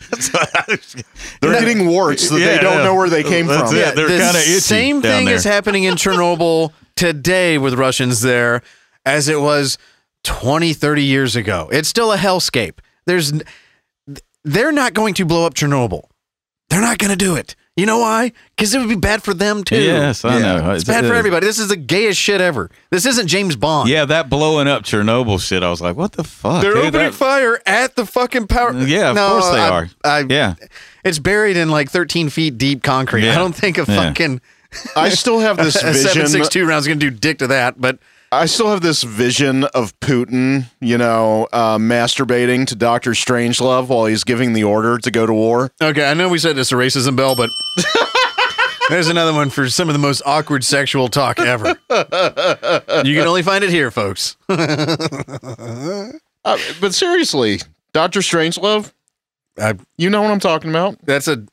getting 1.41 1.87
warts 1.89 2.29
that 2.31 2.39
they 2.39 2.59
don't 2.59 2.79
yeah. 2.79 2.85
know 2.85 2.95
where 2.95 3.09
they 3.11 3.23
came 3.23 3.47
That's 3.47 3.71
from. 3.71 3.79
it. 3.81 3.95
they're 3.95 4.09
the 4.09 4.19
kinda 4.19 4.39
itchy 4.41 4.61
Same 4.61 5.01
down 5.01 5.13
thing 5.13 5.27
there. 5.27 5.35
is 5.35 5.45
happening 5.45 5.85
in 5.85 5.95
Chernobyl 5.97 6.73
today 6.97 7.59
with 7.59 7.75
Russians 7.75 8.21
there 8.23 8.63
as 9.05 9.29
it 9.29 9.41
was 9.41 9.79
20, 10.25 10.73
30 10.73 11.03
years 11.05 11.37
ago. 11.37 11.69
It's 11.73 11.89
still 11.89 12.13
a 12.13 12.17
hellscape. 12.17 12.79
There's 13.07 13.33
they're 14.45 14.73
not 14.73 14.95
going 14.95 15.15
to 15.15 15.25
blow 15.25 15.45
up 15.47 15.55
Chernobyl. 15.55 16.03
They're 16.71 16.81
not 16.81 16.99
going 16.99 17.11
to 17.11 17.17
do 17.17 17.37
it. 17.37 17.55
You 17.77 17.85
know 17.85 17.99
why? 17.99 18.33
Because 18.57 18.75
it 18.75 18.79
would 18.79 18.89
be 18.89 18.95
bad 18.97 19.23
for 19.23 19.35
them 19.35 19.63
too. 19.63 19.81
yes, 19.83 20.25
I 20.25 20.39
know. 20.41 20.73
It's 20.73 20.85
bad 20.85 21.05
for 21.05 21.13
everybody. 21.13 21.45
This 21.47 21.59
is 21.59 21.69
the 21.69 21.77
gayest 21.77 22.19
shit 22.19 22.41
ever. 22.41 22.71
This 22.91 23.05
isn't 23.05 23.27
James 23.29 23.55
Bond. 23.55 23.91
Yeah, 23.91 24.07
that 24.07 24.31
blowing 24.31 24.67
up 24.67 24.83
Chernobyl 24.85 25.39
shit. 25.47 25.63
I 25.63 25.69
was 25.69 25.83
like, 25.83 25.95
what 25.95 26.13
the 26.13 26.25
fuck? 26.25 26.63
They're 26.63 26.73
dude? 26.73 26.87
opening 26.87 27.07
That- 27.11 27.15
fire 27.15 27.61
at 27.67 27.95
the 27.95 28.07
fucking 28.07 28.47
power. 28.47 28.73
Yeah, 28.73 29.11
of 29.11 29.17
No, 29.17 29.29
course 29.29 29.51
they 29.51 29.61
I- 29.61 29.69
are. 29.69 29.91
I, 30.03 30.21
yeah. 30.27 30.55
It's 31.05 31.19
buried 31.19 31.59
in 31.59 31.69
like 31.69 31.91
13 31.91 32.31
feet 32.31 32.57
deep 32.57 32.83
concrete. 32.83 33.29
I 33.29 33.35
don't 33.35 33.55
think 33.55 33.77
a 33.77 33.85
Yeah. 33.87 34.09
fucking 34.09 34.41
I 34.97 35.11
still 35.11 35.41
have 35.41 35.59
this 35.59 35.75
vision. 35.83 36.03
762 36.03 36.67
round's 36.67 36.87
going 36.87 36.99
to 36.99 37.11
do 37.11 37.15
dick 37.17 37.39
to 37.41 37.47
that. 37.49 37.79
But 37.81 37.99
I 38.33 38.47
still 38.47 38.69
have 38.71 38.81
this 38.81 39.03
vision 39.03 39.65
of 39.65 39.99
Putin, 40.01 40.67
you 40.81 40.99
know, 40.99 41.49
uh, 41.53 41.79
masturbating 41.79 42.67
to 42.67 42.75
Doctor 42.75 43.13
Strangelove 43.13 43.89
while 43.89 44.07
he's 44.07 44.25
giving 44.25 44.53
the 44.53 44.65
order 44.65 44.99
to 44.99 45.11
go 45.11 45.27
to 45.27 45.33
war. 45.33 45.71
okay, 45.81 46.11
I 46.11 46.15
know 46.15 46.29
we 46.29 46.39
said 46.39 46.59
it's 46.59 46.73
a 46.73 46.75
racism 46.75 47.15
bell, 47.17 47.37
but 47.37 47.49
there's 48.89 49.09
another 49.09 49.33
one 49.33 49.49
for 49.51 49.69
some 49.71 49.89
of 49.89 49.93
the 49.93 49.99
most 50.01 50.23
awkward 50.27 50.65
sexual 50.65 51.09
talk 51.09 51.39
ever. 51.39 51.69
you 51.69 53.15
can 53.17 53.27
only 53.27 53.43
find 53.43 53.63
it 53.65 53.71
here, 53.71 53.91
folks. 53.91 54.37
Uh, 56.47 56.57
but 56.81 56.95
seriously, 56.95 57.59
Doctor 57.93 58.21
Strangelove, 58.21 58.93
I, 59.59 59.75
you 59.97 60.09
know 60.09 60.23
what 60.23 60.31
I'm 60.31 60.39
talking 60.39 60.71
about? 60.71 60.97
that's 61.05 61.27
a 61.27 61.45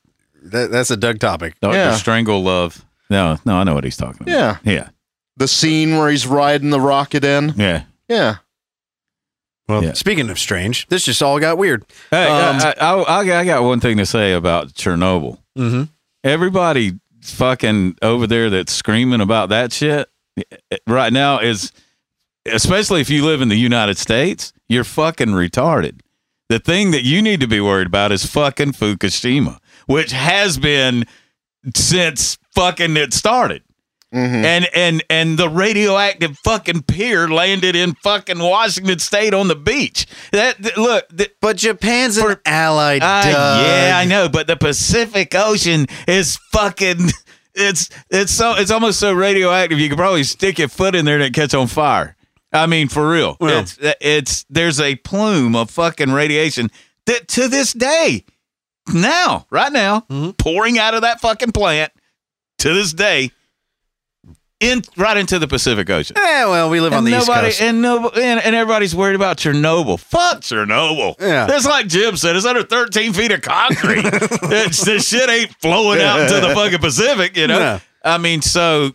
that, 0.43 0.69
that's 0.69 0.91
a 0.91 0.97
Doug 0.97 1.17
topic. 1.19 1.59
Dr. 1.62 1.75
Yeah. 1.75 1.95
Strangle 1.95 2.43
Love. 2.43 2.86
No, 3.09 3.39
no, 3.43 3.55
I 3.55 3.63
know 3.63 3.73
what 3.73 3.86
he's 3.86 3.97
talking 3.97 4.21
about. 4.21 4.31
Yeah. 4.31 4.57
Yeah. 4.71 4.89
The 5.37 5.47
scene 5.47 5.97
where 5.97 6.09
he's 6.09 6.27
riding 6.27 6.69
the 6.69 6.79
rocket 6.79 7.23
in. 7.23 7.53
Yeah. 7.57 7.83
Yeah. 8.07 8.37
Well, 9.67 9.83
Yeah. 9.83 9.93
speaking 9.93 10.29
of 10.29 10.37
strange, 10.37 10.87
this 10.87 11.05
just 11.05 11.23
all 11.23 11.39
got 11.39 11.57
weird. 11.57 11.85
Hey, 12.11 12.27
Um, 12.27 12.57
I, 12.57 12.73
I, 12.79 12.93
I, 13.23 13.39
I 13.39 13.45
got 13.45 13.63
one 13.63 13.79
thing 13.79 13.97
to 13.97 14.05
say 14.05 14.33
about 14.33 14.73
Chernobyl. 14.73 15.39
Mm-hmm. 15.57 15.83
Everybody 16.23 16.99
fucking 17.21 17.97
over 18.01 18.27
there 18.27 18.49
that's 18.49 18.73
screaming 18.73 19.21
about 19.21 19.49
that 19.49 19.71
shit 19.71 20.09
right 20.85 21.13
now 21.13 21.39
is, 21.39 21.71
especially 22.45 23.01
if 23.01 23.09
you 23.09 23.25
live 23.25 23.41
in 23.41 23.47
the 23.49 23.55
United 23.57 23.97
States, 23.97 24.51
you're 24.67 24.83
fucking 24.83 25.29
retarded. 25.29 26.01
The 26.49 26.59
thing 26.59 26.91
that 26.91 27.03
you 27.03 27.21
need 27.21 27.39
to 27.39 27.47
be 27.47 27.61
worried 27.61 27.88
about 27.88 28.11
is 28.11 28.25
fucking 28.25 28.73
Fukushima, 28.73 29.59
which 29.88 30.11
has 30.11 30.57
been 30.57 31.05
since 31.73 32.38
fucking 32.51 32.97
it 32.97 33.13
started. 33.13 33.63
And 34.14 34.68
and 34.76 35.03
and 35.09 35.38
the 35.39 35.49
radioactive 35.49 36.38
fucking 36.43 36.84
pier 36.84 37.28
landed 37.28 37.76
in 37.76 37.95
fucking 37.95 38.38
Washington 38.39 38.99
State 38.99 39.34
on 39.34 39.47
the 39.47 39.55
beach. 39.55 40.05
That 40.32 40.61
th- 40.61 40.78
look, 40.78 41.05
th- 41.18 41.32
But 41.41 41.57
Japan's 41.57 42.18
an 42.18 42.24
For- 42.24 42.41
ally. 42.45 42.97
uh, 42.97 42.99
yeah, 43.01 43.93
I 43.97 44.05
know, 44.05 44.30
but 44.30 44.45
the 44.47 44.55
Pacific 44.55 45.34
Ocean 45.36 45.88
is 46.07 46.38
fucking. 46.51 47.09
It's 47.55 47.88
it's 48.09 48.32
so 48.32 48.55
it's 48.55 48.72
almost 48.72 48.99
so 48.99 49.14
radioactive. 49.14 49.78
You 49.80 49.88
could 49.88 49.99
probably 49.99 50.24
stick 50.24 50.57
your 50.57 50.68
foot 50.70 50.95
in 50.95 51.05
there 51.05 51.14
and 51.18 51.24
it 51.24 51.36
catch 51.36 51.53
on 51.53 51.68
fire. 51.68 52.16
I 52.51 52.66
mean, 52.66 52.88
for 52.88 53.07
real. 53.07 53.38
Well. 53.39 53.59
it's 53.61 53.78
it's 54.01 54.43
there's 54.49 54.80
a 54.80 54.95
plume 54.95 55.55
of 55.55 55.70
fucking 55.70 56.11
radiation 56.11 56.72
that 57.05 57.28
to 57.28 57.47
this 57.47 57.72
day, 57.74 58.26
now, 58.91 59.45
right 59.51 59.72
now, 59.72 59.99
Mm-hmm. 60.09 60.32
pouring 60.32 60.80
out 60.80 60.95
of 60.95 61.01
that 61.03 61.22
fucking 61.22 61.51
plant 61.51 61.91
to 62.57 62.74
this 62.74 62.91
day, 62.91 63.30
in 64.60 64.82
right 64.97 65.18
into 65.18 65.39
the 65.39 65.47
Pacific 65.47 65.89
Ocean. 65.89 66.16
Yeah, 66.18 66.45
well, 66.45 66.70
we 66.70 66.80
live 66.80 66.93
on 66.93 67.04
the 67.04 67.12
nobody 67.12 67.49
East 67.49 67.60
Coast. 67.60 67.62
and 67.62 67.82
no 67.82 68.10
and, 68.10 68.39
and 68.39 68.56
everybody's 68.56 68.95
worried 68.95 69.16
about 69.16 69.38
Chernobyl. 69.38 69.99
Fuck 69.99 70.41
Chernobyl. 70.41 71.20
Yeah. 71.20 71.47
It's 71.49 71.66
like 71.66 71.88
Jim 71.88 72.16
said, 72.18 72.36
it's 72.36 72.45
under 72.45 72.64
13 72.64 73.14
feet 73.14 73.32
of 73.32 73.41
concrete. 73.41 74.06
it's, 74.06 74.86
this 74.86 75.08
shit 75.08 75.30
ain't 75.30 75.54
flowing 75.56 76.01
out 76.01 76.22
into 76.22 76.39
the 76.47 76.54
fucking 76.56 76.80
Pacific, 76.80 77.36
you 77.36 77.47
know? 77.47 77.60
Yeah. 77.60 77.80
I 78.04 78.18
mean, 78.18 78.41
so 78.41 78.91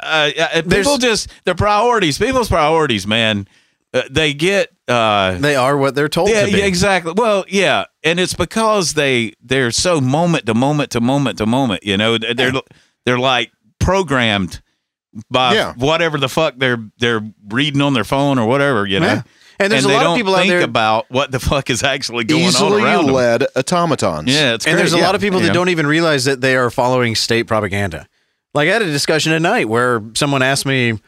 uh, 0.00 0.30
There's- 0.64 0.64
people 0.86 0.98
just 0.98 1.30
their 1.44 1.54
priorities, 1.54 2.18
people's 2.18 2.48
priorities, 2.48 3.06
man. 3.06 3.46
Uh, 3.92 4.02
they 4.10 4.34
get 4.34 4.70
uh 4.88 5.38
they 5.38 5.54
are 5.54 5.76
what 5.76 5.94
they're 5.94 6.08
told 6.08 6.28
yeah, 6.28 6.44
to 6.46 6.50
be. 6.52 6.58
yeah, 6.58 6.64
exactly. 6.64 7.12
Well, 7.16 7.44
yeah, 7.48 7.84
and 8.02 8.18
it's 8.18 8.34
because 8.34 8.94
they 8.94 9.34
they're 9.40 9.70
so 9.70 10.00
moment 10.00 10.46
to 10.46 10.54
moment 10.54 10.90
to 10.92 11.00
moment 11.00 11.38
to 11.38 11.46
moment. 11.46 11.84
You 11.84 11.96
know, 11.96 12.18
they're 12.18 12.52
they're 13.06 13.18
like 13.20 13.52
programmed 13.78 14.60
by 15.30 15.54
Yeah. 15.54 15.72
whatever 15.76 16.18
the 16.18 16.28
fuck 16.28 16.54
they're 16.58 16.82
they're 16.98 17.22
reading 17.48 17.80
on 17.80 17.94
their 17.94 18.04
phone 18.04 18.38
or 18.38 18.46
whatever. 18.48 18.86
You 18.86 19.00
know, 19.00 19.06
Yeah. 19.06 19.22
And 19.60 19.72
there's 19.72 19.84
a 19.84 19.88
lot 19.88 20.06
of 20.06 20.16
people 20.16 20.34
out 20.34 20.40
think 20.40 20.50
there- 20.50 20.62
about 20.62 21.06
what 21.10 21.30
the 21.30 21.38
fuck 21.50 21.70
is 21.70 21.82
actually 21.84 22.24
going 22.24 22.42
on 22.42 22.48
Easily 22.48 22.82
around 22.82 23.06
them. 23.06 23.14
led 23.14 23.46
automatons. 23.56 24.32
Yeah, 24.32 24.54
it's 24.54 24.66
and 24.66 24.72
great. 24.74 24.80
there's 24.82 24.94
a 24.94 24.98
Yeah. 24.98 25.06
lot 25.06 25.14
of 25.14 25.20
people 25.20 25.40
that 25.40 25.52
don't 25.52 25.68
even 25.68 25.86
realize 25.86 26.24
that 26.24 26.40
they 26.40 26.56
are 26.56 26.70
following 26.70 27.14
state 27.14 27.44
propaganda. 27.46 28.06
Like 28.52 28.68
I 28.68 28.72
had 28.72 28.82
a 28.82 28.86
discussion 28.90 29.32
at 29.32 29.42
night 29.42 29.68
where 29.68 30.02
someone 30.14 30.42
asked 30.42 30.66
me, 30.66 30.98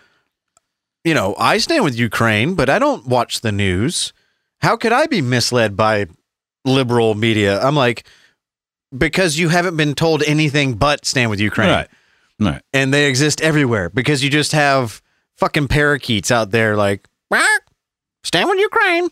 you 1.05 1.15
know, 1.15 1.35
I 1.39 1.59
stand 1.59 1.85
with 1.85 1.97
Ukraine, 1.99 2.55
but 2.55 2.69
I 2.71 2.79
don't 2.79 3.07
watch 3.07 3.41
the 3.41 3.53
news. 3.53 4.13
How 4.61 4.77
could 4.77 4.93
I 4.93 5.07
be 5.07 5.23
misled 5.23 5.77
by 5.77 6.07
liberal 6.65 7.15
media? 7.15 7.61
I'm 7.63 7.77
like, 7.77 8.07
because 8.97 9.39
you 9.39 9.49
haven't 9.49 9.77
been 9.77 9.95
told 9.95 10.23
anything 10.25 10.75
but 10.75 11.05
stand 11.05 11.31
with 11.31 11.41
Ukraine. 11.41 11.71
Right. 11.71 11.89
Right. 12.39 12.63
And 12.73 12.93
they 12.93 13.07
exist 13.07 13.41
everywhere 13.41 13.91
because 13.91 14.23
you 14.23 14.31
just 14.31 14.53
have 14.53 15.03
fucking 15.37 15.69
parakeets 15.69 16.31
out 16.31 16.51
there 16.51 16.77
like, 16.77 17.09
stand 18.23 18.49
with 18.49 18.59
Ukraine. 18.59 19.09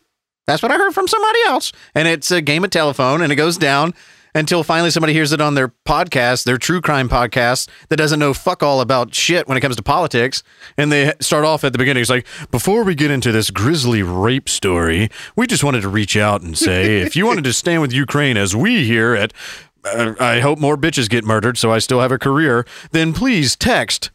That's 0.47 0.63
what 0.63 0.73
I 0.73 0.77
heard 0.77 0.93
from 0.93 1.09
somebody 1.09 1.39
else. 1.47 1.73
And 1.95 2.07
it's 2.07 2.31
a 2.31 2.43
game 2.43 2.65
of 2.65 2.71
telephone 2.71 3.23
and 3.23 3.33
it 3.33 3.37
goes 3.37 3.57
down 3.57 3.95
until 4.35 4.65
finally 4.65 4.91
somebody 4.91 5.13
hears 5.13 5.33
it 5.33 5.41
on 5.41 5.55
their 5.55 5.69
podcast, 5.87 6.45
their 6.45 6.59
true 6.59 6.81
crime 6.81 7.09
podcast 7.09 7.69
that 7.89 7.97
doesn't 7.97 8.19
know 8.19 8.35
fuck 8.35 8.63
all 8.63 8.81
about 8.81 9.15
shit 9.15 9.47
when 9.47 9.57
it 9.57 9.61
comes 9.61 9.77
to 9.77 9.83
politics. 9.83 10.43
And 10.77 10.91
they 10.91 11.13
start 11.21 11.45
off 11.45 11.63
at 11.63 11.73
the 11.73 11.79
beginning. 11.79 12.01
It's 12.01 12.11
like, 12.11 12.27
before 12.51 12.83
we 12.83 12.95
get 12.97 13.13
into 13.13 13.31
this 13.31 13.51
grisly 13.51 14.03
rape 14.03 14.49
story, 14.49 15.09
we 15.37 15.47
just 15.47 15.63
wanted 15.63 15.83
to 15.83 15.89
reach 15.89 16.17
out 16.17 16.43
and 16.43 16.59
say, 16.59 17.01
if 17.01 17.15
you 17.15 17.27
wanted 17.27 17.45
to 17.45 17.53
stand 17.53 17.81
with 17.81 17.93
Ukraine 17.93 18.37
as 18.37 18.57
we 18.57 18.85
here 18.85 19.15
at 19.15 19.33
I 19.85 20.41
hope 20.41 20.59
more 20.59 20.77
bitches 20.77 21.09
get 21.09 21.25
murdered 21.25 21.59
so 21.59 21.73
I 21.73 21.79
still 21.79 22.01
have 22.01 22.13
a 22.13 22.19
career, 22.19 22.67
then 22.93 23.13
please 23.13 23.57
text 23.57 24.11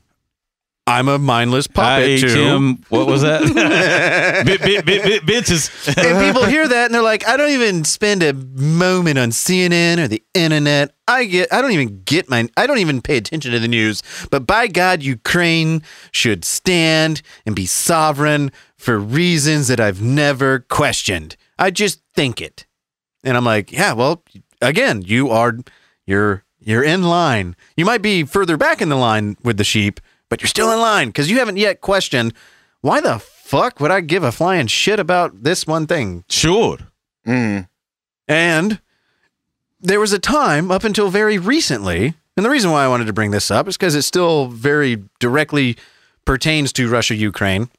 I'm 0.90 1.08
a 1.08 1.20
mindless 1.20 1.68
puppet 1.68 2.10
Hi, 2.10 2.18
to 2.18 2.34
Tim. 2.34 2.84
What 2.90 3.06
was 3.06 3.22
that? 3.22 3.44
bit, 4.46 4.60
bit, 4.60 4.86
bit, 4.86 5.04
bit, 5.04 5.24
bitches. 5.24 5.88
and 5.88 6.26
people 6.26 6.48
hear 6.48 6.68
that 6.68 6.86
and 6.86 6.94
they're 6.96 7.04
like, 7.04 7.28
I 7.28 7.38
don't 7.38 7.52
even 7.52 7.84
spend 7.84 8.24
a 8.24 8.34
moment 8.34 9.20
on 9.20 9.30
CNN 9.30 10.00
or 10.00 10.08
the 10.08 10.24
internet. 10.34 10.96
I 11.08 11.26
get, 11.26 11.54
I 11.54 11.62
don't 11.62 11.74
even 11.74 12.02
get 12.06 12.28
my, 12.28 12.50
I 12.58 12.66
don't 12.66 12.80
even 12.80 13.02
pay 13.04 13.18
attention 13.18 13.52
to 13.52 13.60
the 13.60 13.68
news. 13.68 14.02
But 14.32 14.48
by 14.48 14.66
God, 14.66 15.04
Ukraine 15.04 15.84
should 16.12 16.44
stand 16.44 17.22
and 17.46 17.56
be 17.56 17.68
sovereign 17.68 18.52
for 18.76 18.98
reasons 18.98 19.68
that 19.68 19.80
I've 19.80 20.02
never 20.02 20.62
questioned. 20.70 21.38
I 21.60 21.70
just 21.70 22.02
think 22.16 22.42
it, 22.42 22.66
and 23.24 23.38
I'm 23.38 23.46
like, 23.46 23.72
yeah, 23.72 23.94
well, 23.94 24.24
again, 24.62 25.02
you 25.02 25.30
are, 25.30 25.58
you're, 26.06 26.44
you're 26.60 26.84
in 26.84 27.04
line. 27.04 27.56
You 27.76 27.86
might 27.86 28.02
be 28.02 28.24
further 28.24 28.58
back 28.58 28.82
in 28.82 28.90
the 28.90 28.96
line 28.96 29.38
with 29.44 29.58
the 29.58 29.64
sheep, 29.64 30.00
but 30.30 30.42
you're 30.42 30.48
still 30.48 30.72
in 30.72 30.80
line 30.80 31.08
because 31.10 31.30
you 31.30 31.40
haven't 31.40 31.58
yet 31.58 31.82
questioned 31.82 32.34
why 32.82 33.02
the 33.02 33.20
fuck 33.20 33.80
would 33.80 33.92
I 33.92 34.02
give 34.02 34.24
a 34.24 34.32
flying 34.32 34.68
shit 34.68 35.00
about 35.00 35.44
this 35.44 35.68
one 35.68 35.88
thing? 35.88 36.24
Sure. 36.30 36.78
Mm. 37.28 37.68
And 38.28 38.80
there 39.82 40.00
was 40.00 40.14
a 40.14 40.20
time 40.20 40.72
up 40.72 40.84
until 40.84 41.10
very 41.10 41.38
recently, 41.38 42.14
and 42.38 42.46
the 42.46 42.50
reason 42.50 42.72
why 42.72 42.86
I 42.86 42.88
wanted 42.88 43.08
to 43.08 43.14
bring 43.14 43.32
this 43.32 43.52
up 43.52 43.68
is 43.68 43.78
because 43.78 43.96
it 43.96 44.04
still 44.04 44.48
very 44.48 45.04
directly 45.20 45.78
pertains 46.26 46.72
to 46.74 46.90
Russia 46.90 47.16
Ukraine, 47.16 47.70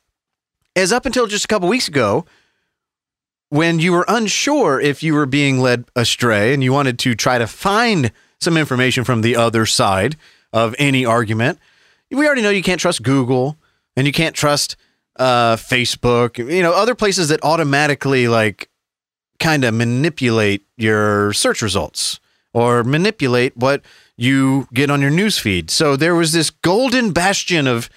As 0.75 0.93
up 0.93 1.07
until 1.07 1.27
just 1.27 1.45
a 1.45 1.49
couple 1.49 1.69
weeks 1.69 1.89
ago 1.89 2.27
when 3.51 3.79
you 3.79 3.93
were 3.93 4.05
unsure 4.09 4.81
if 4.81 5.03
you 5.03 5.13
were 5.15 5.27
being 5.27 5.61
led 5.61 5.85
astray 5.95 6.55
and 6.55 6.65
you 6.65 6.73
wanted 6.73 6.99
to 7.01 7.15
try 7.15 7.37
to 7.37 7.47
find 7.47 8.11
some 8.41 8.57
information 8.57 9.05
from 9.05 9.21
the 9.21 9.37
other 9.37 9.67
side 9.67 10.17
of 10.53 10.75
any 10.79 11.05
argument. 11.05 11.59
We 12.11 12.27
already 12.27 12.43
know 12.43 12.51
you 12.51 12.63
can't 12.63 12.81
trust 12.81 13.03
Google 13.03 13.57
and 13.97 14.07
you 14.07 14.13
can't 14.13 14.35
trust 14.35 14.77
uh, 15.17 15.57
Facebook, 15.57 16.39
you 16.39 16.63
know, 16.63 16.73
other 16.73 16.95
places 16.95 17.29
that 17.29 17.45
automatically 17.45 18.29
like 18.29 18.71
kind 19.39 19.65
of 19.65 19.75
manipulate 19.75 20.65
your 20.77 21.33
search 21.33 21.61
results 21.61 22.21
or 22.53 22.85
manipulate 22.85 23.57
what 23.57 23.83
you 24.17 24.69
get 24.73 24.91
on 24.91 25.01
your 25.01 25.11
news 25.11 25.39
feed. 25.39 25.71
So 25.71 25.97
there 25.97 26.15
was 26.15 26.33
this 26.33 26.51
golden 26.51 27.13
bastion 27.13 27.67
of 27.67 27.91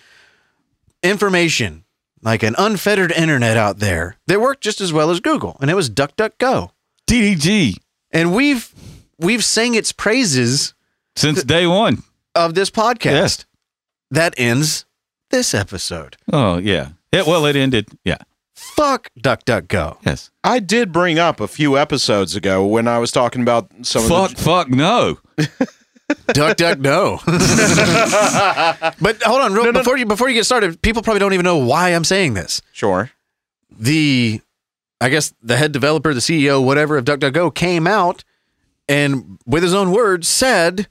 information, 1.02 1.83
like 2.24 2.44
an 2.44 2.56
unfettered 2.58 3.12
internet 3.12 3.58
out 3.58 3.80
there 3.80 4.18
that 4.28 4.40
worked 4.42 4.64
just 4.64 4.82
as 4.82 4.92
well 4.94 5.10
as 5.12 5.20
Google, 5.20 5.58
and 5.62 5.70
it 5.70 5.76
was 5.76 5.90
DuckDuckGo. 5.90 6.72
DDG 7.08 7.78
And 8.12 8.34
we've 8.34 8.74
we've 9.20 9.44
sang 9.44 9.76
its 9.76 9.92
praises 9.92 10.74
since 11.16 11.44
day 11.44 11.68
one. 11.68 12.04
of 12.34 12.56
this 12.56 12.70
podcast. 12.70 13.04
Yes. 13.12 13.46
That 14.10 14.34
ends 14.38 14.86
this 15.30 15.54
episode. 15.54 16.18
Oh 16.32 16.58
yeah. 16.58 16.90
Yeah. 17.12 17.24
Well, 17.28 17.46
it 17.46 17.56
ended. 17.56 17.90
Yeah. 18.06 18.18
Fuck 18.56 19.10
DuckDuckGo. 19.20 19.98
Yes. 20.06 20.32
I 20.44 20.60
did 20.60 20.92
bring 20.92 21.20
up 21.20 21.40
a 21.40 21.48
few 21.48 21.78
episodes 21.78 22.36
ago 22.36 22.66
when 22.66 22.88
I 22.88 23.00
was 23.00 23.12
talking 23.12 23.42
about 23.42 23.70
some 23.82 24.08
Fuck. 24.08 24.32
of 24.32 24.38
the. 24.38 24.44
Fuck 24.44 24.70
no. 24.70 25.20
Duck, 26.28 26.58
duck, 26.58 26.80
no. 26.80 27.20
but 27.26 27.38
hold 29.24 29.42
on, 29.42 29.54
real, 29.54 29.72
before 29.72 29.98
you 29.98 30.06
before 30.06 30.28
you 30.30 30.36
get 30.36 30.46
started, 30.46 30.82
people 30.82 31.02
probably 31.02 31.20
don't 31.20 31.34
even 31.34 31.44
know 31.46 31.58
why 31.58 31.90
I'm 31.90 32.04
saying 32.04 32.34
this. 32.34 32.62
Sure. 32.72 33.10
The, 33.72 34.42
I 35.02 35.10
guess 35.10 35.34
the 35.42 35.58
head 35.58 35.72
developer, 35.72 36.14
the 36.14 36.20
CEO, 36.20 36.64
whatever 36.64 36.98
of 36.98 37.06
DuckDuckGo 37.06 37.56
came 37.56 37.88
out 37.88 38.24
and 38.88 39.40
with 39.46 39.64
his 39.64 39.74
own 39.74 39.92
words 39.92 40.28
said, 40.28 40.88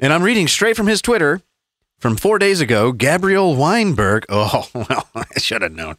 and 0.00 0.12
I'm 0.12 0.22
reading 0.22 0.48
straight 0.48 0.76
from 0.76 0.86
his 0.86 1.02
Twitter 1.02 1.42
from 1.98 2.16
four 2.16 2.38
days 2.38 2.60
ago, 2.60 2.92
Gabriel 2.92 3.54
Weinberg. 3.54 4.24
Oh 4.30 4.68
well, 4.74 5.08
I 5.14 5.38
should 5.38 5.62
have 5.62 5.72
known. 5.72 5.96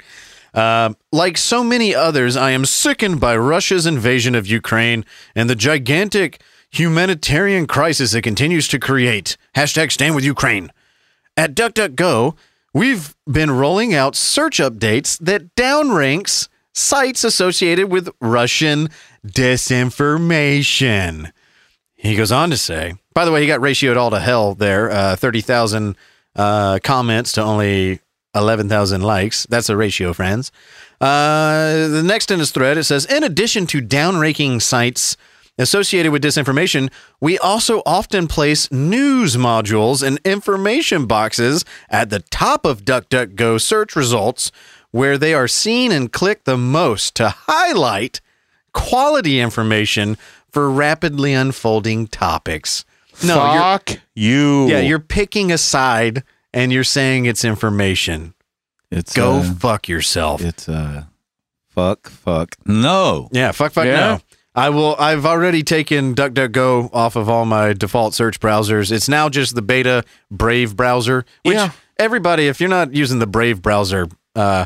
Um, 0.53 0.97
like 1.11 1.37
so 1.37 1.63
many 1.63 1.95
others, 1.95 2.37
I 2.37 2.51
am 2.51 2.65
sickened 2.65 3.19
by 3.19 3.35
Russia's 3.35 3.85
invasion 3.85 4.35
of 4.35 4.45
Ukraine 4.45 5.03
and 5.35 5.49
the 5.49 5.55
gigantic 5.55 6.41
humanitarian 6.73 7.67
crisis 7.67 8.15
it 8.15 8.23
continues 8.23 8.67
to 8.67 8.79
create. 8.79 9.37
Hashtag 9.55 9.91
stand 9.91 10.15
with 10.15 10.25
Ukraine. 10.25 10.71
At 11.37 11.55
DuckDuckGo, 11.55 12.35
we've 12.73 13.15
been 13.29 13.51
rolling 13.51 13.93
out 13.93 14.15
search 14.15 14.57
updates 14.57 15.19
that 15.19 15.53
downranks 15.55 16.49
sites 16.73 17.23
associated 17.23 17.91
with 17.91 18.09
Russian 18.19 18.89
disinformation. 19.25 21.31
He 21.95 22.15
goes 22.15 22.31
on 22.31 22.49
to 22.49 22.57
say, 22.57 22.95
by 23.13 23.23
the 23.23 23.31
way, 23.31 23.41
he 23.41 23.47
got 23.47 23.61
ratioed 23.61 23.95
all 23.95 24.09
to 24.09 24.19
hell 24.19 24.55
there. 24.55 24.91
Uh, 24.91 25.15
30,000 25.15 25.95
uh, 26.35 26.79
comments 26.83 27.33
to 27.33 27.43
only 27.43 27.99
11,000 28.33 29.01
likes. 29.01 29.45
That's 29.45 29.69
a 29.69 29.77
ratio, 29.77 30.11
friends. 30.13 30.51
Uh, 30.99 31.87
the 31.87 32.01
next 32.03 32.31
in 32.31 32.39
his 32.39 32.49
thread, 32.49 32.79
it 32.79 32.85
says, 32.85 33.05
in 33.05 33.23
addition 33.23 33.67
to 33.67 33.79
downranking 33.79 34.59
sites 34.59 35.15
associated 35.57 36.11
with 36.11 36.23
disinformation, 36.23 36.91
we 37.21 37.37
also 37.39 37.81
often 37.85 38.27
place 38.27 38.71
news 38.71 39.35
modules 39.37 40.05
and 40.05 40.19
information 40.25 41.05
boxes 41.05 41.63
at 41.89 42.09
the 42.09 42.19
top 42.19 42.65
of 42.65 42.83
DuckDuckGo 42.85 43.61
search 43.61 43.95
results 43.95 44.51
where 44.91 45.17
they 45.17 45.33
are 45.33 45.47
seen 45.47 45.91
and 45.91 46.11
clicked 46.11 46.45
the 46.45 46.57
most 46.57 47.15
to 47.15 47.29
highlight 47.29 48.21
quality 48.73 49.39
information 49.39 50.17
for 50.49 50.69
rapidly 50.69 51.33
unfolding 51.33 52.07
topics. 52.07 52.85
No, 53.23 53.35
you're, 53.53 53.61
Fuck 53.61 53.89
you. 54.15 54.67
yeah, 54.67 54.79
you're 54.79 54.99
picking 54.99 55.51
a 55.51 55.57
side 55.57 56.23
and 56.53 56.71
you're 56.71 56.83
saying 56.83 57.25
it's 57.25 57.45
information. 57.45 58.33
It's 58.91 59.13
Go 59.13 59.37
uh, 59.37 59.53
fuck 59.55 59.87
yourself. 59.87 60.41
it's 60.43 60.67
uh, 60.69 61.05
fuck, 61.69 62.09
fuck. 62.09 62.55
No. 62.65 63.29
Yeah, 63.31 63.51
fuck, 63.51 63.71
fuck, 63.71 63.85
Yeah. 63.85 63.99
no. 63.99 64.19
I 64.55 64.69
will. 64.69 64.95
I've 64.99 65.25
already 65.25 65.63
taken 65.63 66.13
DuckDuckGo 66.13 66.89
off 66.93 67.15
of 67.15 67.27
all 67.29 67.45
my 67.45 67.73
default 67.73 68.13
search 68.13 68.39
browsers. 68.39 68.91
It's 68.91 69.09
now 69.09 69.29
just 69.29 69.55
the 69.55 69.61
beta 69.63 70.03
Brave 70.29 70.75
browser. 70.75 71.25
Which 71.43 71.55
Yeah. 71.55 71.71
everybody, 71.97 72.47
if 72.47 72.59
you're 72.59 72.69
not 72.69 72.93
using 72.93 73.19
the 73.19 73.25
Brave 73.27 73.61
browser, 73.63 74.07
uh, 74.35 74.65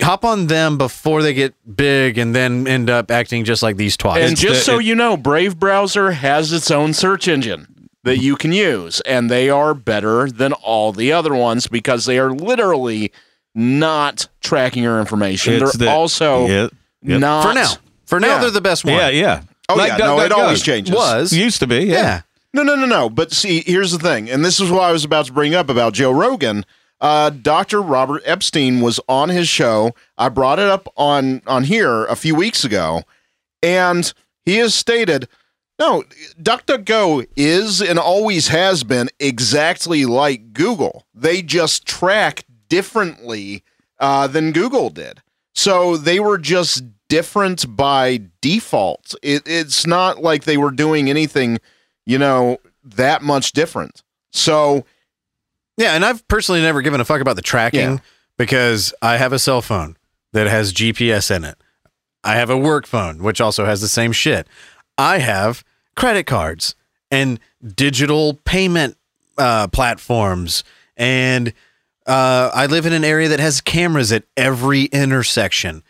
hop 0.00 0.24
on 0.24 0.48
them 0.48 0.76
before 0.78 1.22
they 1.22 1.32
get 1.34 1.54
big 1.76 2.18
and 2.18 2.34
then 2.34 2.66
end 2.66 2.90
up 2.90 3.10
acting 3.10 3.44
just 3.44 3.62
like 3.62 3.76
these 3.78 3.96
twats. 3.96 4.16
And 4.16 4.32
It's 4.32 4.40
just 4.40 4.60
the- 4.66 4.72
so 4.72 4.78
it- 4.80 4.84
you 4.84 4.94
know, 4.94 5.16
Brave 5.16 5.58
browser 5.58 6.10
has 6.12 6.52
its 6.52 6.70
own 6.70 6.92
search 6.92 7.26
engine 7.26 7.66
that 8.04 8.18
you 8.18 8.36
can 8.36 8.52
use, 8.52 9.00
and 9.02 9.30
they 9.30 9.48
are 9.48 9.72
better 9.74 10.28
than 10.28 10.52
all 10.54 10.92
the 10.92 11.12
other 11.12 11.34
ones 11.34 11.68
because 11.68 12.04
they 12.04 12.18
are 12.18 12.32
literally 12.32 13.12
not 13.54 14.28
tracking 14.42 14.82
your 14.82 14.98
information. 14.98 15.54
It's 15.62 15.76
They're 15.76 15.86
the- 15.86 15.92
also 15.92 16.46
Yeah. 16.46 16.68
Yep. 17.04 17.20
not 17.20 17.42
for 17.48 17.54
now, 17.54 17.72
for 18.12 18.20
now, 18.20 18.34
Yeah. 18.34 18.40
they're 18.42 18.50
the 18.50 18.60
best 18.60 18.84
one. 18.84 18.92
Yeah, 18.94 19.08
yeah. 19.08 19.42
Oh 19.70 19.74
Like 19.76 19.88
yeah, 19.92 19.96
Duck, 19.96 20.06
no, 20.06 20.16
Duck, 20.18 20.26
it 20.26 20.32
always 20.32 20.62
Go. 20.62 20.72
changes. 20.72 20.94
Was 20.94 21.32
Used 21.32 21.60
to 21.60 21.66
be, 21.66 21.84
yeah. 21.86 21.94
yeah. 21.94 22.20
No, 22.52 22.62
no, 22.62 22.74
no, 22.74 22.84
no. 22.84 23.08
But 23.08 23.32
see, 23.32 23.62
here's 23.66 23.92
the 23.92 23.98
thing, 23.98 24.28
and 24.28 24.44
this 24.44 24.60
is 24.60 24.70
what 24.70 24.82
I 24.82 24.92
was 24.92 25.04
about 25.04 25.24
to 25.26 25.32
bring 25.32 25.54
up 25.54 25.70
about 25.70 25.94
Joe 25.94 26.10
Rogan. 26.12 26.66
Uh, 27.00 27.30
Dr. 27.30 27.80
Robert 27.80 28.22
Epstein 28.26 28.80
was 28.82 29.00
on 29.08 29.30
his 29.30 29.48
show. 29.48 29.94
I 30.18 30.28
brought 30.28 30.58
it 30.58 30.68
up 30.68 30.86
on 30.96 31.40
on 31.46 31.64
here 31.64 32.04
a 32.04 32.14
few 32.16 32.34
weeks 32.34 32.64
ago, 32.64 33.02
and 33.62 34.12
he 34.44 34.56
has 34.56 34.74
stated, 34.74 35.26
no, 35.78 36.04
DuckDuckGo 36.40 37.26
is 37.34 37.80
and 37.80 37.98
always 37.98 38.48
has 38.48 38.84
been 38.84 39.08
exactly 39.18 40.04
like 40.04 40.52
Google. 40.52 41.06
They 41.14 41.40
just 41.42 41.86
track 41.86 42.44
differently 42.68 43.62
uh, 43.98 44.26
than 44.26 44.52
Google 44.52 44.90
did. 44.90 45.22
So 45.54 45.96
they 45.96 46.20
were 46.20 46.38
just 46.38 46.82
different 47.12 47.76
by 47.76 48.22
default. 48.40 49.14
It, 49.22 49.42
it's 49.44 49.86
not 49.86 50.22
like 50.22 50.44
they 50.44 50.56
were 50.56 50.70
doing 50.70 51.10
anything, 51.10 51.58
you 52.06 52.16
know, 52.16 52.56
that 52.82 53.20
much 53.20 53.52
different. 53.52 54.02
So 54.32 54.86
Yeah, 55.76 55.92
and 55.94 56.06
I've 56.06 56.26
personally 56.26 56.62
never 56.62 56.80
given 56.80 57.02
a 57.02 57.04
fuck 57.04 57.20
about 57.20 57.36
the 57.36 57.42
tracking 57.42 57.80
Yeah. 57.80 57.98
because 58.38 58.94
I 59.02 59.18
have 59.18 59.34
a 59.34 59.38
cell 59.38 59.60
phone 59.60 59.98
that 60.32 60.46
has 60.46 60.72
GPS 60.72 61.30
in 61.34 61.44
it. 61.44 61.58
I 62.24 62.36
have 62.36 62.48
a 62.48 62.56
work 62.56 62.86
phone 62.86 63.22
which 63.22 63.42
also 63.42 63.66
has 63.66 63.82
the 63.82 63.88
same 63.88 64.12
shit. 64.12 64.46
I 64.96 65.18
have 65.18 65.62
credit 65.94 66.24
cards 66.24 66.74
and 67.10 67.38
digital 67.74 68.40
payment 68.44 68.96
uh, 69.36 69.68
platforms, 69.68 70.64
and 70.96 71.52
uh, 72.06 72.50
I 72.54 72.66
live 72.66 72.86
in 72.86 72.94
an 72.94 73.04
area 73.04 73.28
that 73.28 73.40
has 73.40 73.60
cameras 73.60 74.12
at 74.12 74.24
every 74.34 74.84
intersection. 74.84 75.82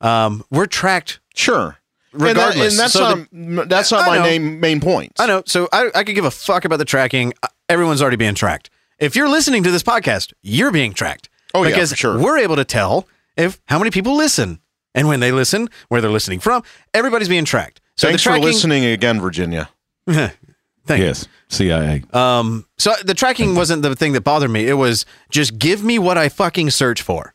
Um, 0.00 0.44
we're 0.50 0.66
tracked 0.66 1.20
sure, 1.34 1.76
regardless. 2.12 2.54
and, 2.54 2.60
that- 2.62 2.70
and 2.70 2.78
that's 2.78 2.92
So 2.92 3.14
the- 3.14 3.28
not 3.32 3.68
that's 3.68 3.90
not 3.92 4.02
I 4.02 4.06
my 4.06 4.16
know. 4.18 4.22
main 4.22 4.60
main 4.60 4.80
point. 4.80 5.12
I 5.18 5.26
know. 5.26 5.42
So 5.46 5.68
I, 5.72 5.90
I 5.94 6.04
could 6.04 6.14
give 6.14 6.24
a 6.24 6.30
fuck 6.30 6.64
about 6.64 6.76
the 6.78 6.84
tracking. 6.84 7.32
Uh, 7.42 7.48
Everyone's 7.68 8.02
already 8.02 8.16
being 8.16 8.34
tracked. 8.34 8.68
If 8.98 9.14
you're 9.14 9.28
listening 9.28 9.62
to 9.62 9.70
this 9.70 9.82
podcast, 9.82 10.32
you're 10.42 10.72
being 10.72 10.92
tracked. 10.92 11.28
Oh, 11.54 11.62
yeah, 11.62 11.70
because 11.70 11.90
for 11.90 11.96
sure. 11.96 12.18
we're 12.18 12.38
able 12.38 12.56
to 12.56 12.64
tell 12.64 13.06
if 13.36 13.60
how 13.66 13.78
many 13.78 13.90
people 13.90 14.16
listen 14.16 14.60
and 14.94 15.06
when 15.08 15.20
they 15.20 15.30
listen, 15.32 15.68
where 15.88 16.00
they're 16.00 16.10
listening 16.10 16.40
from. 16.40 16.62
Everybody's 16.94 17.28
being 17.28 17.44
tracked. 17.44 17.80
So 17.96 18.08
Thanks 18.08 18.22
the 18.24 18.28
tracking, 18.30 18.42
for 18.42 18.48
listening 18.48 18.84
again, 18.86 19.20
Virginia. 19.20 19.68
Thank 20.06 20.34
Yes. 20.88 21.28
CIA. 21.48 22.02
Um, 22.12 22.66
so 22.78 22.92
the 23.04 23.14
tracking 23.14 23.54
wasn't 23.54 23.82
the 23.82 23.94
thing 23.94 24.12
that 24.14 24.22
bothered 24.22 24.50
me. 24.50 24.66
It 24.66 24.74
was 24.74 25.06
just 25.30 25.58
give 25.58 25.84
me 25.84 25.98
what 25.98 26.18
I 26.18 26.28
fucking 26.28 26.70
search 26.70 27.02
for. 27.02 27.34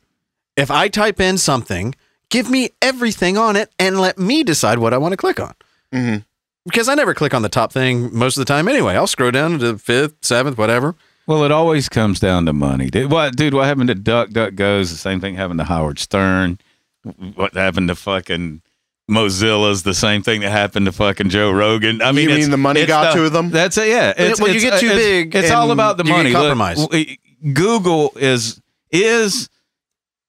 If 0.57 0.70
I 0.72 0.88
type 0.89 1.20
in 1.20 1.38
something, 1.38 1.95
give 2.30 2.49
me 2.49 2.69
everything 2.82 3.38
on 3.38 3.55
it 3.55 3.71
and 3.80 3.99
let 3.99 4.17
me 4.17 4.43
decide 4.43 4.80
what 4.80 4.93
I 4.93 4.97
want 4.97 5.13
to 5.13 5.17
click 5.17 5.39
on. 5.39 5.53
Mhm. 5.93 6.23
Because 6.65 6.89
I 6.89 6.95
never 6.95 7.13
click 7.13 7.34
on 7.34 7.41
the 7.43 7.49
top 7.49 7.71
thing 7.71 8.09
most 8.17 8.38
of 8.38 8.41
the 8.41 8.51
time 8.51 8.67
anyway. 8.67 8.95
I'll 8.95 9.07
scroll 9.07 9.32
down 9.32 9.51
to 9.59 9.73
the 9.73 9.78
fifth, 9.78 10.15
seventh, 10.21 10.57
whatever. 10.57 10.95
Well, 11.28 11.43
it 11.43 11.51
always 11.51 11.89
comes 11.89 12.19
down 12.19 12.45
to 12.47 12.53
money. 12.53 12.89
Dude, 12.89 13.11
what, 13.11 13.36
dude? 13.36 13.53
What 13.53 13.65
happened 13.65 13.88
to 13.89 13.95
Duck 13.95 14.30
Duck 14.32 14.55
Goes? 14.55 14.91
The 14.91 14.97
same 14.97 15.19
thing 15.21 15.36
happened 15.36 15.59
to 15.59 15.63
Howard 15.65 15.99
Stern. 15.99 16.59
What 17.36 17.53
happened 17.55 17.88
to 17.89 17.95
fucking 17.95 18.61
Mozilla's? 19.09 19.84
The 19.84 19.93
same 19.93 20.21
thing 20.23 20.41
that 20.41 20.51
happened 20.51 20.86
to 20.88 20.91
fucking 20.91 21.30
Joe 21.30 21.51
Rogan. 21.51 22.01
I 22.01 22.11
mean, 22.11 22.30
You 22.30 22.36
mean 22.36 22.51
the 22.51 22.57
money 22.57 22.86
got 22.86 23.13
the- 23.13 23.23
to 23.23 23.30
them? 23.30 23.49
That's 23.51 23.78
it. 23.78 23.89
Yeah. 23.89 24.13
It's, 24.17 24.39
when 24.41 24.53
you 24.53 24.59
get 24.59 24.80
too 24.80 24.88
it's- 24.88 24.99
big 24.99 25.36
it's 25.36 25.51
all 25.51 25.71
about 25.71 25.97
the 25.97 26.03
you 26.03 26.09
get 26.32 26.55
money. 26.55 26.76
Look, 26.76 27.07
Google 27.53 28.11
is 28.15 28.59
is 28.91 29.49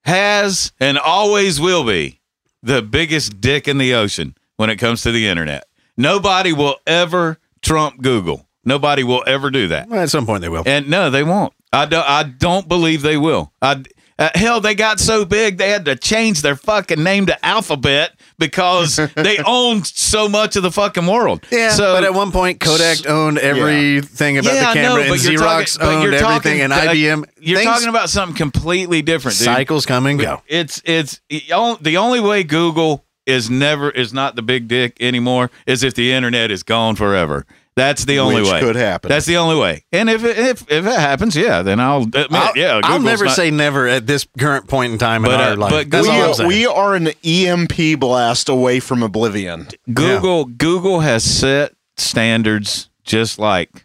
has 0.06 0.72
and 0.80 0.98
always 0.98 1.60
will 1.60 1.84
be 1.84 2.20
the 2.62 2.80
biggest 2.80 3.40
dick 3.40 3.68
in 3.68 3.78
the 3.78 3.94
ocean 3.94 4.34
when 4.56 4.70
it 4.70 4.76
comes 4.76 5.02
to 5.02 5.12
the 5.12 5.26
internet. 5.26 5.66
Nobody 5.96 6.52
will 6.52 6.76
ever 6.86 7.38
trump 7.60 8.00
Google. 8.00 8.46
Nobody 8.64 9.04
will 9.04 9.22
ever 9.26 9.50
do 9.50 9.68
that. 9.68 9.88
Well, 9.88 10.00
at 10.02 10.10
some 10.10 10.26
point 10.26 10.42
they 10.42 10.48
will. 10.48 10.62
And 10.66 10.88
no, 10.88 11.10
they 11.10 11.22
won't. 11.22 11.52
I 11.72 11.86
don't. 11.86 12.08
I 12.08 12.22
don't 12.22 12.68
believe 12.68 13.02
they 13.02 13.16
will. 13.16 13.52
I 13.60 13.82
uh, 14.18 14.30
hell, 14.34 14.60
they 14.60 14.74
got 14.74 14.98
so 15.00 15.24
big 15.24 15.58
they 15.58 15.68
had 15.70 15.84
to 15.84 15.96
change 15.96 16.42
their 16.42 16.56
fucking 16.56 17.02
name 17.02 17.26
to 17.26 17.44
Alphabet 17.46 18.12
because 18.38 18.96
they 19.14 19.38
owned 19.44 19.86
so 19.86 20.28
much 20.28 20.56
of 20.56 20.62
the 20.62 20.70
fucking 20.70 21.06
world. 21.06 21.44
Yeah, 21.50 21.70
So, 21.70 21.94
but 21.94 22.04
at 22.04 22.14
one 22.14 22.32
point 22.32 22.60
Kodak 22.60 23.06
owned 23.06 23.38
everything 23.38 24.38
about 24.38 24.54
yeah, 24.54 24.72
the 24.72 24.80
camera, 24.80 25.04
know, 25.06 25.12
and 25.12 25.20
Xerox 25.20 25.78
talking- 25.78 25.88
owned 25.96 26.14
everything, 26.14 26.20
talking- 26.20 26.60
and 26.62 26.72
IBM. 26.72 27.24
You're 27.38 27.58
Things- 27.58 27.70
talking 27.70 27.88
about 27.88 28.08
something 28.10 28.36
completely 28.36 29.02
different, 29.02 29.36
dude. 29.38 29.44
cycles 29.44 29.86
come 29.86 30.06
and 30.06 30.18
go. 30.18 30.42
It's 30.46 30.80
it's 30.84 31.20
the 31.28 31.96
only 31.98 32.20
way 32.20 32.42
Google 32.42 33.04
is 33.26 33.50
never 33.50 33.90
is 33.90 34.12
not 34.12 34.36
the 34.36 34.42
big 34.42 34.68
dick 34.68 34.96
anymore 35.00 35.50
is 35.66 35.82
if 35.82 35.94
the 35.94 36.12
internet 36.12 36.50
is 36.50 36.62
gone 36.62 36.94
forever. 36.96 37.44
That's 37.76 38.06
the 38.06 38.20
only 38.20 38.36
Which 38.40 38.50
way. 38.50 38.60
could 38.60 38.76
happen. 38.76 39.10
That's 39.10 39.26
the 39.26 39.36
only 39.36 39.60
way. 39.60 39.84
And 39.92 40.08
if 40.08 40.24
it, 40.24 40.38
if 40.38 40.62
if 40.70 40.86
it 40.86 40.98
happens, 40.98 41.36
yeah, 41.36 41.60
then 41.60 41.78
I'll 41.78 42.04
admit, 42.04 42.32
I'll, 42.32 42.56
yeah. 42.56 42.80
I'll 42.82 42.98
never 43.00 43.26
not- 43.26 43.36
say 43.36 43.50
never 43.50 43.86
at 43.86 44.06
this 44.06 44.26
current 44.38 44.66
point 44.66 44.92
in 44.94 44.98
time 44.98 45.26
in 45.26 45.30
But, 45.30 45.40
uh, 45.52 45.56
life. 45.56 45.70
but 45.70 45.90
That's 45.90 46.08
we, 46.08 46.14
all 46.14 46.40
I'm 46.40 46.46
are, 46.46 46.48
we 46.48 46.66
are 46.66 46.94
an 46.94 47.08
EMP 47.22 48.00
blast 48.00 48.48
away 48.48 48.80
from 48.80 49.02
oblivion. 49.02 49.68
Google 49.92 50.46
Google 50.46 51.00
has 51.00 51.22
set 51.22 51.74
standards 51.98 52.88
just 53.04 53.38
like 53.38 53.84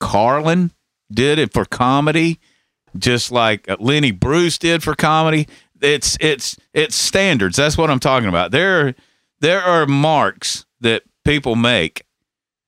Carlin 0.00 0.70
did 1.12 1.38
it 1.40 1.52
for 1.52 1.64
comedy, 1.64 2.38
just 2.96 3.32
like 3.32 3.68
uh, 3.68 3.76
Lenny 3.80 4.12
Bruce 4.12 4.58
did 4.58 4.82
for 4.84 4.94
comedy. 4.94 5.48
It's 5.80 6.16
it's 6.20 6.56
it's 6.72 6.94
standards. 6.94 7.56
That's 7.56 7.76
what 7.76 7.90
I'm 7.90 8.00
talking 8.00 8.28
about. 8.28 8.52
There 8.52 8.94
there 9.40 9.60
are 9.60 9.86
marks 9.86 10.64
that 10.80 11.02
people 11.24 11.56
make, 11.56 12.03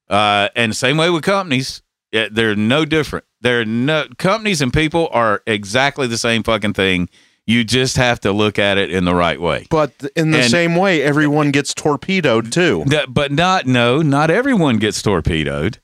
uh, 0.08 0.48
and 0.56 0.74
same 0.76 0.96
way 0.96 1.10
with 1.10 1.22
companies. 1.24 1.82
Yeah, 2.12 2.28
they're 2.30 2.56
no 2.56 2.84
different. 2.84 3.24
They're 3.40 3.64
no 3.64 4.06
companies 4.18 4.62
and 4.62 4.72
people 4.72 5.08
are 5.12 5.42
exactly 5.46 6.06
the 6.06 6.18
same 6.18 6.42
fucking 6.42 6.72
thing. 6.72 7.08
You 7.46 7.62
just 7.62 7.96
have 7.96 8.18
to 8.20 8.32
look 8.32 8.58
at 8.58 8.76
it 8.78 8.90
in 8.90 9.04
the 9.04 9.14
right 9.14 9.40
way. 9.40 9.66
But 9.70 9.92
in 10.16 10.30
the 10.32 10.38
And- 10.40 10.50
same 10.50 10.74
way, 10.74 11.02
everyone 11.02 11.50
gets 11.52 11.74
torpedoed 11.74 12.50
too. 12.52 12.84
But 13.08 13.30
not 13.32 13.66
no, 13.66 14.02
not 14.02 14.30
everyone 14.30 14.78
gets 14.78 15.00
torpedoed. 15.02 15.78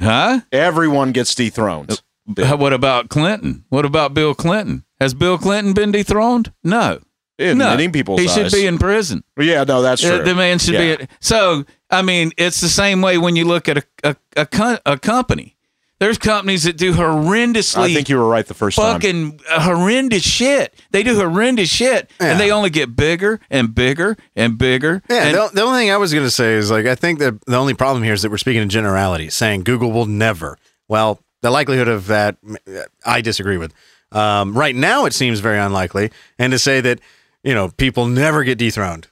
Huh? 0.00 0.40
Everyone 0.50 1.12
gets 1.12 1.34
dethroned. 1.34 2.00
How- 2.38 2.56
What 2.56 2.72
about 2.72 3.08
Clinton? 3.08 3.64
What 3.68 3.84
about 3.84 4.14
Bill 4.14 4.34
Clinton? 4.34 4.84
Has 5.00 5.14
Bill 5.14 5.38
Clinton 5.38 5.74
been 5.74 5.92
dethroned? 5.92 6.52
No. 6.64 7.00
In 7.38 7.58
no. 7.58 7.70
many 7.70 7.88
people's 7.88 8.20
he 8.20 8.28
should 8.28 8.52
be 8.52 8.66
in 8.66 8.78
prison. 8.78 9.24
Yeah, 9.38 9.64
no, 9.64 9.82
that's 9.82 10.04
Uh, 10.04 10.16
true. 10.18 10.24
The 10.24 10.34
man 10.34 10.58
should 10.58 10.74
Yeah. 10.74 10.96
be. 10.96 11.06
So 11.20 11.64
I 11.90 12.02
mean, 12.02 12.32
it's 12.36 12.60
the 12.60 12.68
same 12.68 13.02
way 13.02 13.18
when 13.18 13.36
you 13.36 13.44
look 13.46 13.68
at 13.68 13.78
a 13.78 13.82
a, 14.04 14.16
a, 14.36 14.46
co- 14.46 14.78
a 14.86 14.98
company. 14.98 15.56
There's 15.98 16.18
companies 16.18 16.64
that 16.64 16.76
do 16.76 16.94
horrendously 16.94 17.90
I 17.90 17.94
think 17.94 18.08
you 18.08 18.18
were 18.18 18.28
right 18.28 18.44
the 18.44 18.54
first 18.54 18.76
time. 18.76 18.94
fucking 18.94 19.40
uh, 19.48 19.60
horrendous 19.62 20.22
shit. 20.24 20.74
They 20.90 21.04
do 21.04 21.14
horrendous 21.14 21.68
shit, 21.70 22.10
Yeah. 22.20 22.32
and 22.32 22.40
they 22.40 22.50
only 22.50 22.70
get 22.70 22.96
bigger 22.96 23.38
and 23.50 23.72
bigger 23.72 24.16
and 24.34 24.58
bigger. 24.58 25.00
Yeah, 25.08 25.22
and, 25.26 25.36
the, 25.36 25.50
the 25.54 25.62
only 25.62 25.78
thing 25.82 25.90
I 25.92 25.96
was 25.98 26.12
going 26.12 26.26
to 26.26 26.30
say 26.30 26.54
is 26.54 26.72
like 26.72 26.86
I 26.86 26.96
think 26.96 27.20
that 27.20 27.40
the 27.46 27.56
only 27.56 27.74
problem 27.74 28.02
here 28.02 28.14
is 28.14 28.22
that 28.22 28.30
we're 28.30 28.38
speaking 28.38 28.62
in 28.62 28.68
generalities, 28.68 29.34
saying 29.34 29.62
Google 29.62 29.92
will 29.92 30.06
never. 30.06 30.58
Well, 30.88 31.20
the 31.40 31.50
likelihood 31.52 31.88
of 31.88 32.08
that, 32.08 32.36
I 33.06 33.20
disagree 33.20 33.56
with. 33.56 33.72
Um, 34.10 34.58
right 34.58 34.74
now, 34.74 35.06
it 35.06 35.12
seems 35.14 35.38
very 35.40 35.58
unlikely, 35.58 36.10
and 36.38 36.50
to 36.52 36.58
say 36.58 36.80
that 36.80 36.98
you 37.44 37.54
know 37.54 37.68
people 37.70 38.06
never 38.06 38.44
get 38.44 38.58
dethroned. 38.58 39.08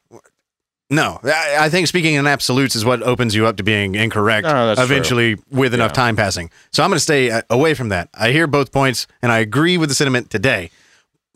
No, 0.93 1.20
I, 1.22 1.57
I 1.61 1.68
think 1.68 1.87
speaking 1.87 2.14
in 2.16 2.26
absolutes 2.26 2.74
is 2.74 2.85
what 2.85 3.01
opens 3.05 3.33
you 3.33 3.47
up 3.47 3.57
to 3.59 3.62
being 3.62 3.95
incorrect 3.95 4.45
No, 4.45 4.66
that's 4.66 4.78
true. 4.78 4.85
eventually 4.87 5.37
with 5.49 5.72
enough 5.72 5.91
Yeah. 5.91 6.03
time 6.03 6.16
passing. 6.16 6.51
So 6.72 6.83
I'm 6.83 6.91
going 6.91 6.97
to 6.97 7.01
stay 7.01 7.31
uh, 7.31 7.43
away 7.49 7.74
from 7.74 7.91
that. 7.91 8.09
I 8.12 8.33
hear 8.33 8.49
both 8.49 8.72
points, 8.72 9.07
and 9.22 9.31
I 9.31 9.39
agree 9.39 9.78
with 9.78 9.89
the 9.89 9.95
sentiment 9.95 10.31
today. 10.31 10.70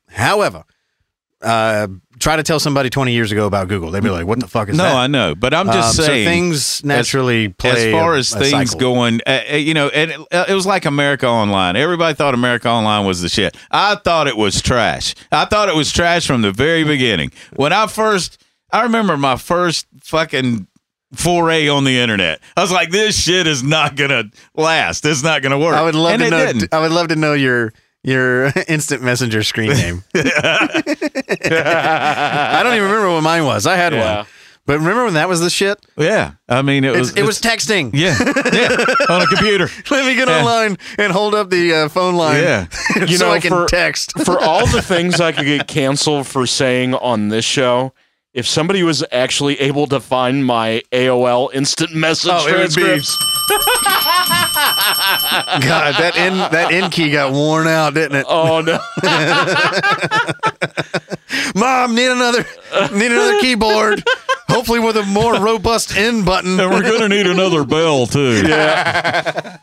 However, 0.09 0.65
uh, 1.41 1.87
try 2.25 2.37
to 2.37 2.43
tell 2.43 2.59
somebody 2.59 2.89
20 2.89 3.13
years 3.13 3.31
ago 3.31 3.47
about 3.47 3.69
Google. 3.69 3.91
They'd 3.91 4.03
be 4.03 4.09
like, 4.09 4.27
"What 4.27 4.41
the 4.41 4.49
fuck 4.49 4.71
is 4.71 4.77
no, 4.79 4.85
that?" 4.85 4.93
No, 4.93 4.99
I 4.99 5.07
know, 5.07 5.35
but 5.35 5.53
I'm 5.53 5.67
just 5.67 5.99
Um, 6.01 6.07
saying 6.07 6.25
So 6.25 6.31
things 6.31 6.83
naturally 6.83 7.49
play. 7.51 7.89
as 7.89 7.93
far 7.93 8.15
as 8.15 8.35
a 8.35 8.39
things 8.39 8.71
cycle. 8.71 8.81
going, 8.81 9.21
uh, 9.27 9.41
uh, 9.53 9.57
you 9.57 9.75
know, 9.75 9.89
and 9.89 10.11
it, 10.11 10.21
uh, 10.33 10.47
it 10.49 10.55
was 10.55 10.65
like 10.67 10.87
America 10.87 11.27
Online. 11.29 11.77
Everybody 11.77 12.15
thought 12.15 12.33
America 12.33 12.69
Online 12.69 13.05
was 13.07 13.21
the 13.21 13.29
shit. 13.29 13.57
I 13.71 13.97
thought 13.97 14.27
it 14.27 14.39
was 14.39 14.63
trash. 14.63 15.15
I 15.31 15.45
thought 15.45 15.69
it 15.69 15.75
was 15.77 15.93
trash 15.93 16.27
from 16.27 16.41
the 16.41 16.51
very 16.51 16.83
beginning. 16.83 17.31
When 17.57 17.75
I 17.75 17.87
first, 17.87 18.43
I 18.73 18.83
remember 18.85 19.19
my 19.19 19.37
first 19.37 19.87
fucking 20.03 20.67
foray 21.13 21.69
on 21.69 21.85
the 21.85 21.99
internet. 21.99 22.41
I 22.57 22.63
was 22.63 22.73
like, 22.73 22.91
this 22.91 23.21
shit 23.21 23.47
is 23.47 23.63
not 23.63 23.97
gonna 23.97 24.25
last. 24.57 25.05
It's 25.05 25.23
not 25.23 25.43
gonna 25.43 25.59
work. 25.59 25.75
I 25.77 25.83
would 25.83 25.95
love 25.95 26.15
and 26.15 26.23
to 26.23 26.31
know. 26.31 26.47
Didn't. 26.47 26.73
I 26.75 26.81
would 26.81 26.91
love 26.91 27.09
to 27.09 27.17
know 27.17 27.35
your 27.35 27.73
your 28.05 28.53
instant 28.69 29.03
messenger 29.03 29.43
screen 29.43 29.71
name. 29.73 30.05
I 30.15 30.81
don't 32.63 32.75
even 32.75 32.89
remember 32.89 33.13
what 33.13 33.23
mine 33.23 33.45
was. 33.45 33.67
I 33.67 33.77
had 33.77 33.93
Yeah. 33.93 34.17
one, 34.19 34.27
but 34.67 34.79
remember 34.79 35.05
when 35.05 35.15
that 35.15 35.29
was 35.29 35.41
the 35.41 35.51
shit? 35.51 35.85
Yeah, 35.97 36.33
I 36.49 36.63
mean, 36.63 36.85
it 36.85 36.91
It's, 36.91 36.99
was. 37.13 37.17
it 37.17 37.23
was 37.25 37.41
texting. 37.41 37.91
yeah, 37.95 38.17
yeah, 38.53 39.15
on 39.15 39.23
a 39.23 39.27
computer. 39.27 39.69
Let 39.91 40.07
me 40.07 40.15
get 40.15 40.29
Yeah. 40.29 40.39
online 40.41 40.79
and 40.99 41.13
hold 41.13 41.35
up 41.35 41.51
the 41.51 41.75
uh, 41.75 41.89
phone 41.89 42.15
line. 42.15 42.43
Yeah. 42.43 42.67
You 42.97 43.17
so 43.17 43.27
know, 43.27 43.33
I 43.33 43.41
can 43.41 43.51
for- 43.51 43.67
text. 43.67 44.13
for 44.25 44.39
all 44.39 44.67
the 44.67 44.83
things 44.83 45.21
I 45.21 45.33
could 45.33 45.47
get 45.47 45.69
canceled 45.69 46.27
for 46.27 46.47
saying 46.47 46.95
on 46.95 47.29
this 47.29 47.45
show, 47.45 47.93
if 48.35 48.47
somebody 48.47 48.83
was 48.83 49.03
actually 49.13 49.59
able 49.61 49.87
to 49.87 50.01
find 50.01 50.45
my 50.45 50.83
AOL 50.93 51.49
instant 51.55 51.95
message 51.95 52.31
Oh, 52.35 52.47
it 52.47 52.59
would 52.59 52.75
be- 52.75 52.83
transcripts, 52.83 53.17
God, 55.65 55.95
that 55.99 56.17
in 56.17 56.37
that 56.37 56.71
in 56.73 56.91
key 56.91 57.11
got 57.13 57.33
worn 57.33 57.67
out, 57.67 57.95
didn't 57.95 58.17
it? 58.19 58.27
oh 58.29 58.61
no, 58.61 58.79
Mom, 61.55 61.95
need 61.95 62.11
another 62.11 62.45
need 62.93 63.11
another 63.13 63.41
keyboard. 63.41 64.05
Hopefully 64.49 64.79
with 64.79 64.97
a 64.97 65.03
more 65.05 65.35
robust 65.41 65.97
end 65.97 66.25
button. 66.25 66.61
And 66.61 66.71
we're 66.71 66.83
gonna 66.83 67.09
need 67.09 67.27
another 67.27 67.65
bell 67.65 68.07
too. 68.07 68.43
Yeah. 68.47 69.57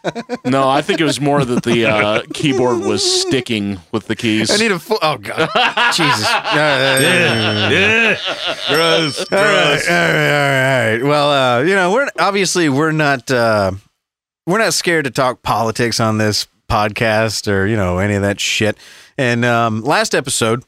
No, 0.44 0.68
I 0.68 0.82
think 0.82 1.00
it 1.00 1.04
was 1.06 1.22
more 1.22 1.46
that 1.46 1.64
the 1.64 1.86
uh, 1.86 2.24
keyboard 2.34 2.80
was 2.80 3.22
sticking 3.22 3.80
with 3.92 4.08
the 4.08 4.16
keys. 4.16 4.50
I 4.52 4.58
need 4.58 4.72
a 4.72 4.80
full. 4.80 4.98
Oh 5.02 5.18
God, 5.18 5.50
Jesus. 5.94 6.28
Uh, 6.52 7.00
yeah. 7.72 8.18
Gross. 8.68 9.24
Gross. 9.26 9.30
all 9.32 9.38
right, 9.44 9.90
all 9.90 9.96
right, 9.96 10.92
all 10.92 10.98
right. 10.98 11.04
Well, 11.04 11.32
uh, 11.32 11.62
you 11.64 11.76
know, 11.76 11.94
we're 11.94 12.10
obviously 12.20 12.68
we're 12.70 12.92
not 12.92 13.30
uh, 13.32 13.72
we're 14.46 14.58
not 14.60 14.74
scared 14.74 15.06
to 15.06 15.12
talk 15.12 15.42
politics 15.44 16.00
on 16.00 16.18
this 16.18 16.48
podcast 16.70 17.52
or 17.52 17.66
you 17.68 17.76
know 17.78 18.00
any 18.00 18.16
of 18.16 18.24
that 18.24 18.40
shit. 18.40 18.78
And 19.18 19.46
um, 19.46 19.82
last 19.82 20.16
episode, 20.16 20.64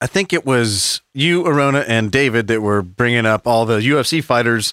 I 0.00 0.06
think 0.06 0.32
it 0.32 0.46
was 0.46 1.02
you, 1.14 1.46
Arona, 1.46 1.80
and 1.80 2.10
David 2.10 2.46
that 2.48 2.62
were 2.62 2.82
bringing 2.82 3.26
up 3.26 3.46
all 3.46 3.66
the 3.66 3.78
UFC 3.80 4.22
fighters 4.24 4.72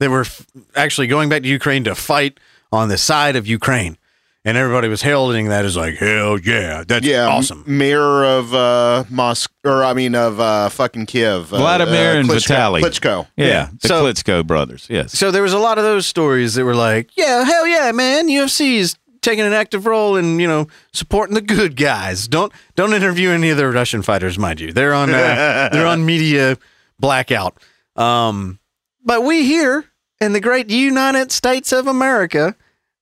that 0.00 0.10
were 0.10 0.22
f- 0.22 0.44
actually 0.74 1.06
going 1.06 1.28
back 1.28 1.42
to 1.42 1.48
Ukraine 1.48 1.84
to 1.84 1.94
fight 1.94 2.38
on 2.72 2.88
the 2.88 2.98
side 2.98 3.36
of 3.36 3.46
Ukraine, 3.46 3.96
and 4.44 4.56
everybody 4.56 4.88
was 4.88 5.02
heralding 5.02 5.46
that 5.48 5.64
as 5.64 5.76
like 5.76 5.94
hell 5.94 6.38
yeah, 6.40 6.82
that's 6.86 7.06
yeah, 7.06 7.26
awesome. 7.26 7.62
m- 7.66 7.78
mayor 7.78 8.24
of 8.24 8.52
uh, 8.54 9.04
Moscow, 9.08 9.52
or 9.64 9.84
I 9.84 9.94
mean 9.94 10.14
of 10.16 10.40
uh, 10.40 10.68
fucking 10.68 11.06
Kiev, 11.06 11.52
uh, 11.54 11.58
Vladimir 11.58 12.12
uh, 12.16 12.18
and 12.20 12.28
Klitschko- 12.28 12.56
Vitaly. 12.56 12.80
Klitschko. 12.82 13.26
Yeah, 13.36 13.46
Yeah. 13.46 13.68
the 13.80 13.88
So- 13.88 14.04
Klitschko 14.04 14.46
brothers. 14.46 14.86
Yes. 14.90 15.16
So 15.16 15.30
there 15.30 15.42
was 15.42 15.52
a 15.52 15.58
lot 15.58 15.78
of 15.78 15.84
those 15.84 16.06
stories 16.08 16.54
that 16.54 16.64
were 16.64 16.74
like, 16.74 17.10
yeah, 17.16 17.44
hell 17.44 17.66
yeah, 17.68 17.92
man, 17.92 18.28
UFC 18.28 18.78
is 18.78 18.96
taking 19.26 19.44
an 19.44 19.52
active 19.52 19.84
role 19.84 20.16
in 20.16 20.38
you 20.40 20.46
know 20.46 20.68
supporting 20.92 21.34
the 21.34 21.42
good 21.42 21.76
guys. 21.76 22.26
Don't 22.26 22.52
don't 22.76 22.94
interview 22.94 23.30
any 23.30 23.50
of 23.50 23.58
the 23.58 23.68
Russian 23.68 24.00
fighters, 24.00 24.38
mind 24.38 24.60
you. 24.60 24.72
They're 24.72 24.94
on 24.94 25.10
uh, 25.10 25.68
they're 25.72 25.86
on 25.86 26.06
media 26.06 26.56
blackout. 26.98 27.58
Um, 27.96 28.58
but 29.04 29.22
we 29.24 29.44
here 29.44 29.86
in 30.20 30.32
the 30.32 30.40
great 30.40 30.70
United 30.70 31.32
States 31.32 31.72
of 31.72 31.86
America 31.86 32.56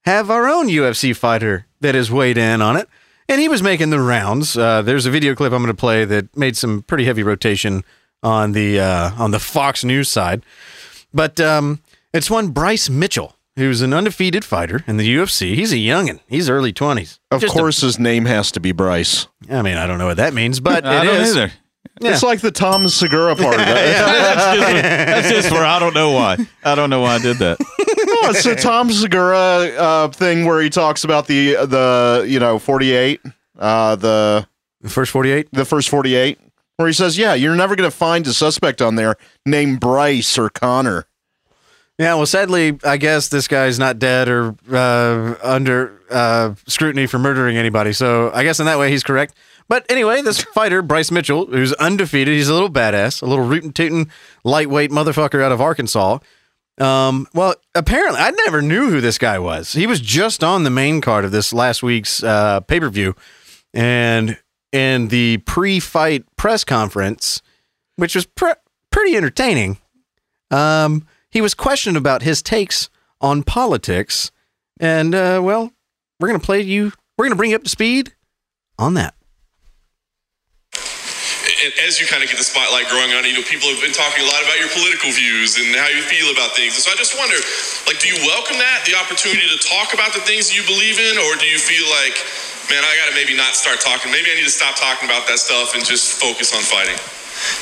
have 0.04 0.30
our 0.30 0.48
own 0.48 0.68
UFC 0.68 1.14
fighter 1.14 1.66
that 1.80 1.94
has 1.94 2.10
weighed 2.10 2.38
in 2.38 2.60
on 2.60 2.76
it, 2.76 2.88
and 3.28 3.40
he 3.40 3.48
was 3.48 3.62
making 3.62 3.90
the 3.90 4.00
rounds. 4.00 4.56
Uh, 4.56 4.82
there's 4.82 5.06
a 5.06 5.10
video 5.10 5.34
clip 5.34 5.52
I'm 5.52 5.62
going 5.62 5.74
to 5.74 5.78
play 5.78 6.04
that 6.04 6.36
made 6.36 6.56
some 6.56 6.82
pretty 6.82 7.04
heavy 7.04 7.22
rotation 7.22 7.84
on 8.22 8.52
the 8.52 8.80
uh, 8.80 9.10
on 9.18 9.30
the 9.30 9.38
Fox 9.38 9.84
News 9.84 10.08
side. 10.08 10.42
But 11.12 11.38
um, 11.38 11.80
it's 12.12 12.30
one 12.30 12.48
Bryce 12.48 12.88
Mitchell, 12.88 13.36
who's 13.56 13.80
an 13.82 13.92
undefeated 13.92 14.44
fighter 14.44 14.82
in 14.86 14.96
the 14.96 15.16
UFC. 15.16 15.54
He's 15.54 15.72
a 15.72 15.76
youngin. 15.76 16.20
He's 16.26 16.48
early 16.50 16.72
twenties. 16.72 17.20
Of 17.30 17.44
course, 17.46 17.80
his 17.80 17.98
name 17.98 18.24
has 18.26 18.50
to 18.52 18.60
be 18.60 18.72
Bryce. 18.72 19.26
I 19.50 19.62
mean, 19.62 19.76
I 19.76 19.86
don't 19.86 19.98
know 19.98 20.06
what 20.06 20.16
that 20.18 20.34
means, 20.34 20.60
but 20.60 20.84
I 20.84 21.02
it 21.02 21.04
don't 21.04 21.20
is. 21.20 21.36
either. 21.36 21.52
Yeah. 22.00 22.10
It's 22.12 22.22
like 22.24 22.40
the 22.40 22.50
Tom 22.50 22.88
Segura 22.88 23.36
part 23.36 23.54
of 23.54 23.60
it. 23.60 23.64
that's, 23.66 24.58
just, 24.58 24.82
that's 24.82 25.28
just 25.28 25.48
for 25.48 25.62
I 25.62 25.78
don't 25.78 25.94
know 25.94 26.10
why. 26.12 26.36
I 26.64 26.74
don't 26.74 26.90
know 26.90 27.00
why 27.00 27.14
I 27.16 27.18
did 27.18 27.38
that. 27.38 27.58
Oh, 28.26 28.30
it's 28.30 28.44
the 28.44 28.54
Tom 28.54 28.90
Segura 28.90 29.36
uh, 29.76 30.08
thing 30.08 30.46
where 30.46 30.60
he 30.62 30.70
talks 30.70 31.04
about 31.04 31.26
the 31.26 31.54
the 31.66 32.24
you 32.26 32.38
know 32.38 32.58
forty 32.58 32.92
eight, 32.92 33.20
uh, 33.58 33.96
the 33.96 34.46
The 34.80 34.88
first 34.88 35.10
forty-eight. 35.10 35.48
the 35.52 35.64
first 35.64 35.88
forty 35.90 36.14
eight, 36.14 36.38
where 36.76 36.86
he 36.88 36.94
says, 36.94 37.18
"Yeah, 37.18 37.34
you're 37.34 37.54
never 37.56 37.76
going 37.76 37.90
to 37.90 37.94
find 37.94 38.26
a 38.26 38.32
suspect 38.32 38.80
on 38.80 38.94
there 38.94 39.16
named 39.44 39.80
Bryce 39.80 40.38
or 40.38 40.48
Connor." 40.48 41.06
Yeah. 41.98 42.14
Well, 42.14 42.26
sadly, 42.26 42.78
I 42.84 42.96
guess 42.96 43.28
this 43.28 43.46
guy's 43.46 43.78
not 43.78 43.98
dead 43.98 44.28
or 44.28 44.56
uh, 44.70 45.34
under 45.42 46.00
uh, 46.10 46.54
scrutiny 46.66 47.06
for 47.06 47.18
murdering 47.18 47.56
anybody. 47.56 47.92
So 47.92 48.32
I 48.32 48.42
guess 48.42 48.58
in 48.58 48.66
that 48.66 48.78
way 48.78 48.90
he's 48.90 49.04
correct. 49.04 49.34
But 49.68 49.86
anyway, 49.88 50.20
this 50.20 50.42
fighter, 50.42 50.82
Bryce 50.82 51.10
Mitchell, 51.10 51.46
who's 51.46 51.72
undefeated, 51.74 52.34
he's 52.34 52.48
a 52.48 52.54
little 52.54 52.70
badass, 52.70 53.22
a 53.22 53.26
little 53.26 53.44
rootin' 53.46 53.72
tootin' 53.72 54.10
lightweight 54.44 54.90
motherfucker 54.90 55.42
out 55.42 55.52
of 55.52 55.60
Arkansas. 55.60 56.18
Um, 56.78 57.26
well, 57.32 57.54
apparently, 57.74 58.20
I 58.20 58.30
never 58.30 58.60
knew 58.60 58.90
who 58.90 59.00
this 59.00 59.16
guy 59.16 59.38
was. 59.38 59.72
He 59.72 59.86
was 59.86 60.00
just 60.00 60.42
on 60.42 60.64
the 60.64 60.70
main 60.70 61.00
card 61.00 61.24
of 61.24 61.30
this 61.30 61.52
last 61.54 61.82
week's 61.82 62.22
uh, 62.22 62.60
pay 62.60 62.80
per 62.80 62.90
view, 62.90 63.14
and 63.72 64.36
in 64.72 65.08
the 65.08 65.38
pre-fight 65.46 66.24
press 66.36 66.64
conference, 66.64 67.40
which 67.96 68.14
was 68.16 68.26
pre- 68.26 68.54
pretty 68.90 69.16
entertaining. 69.16 69.78
Um, 70.50 71.06
he 71.34 71.42
was 71.42 71.52
questioned 71.52 71.98
about 71.98 72.22
his 72.22 72.40
takes 72.40 72.88
on 73.20 73.42
politics, 73.42 74.30
and 74.78 75.12
uh, 75.14 75.42
well, 75.42 75.74
we're 76.20 76.30
gonna 76.30 76.38
play 76.38 76.62
you. 76.62 76.94
We're 77.18 77.26
gonna 77.26 77.34
bring 77.34 77.50
you 77.50 77.58
up 77.58 77.66
to 77.66 77.68
speed 77.68 78.14
on 78.78 78.94
that. 78.94 79.18
and 80.74 81.72
as 81.82 81.98
you 81.98 82.06
kind 82.06 82.22
of 82.22 82.30
get 82.30 82.38
the 82.38 82.46
spotlight 82.46 82.86
growing 82.86 83.10
on, 83.18 83.26
you 83.26 83.34
know, 83.34 83.42
people 83.50 83.66
have 83.66 83.82
been 83.82 83.94
talking 83.94 84.22
a 84.22 84.28
lot 84.30 84.46
about 84.46 84.62
your 84.62 84.70
political 84.78 85.10
views 85.10 85.58
and 85.58 85.74
how 85.74 85.90
you 85.90 86.06
feel 86.06 86.30
about 86.30 86.54
things. 86.54 86.78
And 86.78 86.82
so 86.86 86.94
I 86.94 86.96
just 87.00 87.18
wonder, 87.18 87.34
like, 87.90 87.98
do 87.98 88.06
you 88.06 88.18
welcome 88.22 88.54
that, 88.62 88.86
the 88.86 88.94
opportunity 88.94 89.48
to 89.50 89.58
talk 89.58 89.90
about 89.90 90.14
the 90.14 90.22
things 90.22 90.54
you 90.54 90.62
believe 90.70 91.02
in, 91.02 91.18
or 91.18 91.34
do 91.34 91.50
you 91.50 91.58
feel 91.58 91.82
like, 91.98 92.14
man, 92.70 92.86
I 92.86 92.94
got 92.94 93.10
to 93.10 93.14
maybe 93.18 93.34
not 93.34 93.58
start 93.58 93.82
talking. 93.82 94.14
Maybe 94.14 94.30
I 94.30 94.38
need 94.38 94.46
to 94.46 94.54
stop 94.54 94.78
talking 94.78 95.10
about 95.10 95.26
that 95.26 95.42
stuff 95.42 95.74
and 95.74 95.82
just 95.82 96.20
focus 96.22 96.54
on 96.54 96.62
fighting. 96.62 97.00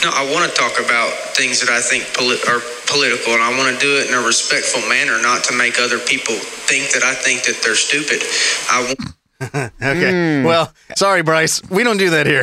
No, 0.02 0.10
I 0.12 0.24
want 0.32 0.50
to 0.50 0.56
talk 0.56 0.78
about 0.78 1.10
things 1.36 1.60
that 1.60 1.70
I 1.70 1.80
think 1.80 2.04
poli- 2.14 2.42
are 2.48 2.60
political, 2.86 3.34
and 3.34 3.42
I 3.42 3.56
want 3.56 3.72
to 3.74 3.78
do 3.80 3.98
it 3.98 4.08
in 4.08 4.14
a 4.14 4.20
respectful 4.24 4.80
manner, 4.88 5.20
not 5.22 5.44
to 5.44 5.54
make 5.56 5.78
other 5.80 5.98
people 5.98 6.34
think 6.34 6.90
that 6.92 7.02
I 7.02 7.14
think 7.14 7.44
that 7.44 7.60
they're 7.64 7.74
stupid. 7.74 8.22
I 8.70 8.82
want. 8.86 8.98
Okay. 9.82 10.44
Well, 10.44 10.72
sorry, 10.96 11.22
Bryce. 11.22 11.60
We 11.68 11.82
don't 11.82 11.96
do 11.96 12.10
that 12.10 12.26
here. 12.26 12.42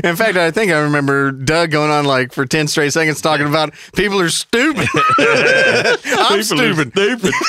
In 0.04 0.16
fact, 0.16 0.36
I 0.36 0.50
think 0.50 0.70
I 0.70 0.80
remember 0.80 1.32
Doug 1.32 1.70
going 1.70 1.90
on 1.90 2.04
like 2.04 2.34
for 2.34 2.44
10 2.44 2.68
straight 2.68 2.92
seconds 2.92 3.22
talking 3.22 3.46
about 3.46 3.72
people 3.96 4.20
are 4.20 4.28
stupid. 4.28 4.86
I'm 5.18 6.42
stupid. 6.42 6.92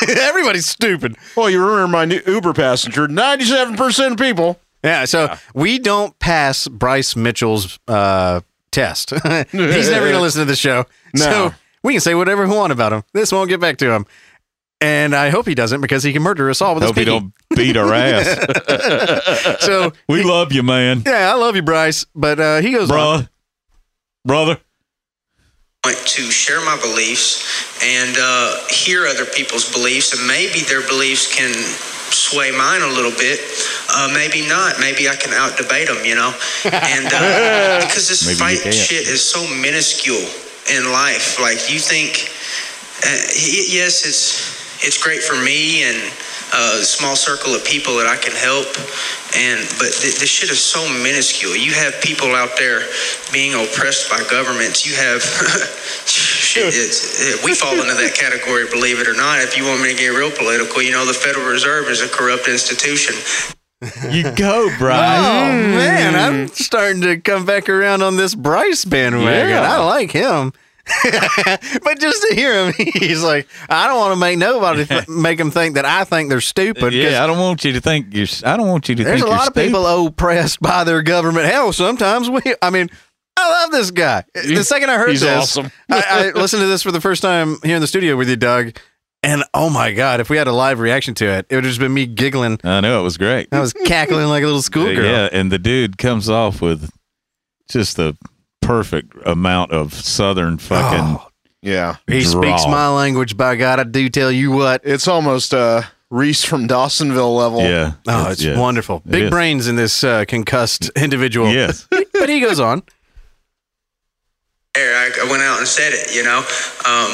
Everybody's 0.08 0.68
stupid. 0.68 1.18
Well, 1.36 1.50
you 1.50 1.60
remember 1.62 1.88
my 1.90 2.06
new 2.06 2.22
Uber 2.26 2.54
passenger? 2.54 3.10
Ninety-seven 3.10 3.76
percent 3.76 4.14
of 4.14 4.20
people. 4.20 4.58
Yeah. 4.86 5.04
So 5.04 5.36
we 5.54 5.78
don't 5.78 6.18
pass 6.20 6.70
Bryce 6.70 7.14
Mitchell's 7.16 7.78
uh, 7.90 8.40
test. 8.72 9.10
He's 9.52 9.54
never 9.90 10.06
going 10.06 10.14
to 10.14 10.22
listen 10.22 10.40
to 10.40 10.46
the 10.46 10.56
show. 10.56 10.86
No. 11.14 11.24
So 11.24 11.54
we 11.84 11.94
can 11.94 12.02
say 12.02 12.16
whatever 12.16 12.48
we 12.48 12.56
want 12.56 12.72
about 12.74 12.94
him. 12.94 13.04
This 13.14 13.32
won't 13.32 13.50
get 13.50 13.60
back 13.60 13.78
to 13.78 13.92
him. 13.94 14.06
And 14.84 15.14
I 15.16 15.30
hope 15.30 15.48
he 15.48 15.54
doesn't 15.54 15.80
because 15.82 16.02
he 16.04 16.12
can 16.12 16.24
murder 16.24 16.50
us 16.50 16.60
all 16.62 16.74
with 16.74 16.84
Hope 16.84 16.96
his 16.96 17.06
you 17.06 17.12
pinky. 17.14 17.34
don't 17.50 17.58
beat 17.58 17.78
our 17.78 17.94
ass. 17.94 19.58
So 19.66 19.94
We 20.10 20.24
love 20.24 20.52
you, 20.52 20.64
man, 20.64 21.04
yeah, 21.06 21.32
I 21.32 21.36
love 21.36 21.56
you, 21.56 21.62
Bryce. 21.62 22.06
But 22.16 22.40
uh, 22.40 22.62
he 22.62 22.72
goes 22.72 22.90
on. 22.90 22.98
bruh, 23.24 23.30
brother. 24.26 24.58
want 25.86 25.98
to 25.98 26.22
share 26.32 26.60
my 26.66 26.78
beliefs 26.82 27.84
and 27.84 28.16
uh, 28.20 28.58
hear 28.70 29.06
other 29.06 29.26
people's 29.26 29.72
beliefs, 29.72 30.18
and 30.18 30.28
maybe 30.28 30.62
their 30.62 30.82
beliefs 30.88 31.28
can 31.36 31.52
sway 32.14 32.52
mine 32.52 32.82
a 32.82 32.88
little 32.88 33.12
bit. 33.12 33.40
Uh, 33.90 34.10
maybe 34.14 34.48
not. 34.48 34.80
Maybe 34.80 35.10
I 35.10 35.16
can 35.16 35.34
out 35.34 35.58
debate 35.58 35.88
them, 35.88 36.04
you 36.06 36.16
know. 36.16 36.34
And 36.72 37.08
uh, 37.08 37.86
because 37.86 38.08
this 38.08 38.26
Maybe 38.26 38.40
fight 38.40 38.74
shit 38.74 39.08
is 39.08 39.24
so 39.24 39.42
minuscule 39.48 40.28
in 40.70 40.92
life, 40.92 41.40
like 41.40 41.72
you 41.72 41.80
think, 41.80 42.30
uh, 43.04 43.18
yes, 43.68 44.06
it's 44.06 44.62
it's 44.86 44.98
great 44.98 45.22
for 45.22 45.36
me 45.36 45.84
and 45.84 45.98
a 46.54 46.84
small 46.84 47.16
circle 47.16 47.56
of 47.56 47.64
people 47.64 47.96
that 47.98 48.08
I 48.08 48.18
can 48.18 48.36
help. 48.36 48.68
And 49.36 49.64
but 49.80 49.96
th- 49.96 50.20
this 50.20 50.28
shit 50.28 50.50
is 50.52 50.60
so 50.60 50.84
minuscule. 51.02 51.56
You 51.56 51.72
have 51.74 51.96
people 52.02 52.36
out 52.36 52.58
there 52.58 52.84
being 53.32 53.54
oppressed 53.56 54.10
by 54.10 54.24
governments. 54.30 54.86
You 54.86 54.96
have 54.96 55.24
shit. 56.06 56.76
It's, 56.76 57.22
it, 57.22 57.44
we 57.44 57.54
fall 57.54 57.74
into 57.74 57.96
that 57.96 58.14
category, 58.14 58.68
believe 58.68 59.00
it 59.00 59.08
or 59.08 59.16
not. 59.16 59.40
If 59.40 59.58
you 59.58 59.64
want 59.64 59.82
me 59.82 59.96
to 59.96 59.98
get 59.98 60.10
real 60.10 60.32
political, 60.32 60.82
you 60.82 60.92
know 60.92 61.06
the 61.06 61.14
Federal 61.14 61.48
Reserve 61.48 61.88
is 61.88 62.02
a 62.02 62.10
corrupt 62.10 62.48
institution. 62.48 63.16
You 64.12 64.32
go, 64.36 64.70
Brian. 64.78 65.24
Oh 65.24 65.76
man, 65.76 66.16
I'm 66.16 66.48
mm. 66.48 66.56
starting 66.56 67.02
to 67.02 67.18
come 67.20 67.46
back 67.46 67.68
around 67.68 68.04
on 68.04 68.16
this 68.16 68.36
Bryce 68.36 68.86
bandwagon. 68.86 69.50
Yeah. 69.50 69.74
I 69.74 69.84
like 69.84 70.12
him. 70.12 70.54
but 71.84 72.00
just 72.00 72.22
to 72.30 72.36
hear 72.36 72.66
him, 72.66 72.74
he's 72.94 73.24
like, 73.24 73.48
I 73.70 73.88
don't 73.88 73.98
want 73.98 74.14
to 74.14 74.20
make 74.20 74.38
nobody 74.38 74.86
th- 74.86 75.08
make 75.08 75.40
him 75.40 75.52
think 75.52 75.76
that 75.76 75.86
I 75.86 76.04
think 76.04 76.30
they're 76.30 76.42
stupid. 76.42 76.94
Yeah, 76.94 77.24
I 77.24 77.28
don't 77.28 77.40
want 77.40 77.64
you 77.64 77.74
to 77.74 77.82
think 77.82 78.14
you're. 78.14 78.28
I 78.44 78.58
don't 78.58 78.68
want 78.68 78.90
you 78.90 78.96
to 78.96 79.04
there's 79.04 79.22
think 79.22 79.28
a 79.28 79.30
lot 79.30 79.48
of 79.48 79.54
people 79.56 79.86
oppressed 79.86 80.60
by 80.60 80.84
their 80.84 81.02
government. 81.02 81.46
Hell, 81.46 81.74
sometimes 81.74 82.30
we. 82.30 82.42
I 82.62 82.70
mean, 82.70 82.90
I 83.38 83.50
love 83.62 83.72
this 83.72 83.92
guy. 83.92 84.24
The 84.34 84.64
second 84.64 84.90
I 84.90 84.98
heard 84.98 85.10
He's 85.10 85.22
this, 85.22 85.58
awesome. 85.58 85.72
I, 85.90 86.32
I 86.36 86.40
listened 86.40 86.62
to 86.62 86.68
this 86.68 86.84
for 86.84 86.92
the 86.92 87.02
first 87.02 87.22
time 87.22 87.58
here 87.64 87.76
in 87.76 87.82
the 87.82 87.88
studio 87.88 88.16
with 88.16 88.30
you, 88.30 88.36
Doug. 88.36 88.78
And 89.24 89.44
oh 89.54 89.70
my 89.70 89.92
god, 89.92 90.20
if 90.20 90.30
we 90.32 90.38
had 90.38 90.48
a 90.48 90.52
live 90.52 90.80
reaction 90.80 91.14
to 91.16 91.26
it, 91.26 91.46
it 91.50 91.56
would 91.56 91.64
have 91.64 91.70
just 91.70 91.80
been 91.80 91.94
me 91.94 92.08
giggling. 92.08 92.60
I 92.64 92.82
know 92.82 93.00
it 93.00 93.04
was 93.04 93.18
great. 93.18 93.50
I 93.52 93.60
was 93.60 93.74
cackling 93.74 94.28
like 94.28 94.42
a 94.42 94.48
little 94.48 94.64
schoolgirl. 94.64 95.06
Yeah, 95.06 95.30
and 95.32 95.52
the 95.52 95.60
dude 95.60 96.00
comes 96.00 96.28
off 96.28 96.60
with 96.60 96.90
just 97.70 97.98
the 97.98 98.18
perfect 98.62 99.14
amount 99.26 99.72
of 99.72 99.94
southern 99.94 100.58
fucking. 100.58 101.18
Oh, 101.18 101.28
Yeah. 101.62 101.98
he 102.08 102.22
draw. 102.22 102.42
speaks 102.42 102.66
my 102.68 102.88
language. 102.90 103.36
By 103.38 103.56
God, 103.56 103.80
I 103.80 103.84
do 103.84 104.08
tell 104.10 104.32
you 104.32 104.52
what. 104.52 104.82
It's 104.84 105.08
almost 105.08 105.54
uh, 105.54 105.82
Reese 106.10 106.44
from 106.44 106.68
Dawsonville 106.68 107.36
level. 107.38 107.62
Yeah. 107.62 107.94
Oh, 108.08 108.32
it's 108.32 108.44
yeah. 108.44 108.60
wonderful. 108.60 108.98
It 109.06 109.12
Big 109.12 109.24
is. 109.24 109.30
brains 109.30 109.68
in 109.68 109.76
this 109.76 110.04
uh, 110.04 110.26
concussed 110.26 110.90
individual. 110.96 111.50
Yes. 111.52 111.88
but 112.14 112.30
he 112.30 112.40
goes 112.40 112.60
on. 112.60 112.84
I, 114.76 115.12
I 115.22 115.30
went 115.30 115.44
out 115.44 115.60
and 115.60 115.68
said 115.68 115.92
it, 115.94 116.16
you 116.16 116.24
know. 116.24 116.40
Um, 116.88 117.12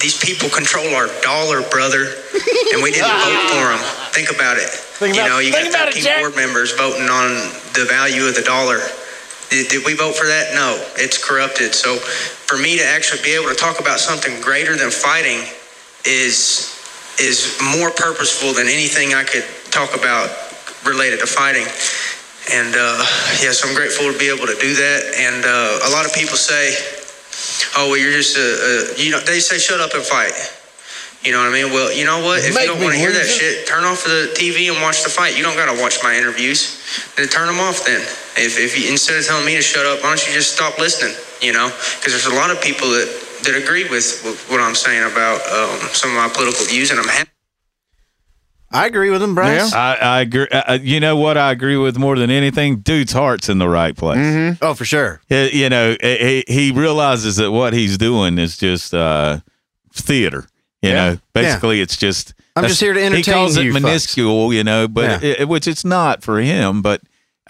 these 0.00 0.16
people 0.22 0.48
control 0.50 0.86
our 0.94 1.08
dollar, 1.22 1.62
brother, 1.70 2.04
and 2.74 2.82
we 2.82 2.92
didn't 2.92 3.08
vote 3.08 3.48
for 3.50 3.66
them. 3.72 3.80
Think 4.12 4.30
about 4.30 4.58
it. 4.58 4.68
you 5.00 5.24
know, 5.26 5.38
you 5.40 5.50
got 5.50 5.72
13 5.72 6.04
board 6.20 6.36
members 6.36 6.72
voting 6.76 7.08
on 7.08 7.34
the 7.74 7.86
value 7.88 8.26
of 8.28 8.34
the 8.36 8.42
dollar. 8.42 8.78
Did, 9.50 9.84
we 9.84 9.94
vote 9.94 10.14
for 10.14 10.26
that? 10.26 10.54
No, 10.54 10.76
it's 10.96 11.16
corrupted. 11.16 11.74
So 11.74 11.96
for 11.96 12.58
me 12.58 12.76
to 12.78 12.84
actually 12.84 13.22
be 13.22 13.34
able 13.34 13.48
to 13.48 13.54
talk 13.54 13.80
about 13.80 13.98
something 13.98 14.40
greater 14.40 14.76
than 14.76 14.90
fighting 14.90 15.40
is 16.04 16.74
is 17.18 17.58
more 17.76 17.90
purposeful 17.90 18.52
than 18.52 18.68
anything 18.68 19.12
I 19.12 19.24
could 19.24 19.44
talk 19.72 19.96
about 19.96 20.30
related 20.86 21.18
to 21.20 21.26
fighting. 21.26 21.66
And 22.52 22.74
uh, 22.76 23.04
yes, 23.42 23.64
I'm 23.66 23.74
grateful 23.74 24.12
to 24.12 24.18
be 24.18 24.28
able 24.28 24.46
to 24.46 24.56
do 24.60 24.74
that. 24.74 25.00
And 25.18 25.44
uh, 25.44 25.88
a 25.88 25.90
lot 25.90 26.06
of 26.06 26.12
people 26.14 26.36
say, 26.36 26.76
"Oh, 27.76 27.88
well, 27.88 27.96
you're 27.96 28.12
just 28.12 28.36
a, 28.36 28.94
a 28.96 29.02
you 29.02 29.10
know." 29.10 29.20
They 29.20 29.40
say, 29.40 29.58
"Shut 29.58 29.80
up 29.80 29.94
and 29.94 30.04
fight." 30.04 30.57
You 31.24 31.32
know 31.32 31.38
what 31.42 31.50
I 31.50 31.52
mean? 31.62 31.72
Well, 31.72 31.92
you 31.92 32.04
know 32.04 32.22
what? 32.22 32.44
If 32.44 32.54
you 32.54 32.66
don't 32.66 32.80
want 32.80 32.94
to 32.94 32.98
hear 32.98 33.10
that 33.12 33.26
shit, 33.26 33.66
turn 33.66 33.82
off 33.84 34.04
the 34.04 34.30
TV 34.38 34.70
and 34.72 34.80
watch 34.80 35.02
the 35.02 35.10
fight. 35.10 35.36
You 35.36 35.42
don't 35.42 35.56
gotta 35.56 35.80
watch 35.80 35.98
my 36.02 36.14
interviews. 36.14 36.78
Then 37.16 37.26
turn 37.26 37.48
them 37.48 37.58
off. 37.58 37.84
Then, 37.84 38.00
if 38.38 38.58
if 38.58 38.78
you, 38.78 38.90
instead 38.90 39.18
of 39.18 39.26
telling 39.26 39.44
me 39.44 39.56
to 39.56 39.62
shut 39.62 39.84
up, 39.84 40.02
why 40.02 40.10
don't 40.10 40.26
you 40.26 40.32
just 40.32 40.54
stop 40.54 40.78
listening? 40.78 41.14
You 41.42 41.52
know, 41.52 41.68
because 41.98 42.12
there's 42.14 42.26
a 42.26 42.34
lot 42.34 42.50
of 42.50 42.62
people 42.62 42.88
that 42.90 43.08
that 43.44 43.54
agree 43.60 43.88
with 43.88 44.22
what 44.48 44.60
I'm 44.60 44.74
saying 44.76 45.10
about 45.10 45.42
um, 45.50 45.88
some 45.90 46.10
of 46.10 46.16
my 46.16 46.28
political 46.28 46.64
views, 46.66 46.90
and 46.90 47.00
I'm 47.00 47.08
happy. 47.08 47.30
I 48.70 48.86
agree 48.86 49.10
with 49.10 49.22
him, 49.22 49.34
Bryce. 49.34 49.72
I, 49.72 49.94
I 49.94 50.20
agree. 50.20 50.46
Uh, 50.48 50.78
you 50.80 51.00
know 51.00 51.16
what 51.16 51.38
I 51.38 51.52
agree 51.52 51.78
with 51.78 51.96
more 51.98 52.16
than 52.16 52.30
anything? 52.30 52.80
Dude's 52.80 53.12
heart's 53.12 53.48
in 53.48 53.58
the 53.58 53.68
right 53.68 53.96
place. 53.96 54.58
Oh, 54.60 54.74
for 54.74 54.84
sure. 54.84 55.22
Uh, 55.30 55.48
you 55.50 55.70
know, 55.70 55.96
he, 56.00 56.44
he 56.46 56.70
realizes 56.72 57.36
that 57.36 57.50
what 57.50 57.72
he's 57.72 57.96
doing 57.96 58.36
is 58.36 58.58
just 58.58 58.92
uh, 58.92 59.40
theater. 59.94 60.46
You 60.82 60.92
know, 60.92 61.18
basically, 61.32 61.80
it's 61.80 61.96
just. 61.96 62.34
I'm 62.54 62.64
just 62.66 62.80
here 62.80 62.92
to 62.92 63.00
entertain. 63.00 63.12
He 63.24 63.30
entertain 63.30 63.34
calls 63.34 63.56
it 63.56 63.64
you 63.64 63.72
fucks. 63.72 63.82
minuscule, 63.82 64.52
you 64.52 64.64
know, 64.64 64.88
but 64.88 65.22
Yeah. 65.22 65.30
it, 65.40 65.48
which 65.48 65.66
it's 65.68 65.84
not 65.84 66.22
for 66.22 66.40
him. 66.40 66.82
But 66.82 67.00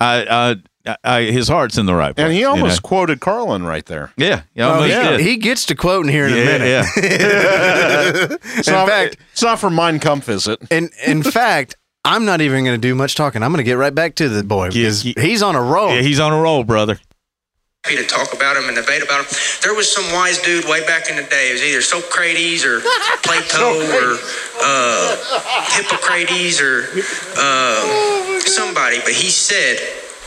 I, 0.00 0.56
I, 0.86 0.96
I, 1.02 1.22
his 1.24 1.48
heart's 1.48 1.76
in 1.78 1.86
the 1.86 1.94
right 1.94 2.14
place. 2.14 2.24
And 2.24 2.32
he 2.34 2.40
you 2.40 2.46
almost 2.48 2.82
know? 2.82 2.88
quoted 2.88 3.20
Carlin 3.20 3.64
right 3.64 3.84
there. 3.86 4.12
yeah, 4.16 4.42
he 4.54 4.60
Oh, 4.62 4.70
almost 4.70 4.88
yeah. 4.90 5.10
did. 5.12 5.20
He 5.20 5.36
gets 5.36 5.64
to 5.66 5.74
quoting 5.74 6.10
here 6.10 6.26
in 6.26 6.32
a 6.32 6.36
minute. 6.36 6.66
yeah. 6.68 6.84
It's 8.58 8.68
In 8.68 8.74
not, 8.74 8.88
fact- 8.88 9.16
it's 9.32 9.42
not 9.42 9.58
for 9.58 9.70
Mein 9.70 9.98
Kampf, 10.00 10.28
is 10.28 10.46
it? 10.46 10.58
In 10.70 10.90
in 11.06 11.22
fact, 11.38 11.76
I'm 12.04 12.24
not 12.24 12.40
even 12.40 12.64
going 12.64 12.80
to 12.80 12.88
do 12.88 12.94
much 12.94 13.14
talking. 13.14 13.42
I'm 13.42 13.50
going 13.52 13.58
to 13.64 13.70
get 13.70 13.74
right 13.74 13.94
back 13.94 14.14
to 14.16 14.28
the 14.28 14.42
boy 14.42 14.68
because 14.68 15.04
yeah. 15.04 15.14
he's 15.20 15.42
on 15.42 15.54
a 15.54 15.62
roll. 15.62 15.94
yeah, 15.94 16.00
he's 16.02 16.20
on 16.20 16.32
a 16.32 16.40
roll, 16.40 16.64
brother. 16.64 16.98
Happy 17.84 17.96
to 17.96 18.06
talk 18.08 18.34
about 18.34 18.56
him 18.56 18.64
and 18.64 18.76
debate 18.76 19.02
about 19.02 19.24
him. 19.24 19.30
There 19.62 19.74
was 19.74 19.90
some 19.90 20.04
wise 20.12 20.38
dude 20.42 20.64
way 20.64 20.84
back 20.86 21.08
in 21.08 21.16
the 21.16 21.22
day. 21.22 21.50
It 21.50 21.52
was 21.54 21.62
either 21.62 21.82
Socrates 21.82 22.64
or 22.64 22.80
Plato 23.22 23.78
or 23.80 24.18
uh, 24.62 25.16
Hippocrates 25.76 26.60
or 26.60 26.84
uh, 27.38 28.40
somebody, 28.40 28.98
but 29.04 29.12
he 29.12 29.30
said, 29.30 29.78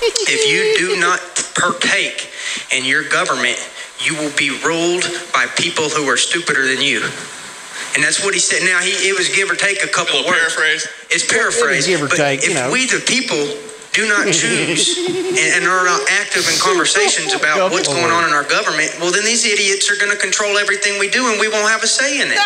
if 0.02 0.49
you 0.49 0.78
do 0.78 0.99
not 0.99 1.20
partake 1.54 2.32
in 2.72 2.86
your 2.86 3.08
government, 3.08 3.58
you 3.99 4.16
will 4.16 4.36
be 4.36 4.49
ruled 4.66 5.04
by 5.34 5.45
people 5.58 5.89
who 5.89 6.10
are 6.10 6.18
stupider 6.18 6.68
than 6.68 6.82
you. 6.82 7.04
And 7.93 8.02
that's 8.02 8.24
what 8.24 8.34
he 8.34 8.39
said. 8.39 8.64
Now 8.64 8.80
he 8.80 8.91
it 9.10 9.18
was 9.18 9.28
give 9.36 9.52
or 9.52 9.56
take 9.56 9.84
a 9.84 9.88
couple 9.88 10.16
A 10.16 10.24
little 10.24 10.32
words. 10.32 10.56
paraphrase. 10.56 10.88
It's 11.12 11.28
paraphrased. 11.28 11.88
Give 11.88 12.02
or 12.02 12.08
but 12.08 12.16
take, 12.18 12.39
if 12.39 12.49
you 12.49 12.54
know. 12.56 12.72
we 12.72 12.86
the 12.88 13.04
people 13.06 13.38
do 13.93 14.07
not 14.07 14.27
choose 14.33 14.97
and, 14.97 15.37
and 15.59 15.63
are 15.67 15.83
not 15.83 15.99
active 16.09 16.47
in 16.47 16.55
conversations 16.59 17.33
about 17.35 17.71
what's 17.71 17.87
going 17.91 18.11
on 18.11 18.23
in 18.23 18.31
our 18.31 18.47
government, 18.47 18.87
well 18.99 19.11
then 19.11 19.23
these 19.25 19.43
idiots 19.45 19.91
are 19.91 19.99
going 19.99 20.11
to 20.11 20.17
control 20.17 20.57
everything 20.57 20.99
we 20.99 21.09
do 21.09 21.27
and 21.31 21.39
we 21.39 21.47
won't 21.51 21.67
have 21.67 21.83
a 21.83 21.87
say 21.87 22.19
in 22.21 22.27
it. 22.31 22.37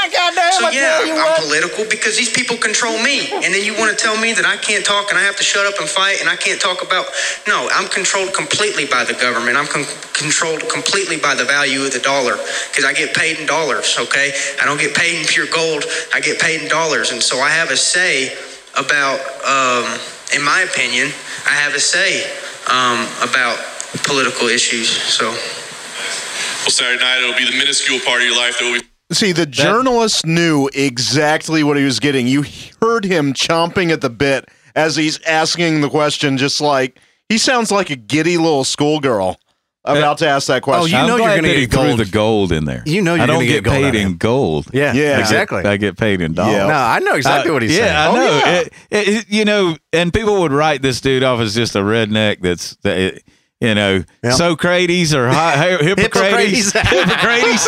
so 0.57 0.65
yeah, 0.73 0.99
I'm 1.21 1.41
political 1.45 1.85
because 1.89 2.17
these 2.17 2.31
people 2.33 2.57
control 2.57 2.97
me. 3.03 3.29
And 3.45 3.53
then 3.53 3.63
you 3.63 3.73
want 3.77 3.93
to 3.93 3.97
tell 3.97 4.17
me 4.17 4.33
that 4.33 4.45
I 4.45 4.57
can't 4.57 4.83
talk 4.85 5.09
and 5.09 5.17
I 5.17 5.23
have 5.23 5.35
to 5.37 5.43
shut 5.45 5.65
up 5.65 5.77
and 5.79 5.87
fight 5.89 6.17
and 6.21 6.29
I 6.29 6.35
can't 6.35 6.59
talk 6.59 6.81
about 6.81 7.05
No, 7.47 7.69
I'm 7.71 7.87
controlled 7.89 8.33
completely 8.33 8.85
by 8.85 9.03
the 9.05 9.13
government. 9.13 9.57
I'm 9.57 9.67
con- 9.67 9.85
controlled 10.13 10.67
completely 10.69 11.17
by 11.17 11.35
the 11.35 11.45
value 11.45 11.85
of 11.85 11.93
the 11.93 11.99
dollar 11.99 12.37
because 12.69 12.85
I 12.85 12.93
get 12.93 13.13
paid 13.13 13.37
in 13.39 13.45
dollars, 13.45 13.97
okay? 13.99 14.33
I 14.61 14.65
don't 14.65 14.79
get 14.79 14.95
paid 14.95 15.19
in 15.21 15.25
pure 15.27 15.47
gold. 15.47 15.85
I 16.13 16.19
get 16.21 16.39
paid 16.39 16.61
in 16.61 16.67
dollars 16.69 17.11
and 17.11 17.21
so 17.21 17.37
I 17.39 17.49
have 17.49 17.69
a 17.69 17.77
say 17.77 18.33
about 18.75 19.19
um, 19.45 19.85
in 20.34 20.43
my 20.43 20.61
opinion, 20.61 21.07
I 21.45 21.55
have 21.55 21.76
a 21.76 21.80
say 21.80 22.23
um, 22.71 23.07
about 23.21 23.59
political 24.03 24.47
issues. 24.47 24.89
So 24.89 25.30
Well, 25.30 26.71
Saturday 26.71 27.03
night 27.03 27.19
it'll 27.21 27.38
be 27.38 27.45
the 27.45 27.57
minuscule 27.57 27.99
part 27.99 28.21
of 28.21 28.28
your 28.28 28.38
life 28.38 28.57
that 28.59 28.65
will 28.65 28.80
be 28.80 28.86
See, 29.11 29.34
the 29.34 29.45
journalist 29.45 30.26
knew 30.26 30.67
exactly 30.73 31.63
what 31.63 31.78
he 31.78 31.84
was 31.84 31.99
getting. 31.99 32.28
You 32.28 32.43
heard 32.82 33.05
him 33.05 33.34
chomping 33.34 33.91
at 33.91 34.01
the 34.01 34.09
bit 34.09 34.49
as 34.76 34.95
he's 34.95 35.21
asking 35.21 35.82
the 35.82 35.89
question, 35.89 36.38
just 36.38 36.59
like 36.59 36.99
he 37.30 37.38
sounds 37.38 37.71
like 37.71 37.91
a 37.91 37.95
giddy 37.95 38.38
little 38.38 38.63
schoolgirl 38.63 39.38
about 39.86 40.17
to 40.19 40.27
ask 40.27 40.47
that 40.47 40.61
question. 40.61 40.83
Oh, 40.83 40.86
you 40.86 40.97
I'm 40.97 41.07
know 41.07 41.17
you're 41.17 41.36
gonna 41.36 41.47
get 41.47 41.57
he 41.57 41.65
threw 41.67 41.83
gold. 41.88 41.99
the 41.99 42.05
gold 42.05 42.51
in 42.51 42.65
there. 42.65 42.83
You 42.86 43.01
know 43.01 43.15
you're 43.15 43.27
gonna 43.27 43.45
get 43.45 43.63
get 43.63 43.63
gold 43.63 43.75
paid 43.77 43.95
in 43.95 44.17
gold. 44.17 44.67
Yeah, 44.73 44.93
Yeah. 44.93 45.19
exactly. 45.19 45.63
I 45.63 45.77
get 45.77 45.97
paid 45.97 46.21
in 46.21 46.33
dollars. 46.33 46.53
Yeah. 46.55 46.67
No, 46.67 46.73
I 46.73 46.99
know 46.99 47.15
exactly 47.15 47.51
Uh, 47.51 47.53
what 47.53 47.61
he's 47.61 47.77
yeah, 47.77 47.86
saying. 47.86 47.95
I 47.95 48.07
Oh, 48.07 48.15
know. 48.15 48.38
yeah. 48.45 48.51
It- 48.59 48.73
it- 48.91 49.07
it- 49.07 49.25
you 49.29 49.45
know, 49.45 49.77
and 49.93 50.13
people 50.13 50.41
would 50.41 50.51
write 50.51 50.81
this 50.81 51.01
dude 51.01 51.23
off 51.23 51.39
as 51.39 51.53
just 51.55 51.75
a 51.75 51.79
redneck. 51.79 52.38
That's 52.41 52.75
that, 52.83 53.21
you 53.61 53.73
know, 53.73 54.03
Yeah. 54.23 54.31
Socrates 54.31 55.13
or 55.15 55.27
hi, 55.29 55.55
hi- 55.55 55.77
Hippocrates. 55.83 56.71
Hippocrates. 56.73 56.73
Hippocrates. 56.89 57.67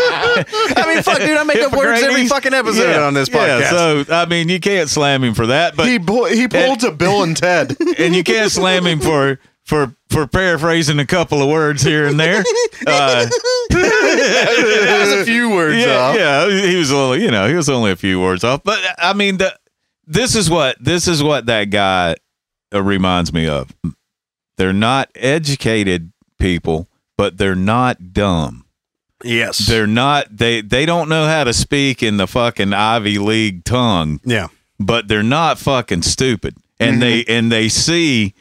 I 0.75 0.83
mean, 0.93 1.03
fuck, 1.03 1.19
dude, 1.19 1.37
I 1.37 1.43
make 1.43 1.61
up 1.61 1.71
words 1.73 2.03
every 2.03 2.27
fucking 2.27 2.53
episode 2.53 2.91
Yeah, 2.91 3.03
on 3.05 3.13
this 3.13 3.29
podcast. 3.29 3.59
Yeah, 3.61 3.69
so 3.69 4.05
I 4.11 4.25
mean, 4.25 4.49
you 4.49 4.59
can't 4.59 4.89
slam 4.89 5.23
him 5.23 5.33
for 5.33 5.47
that, 5.47 5.75
but 5.75 5.87
he 5.87 5.97
pu- 5.99 6.25
he 6.25 6.47
pulled 6.47 6.81
to 6.81 6.91
Bill 6.91 7.23
and 7.23 7.37
Ted. 7.37 7.75
and 7.97 8.15
you 8.15 8.23
can't 8.23 8.51
slam 8.51 8.85
him 8.85 8.99
for 8.99 9.39
for 9.67 9.93
for 10.09 10.25
paraphrasing 10.25 10.97
a 10.97 11.05
couple 11.05 11.41
of 11.41 11.49
words 11.49 11.83
here 11.83 12.07
and 12.07 12.19
there. 12.19 12.43
Uh, 12.85 13.25
that 13.69 14.97
was 14.99 15.11
a 15.21 15.25
few 15.25 15.49
words 15.49 15.77
yeah, 15.77 15.97
off. 15.97 16.15
yeah, 16.15 16.47
he 16.47 16.75
was 16.75 16.91
a 16.91 16.95
little, 16.95 17.17
you 17.17 17.31
know, 17.31 17.47
he 17.47 17.55
was 17.55 17.67
only 17.67 17.91
a 17.91 17.95
few 17.95 18.21
words 18.21 18.43
off. 18.43 18.63
But 18.63 18.79
I 18.99 19.13
mean, 19.13 19.37
the, 19.37 19.57
this 20.05 20.35
is 20.35 20.49
what 20.49 20.77
this 20.79 21.07
is 21.07 21.23
what 21.23 21.47
that 21.47 21.65
guy 21.65 22.15
uh, 22.73 22.83
reminds 22.83 23.33
me 23.33 23.47
of. 23.47 23.75
They're 24.57 24.73
not 24.73 25.09
educated 25.15 26.13
people, 26.39 26.87
but 27.17 27.37
they're 27.37 27.55
not 27.55 28.13
dumb. 28.13 28.65
Yes. 29.23 29.57
They're 29.57 29.87
not 29.87 30.37
they 30.37 30.61
they 30.61 30.85
don't 30.85 31.09
know 31.09 31.25
how 31.25 31.43
to 31.43 31.53
speak 31.53 32.03
in 32.03 32.17
the 32.17 32.27
fucking 32.27 32.73
Ivy 32.73 33.17
League 33.17 33.65
tongue, 33.65 34.21
yeah. 34.23 34.47
but 34.79 35.07
they're 35.07 35.23
not 35.23 35.57
fucking 35.57 36.03
stupid. 36.03 36.55
And 36.79 37.01
they 37.01 37.25
and 37.25 37.51
they 37.51 37.69
see 37.69 38.35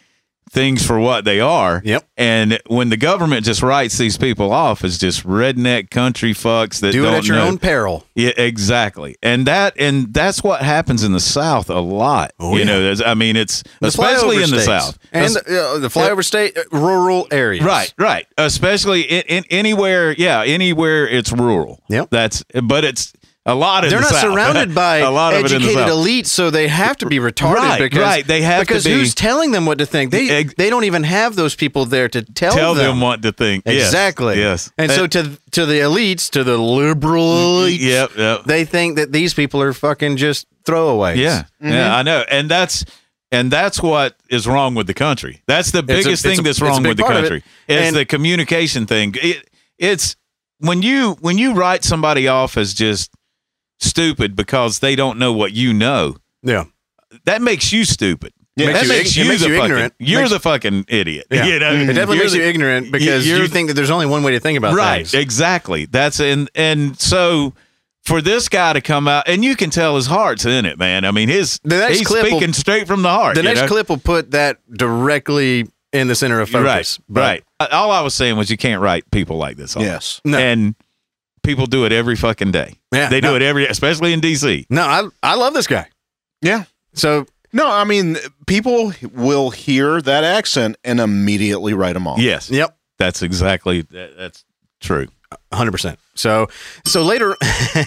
things 0.57 0.87
for 0.87 0.99
what 0.99 1.27
they 1.27 1.39
are. 1.39 1.83
Yep. 1.85 2.09
And 2.17 2.59
when 2.67 2.89
the 2.89 2.97
government 2.97 3.45
just 3.45 3.63
writes 3.63 3.99
these 3.99 4.17
people 4.17 4.53
off 4.53 4.85
as 4.85 4.97
just 4.97 5.23
redneck 5.25 5.91
country 5.91 6.33
fucks 6.33 6.81
that 6.81 6.93
Do 6.93 7.05
it 7.05 7.11
at 7.13 7.27
your 7.27 7.37
know. 7.37 7.49
own 7.49 7.59
peril. 7.59 8.07
Yeah, 8.15 8.33
exactly. 8.39 9.17
And 9.23 9.47
that 9.47 9.79
and 9.79 10.15
that's 10.15 10.43
what 10.43 10.63
happens 10.63 11.05
in 11.05 11.13
the 11.13 11.21
South 11.21 11.69
a 11.69 11.81
lot. 11.81 12.33
Oh, 12.41 12.55
you 12.55 12.61
yeah. 12.61 12.65
know, 12.65 12.95
I 13.05 13.13
mean, 13.13 13.37
it's 13.37 13.63
The 13.81 13.89
especially 13.89 14.37
in 14.43 14.49
the 14.51 14.61
states. 14.61 14.65
South 14.65 14.99
and 15.13 15.37
uh, 15.37 15.79
the 15.79 15.89
flyover 15.89 16.25
state 16.25 16.57
uh, 16.57 16.63
rural 16.73 17.29
areas. 17.31 17.63
Right, 17.63 17.93
right. 17.99 18.27
Especially 18.39 19.03
in, 19.03 19.25
in 19.29 19.45
anywhere, 19.51 20.13
yeah, 20.13 20.43
anywhere 20.43 21.07
it's 21.07 21.33
rural. 21.33 21.83
Yep. 21.91 22.09
That's 22.09 22.43
but 22.65 22.83
it's 22.83 23.13
a 23.47 23.55
lot 23.55 23.85
in 23.85 23.91
They're 23.91 24.01
the 24.01 24.03
not 24.03 24.11
South. 24.13 24.33
surrounded 24.33 24.75
by 24.75 24.97
a 24.99 25.11
lot 25.11 25.33
of 25.33 25.45
it 25.45 25.53
in 25.53 25.63
the 25.63 25.69
educated 25.69 25.93
elites, 25.93 26.27
so 26.27 26.51
they 26.51 26.67
have 26.69 26.97
to 26.99 27.07
be 27.07 27.19
retarded. 27.19 27.55
Right, 27.55 27.81
because, 27.81 28.01
right. 28.03 28.27
They 28.27 28.43
have 28.43 28.61
to 28.61 28.67
because 28.67 28.85
be- 28.85 28.91
who's 28.93 29.15
telling 29.15 29.53
them 29.53 29.65
what 29.67 29.79
to 29.79 29.87
think? 29.87 30.11
They 30.11 30.45
they 30.45 30.69
don't 30.69 30.85
even 30.85 31.05
have 31.05 31.37
those 31.37 31.55
people 31.55 31.85
there 31.87 32.09
to 32.09 32.23
tell, 32.23 32.53
Tell 32.55 32.75
them 32.75 33.01
what 33.01 33.23
to 33.23 33.33
think. 33.33 33.63
Exactly. 33.67 34.39
Yes. 34.39 34.71
And 34.77 34.91
so 34.91 35.07
to 35.07 35.39
to 35.53 35.65
the 35.65 35.79
elites, 35.81 36.29
to 36.33 36.43
the 36.45 36.59
liberal 36.59 37.23
elites, 37.25 37.79
Yep, 37.81 38.11
yep. 38.17 38.45
they 38.45 38.65
think 38.65 38.97
that 38.97 39.13
these 39.13 39.33
people 39.33 39.63
are 39.63 39.73
fucking 39.73 40.17
just 40.17 40.47
throwaways. 40.65 41.17
Yeah, 41.17 41.45
Mm-hmm. 41.63 41.73
yeah, 41.73 41.97
I 41.97 42.03
know, 42.03 42.25
and 42.31 42.51
that's 42.51 42.85
and 43.33 43.51
that's 43.51 43.81
what 43.83 44.17
is 44.29 44.47
wrong 44.49 44.75
with 44.75 44.87
the 44.89 44.95
country. 44.95 45.43
That's 45.47 45.71
the 45.71 45.83
biggest 45.83 46.09
it's 46.09 46.23
thing 46.23 46.41
a- 46.41 46.43
that's 46.43 46.61
a 46.61 46.65
wrong 46.65 46.83
with 46.83 46.97
the 46.97 47.05
country 47.05 47.43
is 47.69 47.87
And- 47.89 47.97
the 47.97 48.05
communication 48.05 48.87
thing. 48.87 49.15
It, 49.23 49.49
it's 49.79 50.17
when 50.59 50.83
you 50.83 51.17
when 51.21 51.39
you 51.39 51.53
write 51.55 51.85
somebody 51.85 52.29
off 52.29 52.57
as 52.57 52.73
just 52.75 53.11
stupid 53.81 54.35
because 54.37 54.79
they 54.81 54.97
don't 54.97 55.19
know 55.19 55.33
what 55.33 55.53
you 55.53 55.73
know. 55.73 56.17
Yeah. 56.43 56.65
That 57.25 57.43
makes 57.43 57.73
you 57.73 57.85
stupid. 57.85 58.33
Yeah. 58.57 58.73
that 58.73 58.89
Makes 58.89 59.17
you 59.17 59.25
makes 59.29 59.43
you, 59.43 59.49
the 59.49 59.55
you 59.55 59.57
fucking, 59.61 59.65
ignorant. 59.73 59.95
You're 59.99 60.21
Makes- 60.23 60.33
the 60.33 60.41
fucking 60.41 60.85
idiot. 60.89 61.27
Yeah. 61.31 61.45
You 61.47 61.59
know? 61.59 61.73
It 61.73 61.87
definitely 61.87 62.17
You're 62.17 62.25
makes 62.25 62.35
you 62.35 62.43
ignorant 62.43 62.91
because 62.93 63.29
you're 63.29 63.39
you 63.39 63.49
the- 63.49 63.53
think 63.53 63.69
that 63.69 63.75
there's 63.75 63.91
only 63.91 64.07
one 64.07 64.23
way 64.23 64.33
to 64.33 64.41
think 64.41 64.57
about 64.59 64.75
right 64.75 65.07
things. 65.07 65.15
exactly 65.15 65.85
that's 65.87 66.21
and 66.21 66.51
and 66.55 66.99
so 66.99 67.53
for 68.05 68.23
this 68.23 68.49
guy 68.49 68.73
to 68.73 68.81
come 68.81 69.09
out 69.09 69.29
and 69.29 69.45
you 69.45 69.57
can 69.57 69.69
tell 69.69 69.97
his 69.97 70.07
heart's 70.07 70.47
in 70.47 70.65
it 70.65 70.79
man 70.79 71.05
i 71.05 71.11
mean 71.11 71.29
his 71.29 71.59
The 71.65 71.77
next 71.77 71.99
he's 71.99 72.07
clip 72.07 72.23
will- 72.23 72.31
speaking 72.39 72.53
straight 72.55 72.87
from 72.87 73.03
the 73.03 73.11
heart 73.11 73.35
The 73.35 73.43
you 73.43 73.49
next 73.49 73.61
know? 73.63 73.67
clip 73.69 73.89
will 73.91 73.99
put 73.99 74.31
that 74.31 74.59
directly 74.75 75.67
in 75.93 76.09
the 76.09 76.15
center 76.15 76.41
of 76.41 76.49
focus. 76.49 76.99
right 77.09 77.43
right 77.61 77.71
all 77.73 77.91
i 77.91 78.01
was 78.01 78.15
saying 78.15 78.37
was 78.37 78.51
you 78.51 78.57
can't 78.57 78.81
write 78.81 79.11
people 79.11 79.37
like 79.37 79.57
this 79.57 79.77
off. 79.77 79.83
Yes. 79.83 80.21
No. 80.25 80.39
and 80.39 80.75
people 81.47 81.67
do 81.67 81.85
it 81.87 81.93
every 81.93 82.17
fucking 82.17 82.51
day 82.51 82.75
Yeah, 82.93 83.09
they 83.09 83.21
do 83.23 83.29
no. 83.29 83.37
it 83.37 83.43
every 83.43 83.67
especially 83.67 84.13
in 84.13 84.21
dc 84.21 84.67
No, 84.69 84.83
I 84.83 85.09
I 85.23 85.35
love 85.37 85.55
this 85.55 85.67
guy. 85.67 85.89
Yeah. 86.43 86.65
So 86.93 87.27
No, 87.53 87.67
I 87.71 87.85
mean, 87.85 88.17
people 88.47 88.93
will 89.15 89.51
hear 89.51 90.03
that 90.03 90.25
accent 90.25 90.77
and 90.85 91.01
immediately 91.01 91.73
write 91.73 91.95
them 91.95 92.07
off. 92.07 92.19
yes 92.19 92.51
yep. 92.51 92.77
that's 92.99 93.23
exactly 93.23 93.83
that, 93.83 94.17
that's 94.19 94.45
true 94.81 95.07
hundred 95.53 95.73
percent. 95.73 95.99
So 96.15 96.49
so 96.85 97.03
later, 97.03 97.37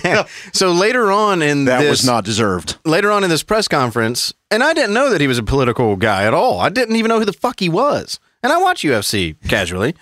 so 0.54 0.72
later 0.74 1.10
on 1.12 1.42
in 1.42 1.66
That 1.66 1.82
this, 1.82 1.90
was 1.90 2.06
not 2.06 2.26
deserved. 2.26 2.78
later 2.86 3.12
on 3.12 3.24
in 3.24 3.30
this 3.30 3.44
press 3.44 3.68
conference, 3.68 4.34
and 4.52 4.62
I 4.64 4.74
didn't 4.74 4.94
know 4.94 5.10
that 5.10 5.22
he 5.22 5.28
was 5.28 5.38
a 5.38 5.44
political 5.44 5.96
guy 5.96 6.26
at 6.26 6.34
all. 6.34 6.60
I 6.60 6.70
didn't 6.70 6.96
even 6.98 7.10
know 7.10 7.18
who 7.20 7.26
the 7.26 7.34
fuck 7.34 7.60
he 7.60 7.70
was. 7.70 8.20
And 8.44 8.52
I 8.52 8.58
watch 8.58 8.82
UFC 8.84 9.36
casually, 9.48 9.96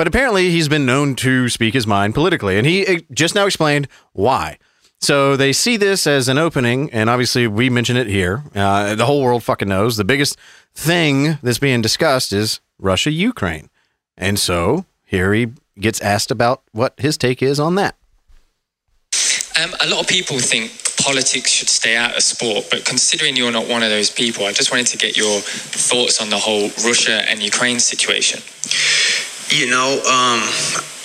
but 0.00 0.06
apparently 0.06 0.48
he's 0.48 0.66
been 0.66 0.86
known 0.86 1.14
to 1.14 1.50
speak 1.50 1.74
his 1.74 1.86
mind 1.86 2.14
politically, 2.14 2.56
and 2.56 2.66
he 2.66 2.86
eh, 2.86 3.00
just 3.12 3.34
now 3.34 3.44
explained 3.44 3.86
why. 4.14 4.56
So 4.98 5.36
they 5.36 5.52
see 5.52 5.76
this 5.76 6.06
as 6.06 6.26
an 6.26 6.38
opening, 6.38 6.90
and 6.90 7.10
obviously 7.10 7.46
we 7.46 7.68
mention 7.68 7.98
it 7.98 8.06
here. 8.06 8.42
Uh, 8.54 8.94
the 8.94 9.04
whole 9.04 9.22
world 9.22 9.44
fucking 9.44 9.68
knows 9.68 9.98
the 9.98 10.04
biggest 10.04 10.38
thing 10.74 11.36
that's 11.42 11.58
being 11.58 11.82
discussed 11.82 12.32
is 12.32 12.60
Russia 12.78 13.10
Ukraine, 13.10 13.68
and 14.16 14.38
so 14.38 14.86
here 15.04 15.34
he 15.34 15.48
gets 15.78 16.00
asked 16.00 16.30
about 16.30 16.62
what 16.72 16.94
his 16.96 17.18
take 17.18 17.42
is 17.42 17.60
on 17.60 17.74
that. 17.74 17.94
Um, 19.62 19.74
a 19.82 19.86
lot 19.86 20.00
of 20.00 20.08
people 20.08 20.38
think 20.38 20.72
politics 20.96 21.50
should 21.50 21.68
stay 21.68 21.94
out 21.94 22.16
of 22.16 22.22
sport, 22.22 22.68
but 22.70 22.86
considering 22.86 23.36
you're 23.36 23.52
not 23.52 23.68
one 23.68 23.82
of 23.82 23.90
those 23.90 24.08
people, 24.08 24.46
I 24.46 24.52
just 24.52 24.70
wanted 24.70 24.86
to 24.86 24.96
get 24.96 25.18
your 25.18 25.40
thoughts 25.40 26.22
on 26.22 26.30
the 26.30 26.38
whole 26.38 26.70
Russia 26.86 27.22
and 27.28 27.42
Ukraine 27.42 27.80
situation. 27.80 28.40
You 29.50 29.68
know, 29.68 29.98
um, 30.06 30.40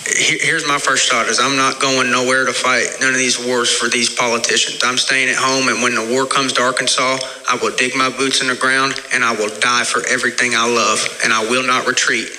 here's 0.06 0.68
my 0.68 0.78
first 0.78 1.10
thought: 1.12 1.28
is 1.28 1.40
I'm 1.40 1.58
not 1.58 1.80
going 1.82 2.12
nowhere 2.12 2.46
to 2.46 2.54
fight 2.54 2.88
none 3.02 3.10
of 3.10 3.18
these 3.18 3.44
wars 3.44 3.72
for 3.72 3.90
these 3.90 4.14
politicians. 4.14 4.84
I'm 4.84 4.98
staying 4.98 5.30
at 5.30 5.38
home, 5.38 5.68
and 5.70 5.82
when 5.82 5.96
the 5.96 6.06
war 6.14 6.28
comes 6.28 6.54
to 6.54 6.62
Arkansas, 6.62 7.18
I 7.50 7.58
will 7.62 7.76
dig 7.76 7.96
my 7.96 8.10
boots 8.10 8.42
in 8.42 8.48
the 8.48 8.56
ground 8.56 9.02
and 9.14 9.24
I 9.24 9.36
will 9.36 9.50
die 9.60 9.84
for 9.84 10.06
everything 10.08 10.54
I 10.56 10.70
love, 10.70 11.02
and 11.24 11.34
I 11.34 11.42
will 11.50 11.66
not 11.66 11.88
retreat. 11.88 12.30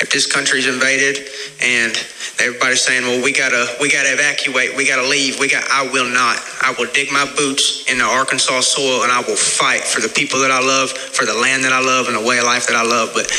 If 0.00 0.10
this 0.12 0.30
country's 0.30 0.66
invaded 0.66 1.26
and 1.62 1.96
everybody's 2.38 2.82
saying, 2.82 3.04
"Well, 3.04 3.24
we 3.24 3.32
gotta, 3.32 3.76
we 3.80 3.90
gotta 3.90 4.12
evacuate, 4.12 4.76
we 4.76 4.86
gotta 4.86 5.08
leave," 5.08 5.40
we 5.40 5.48
got, 5.48 5.64
I 5.70 5.88
will 5.88 6.08
not. 6.08 6.36
I 6.60 6.74
will 6.78 6.92
dig 6.92 7.10
my 7.10 7.24
boots 7.36 7.90
in 7.90 7.96
the 7.98 8.04
Arkansas 8.04 8.60
soil, 8.60 9.04
and 9.04 9.12
I 9.12 9.20
will 9.22 9.36
fight 9.36 9.84
for 9.84 10.02
the 10.02 10.08
people 10.08 10.38
that 10.40 10.50
I 10.50 10.60
love, 10.60 10.92
for 10.92 11.24
the 11.24 11.34
land 11.34 11.64
that 11.64 11.72
I 11.72 11.80
love, 11.80 12.08
and 12.08 12.16
the 12.16 12.26
way 12.26 12.38
of 12.38 12.44
life 12.44 12.66
that 12.68 12.76
I 12.76 12.84
love. 12.84 13.12
But 13.14 13.32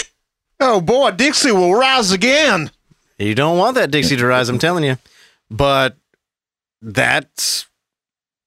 Oh 0.60 0.82
boy, 0.82 1.12
Dixie 1.12 1.51
will 1.51 1.76
rise 1.76 2.12
again. 2.12 2.72
You 3.18 3.36
don't 3.36 3.58
want 3.58 3.76
that 3.76 3.91
Dixie 3.91 4.18
to 4.18 4.26
rise, 4.26 4.49
I'm 4.49 4.60
telling 4.60 4.84
you. 4.84 4.97
But 5.49 5.97
that's 6.82 7.68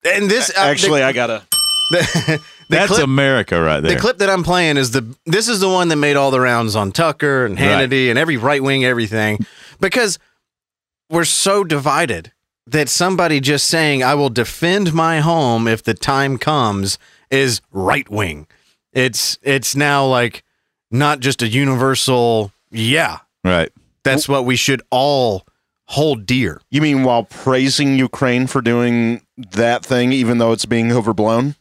and 0.05 0.31
this 0.31 0.51
uh, 0.51 0.61
Actually, 0.61 1.03
I 1.03 1.13
gotta. 1.13 1.43
the, 1.91 2.41
the 2.69 2.77
that's 2.77 2.93
clip, 2.93 3.03
america 3.03 3.61
right 3.61 3.81
there 3.81 3.95
the 3.95 4.01
clip 4.01 4.19
that 4.19 4.31
I'm 4.31 4.45
playing 4.45 4.77
is 4.77 4.93
the 4.93 5.17
this 5.27 5.49
is 5.49 5.59
the 5.59 5.69
one 5.69 5.89
that 5.89 5.97
made 5.97 6.15
all 6.15 6.31
the 6.31 6.41
rounds 6.41 6.77
on 6.77 6.93
Tucker 6.93 7.45
and 7.45 7.59
Hannity 7.59 8.11
and 8.11 8.19
every 8.19 8.37
right 8.37 8.63
wing 8.63 8.85
everything 8.85 9.45
because 9.81 10.19
we're 11.11 11.25
so 11.25 11.65
divided 11.65 12.33
that 12.67 12.89
somebody 12.89 13.41
just 13.41 13.67
saying 13.67 14.05
I 14.05 14.15
will 14.15 14.29
defend 14.31 14.95
my 14.95 15.19
home 15.21 15.67
if 15.67 15.83
the 15.83 15.95
time 15.95 16.39
comes 16.39 16.99
is 17.31 17.61
right 17.73 18.09
wing. 18.09 18.47
It's 18.93 19.39
it's 19.43 19.75
now 19.75 20.07
like 20.07 20.45
not 20.91 21.20
just 21.20 21.43
a 21.43 21.49
universal 21.49 22.53
yeah 22.70 23.18
right 23.45 23.70
that's 24.03 24.28
what 24.28 24.45
we 24.45 24.57
should 24.57 24.82
all 24.91 25.45
hold 25.91 26.24
dear. 26.24 26.61
You 26.70 26.80
mean 26.80 27.03
while 27.03 27.24
praising 27.24 27.99
Ukraine 27.99 28.47
for 28.47 28.62
doing 28.62 29.22
that 29.36 29.84
thing, 29.84 30.12
even 30.12 30.38
though 30.38 30.53
it's 30.53 30.64
being 30.64 30.93
overblown? 30.93 31.57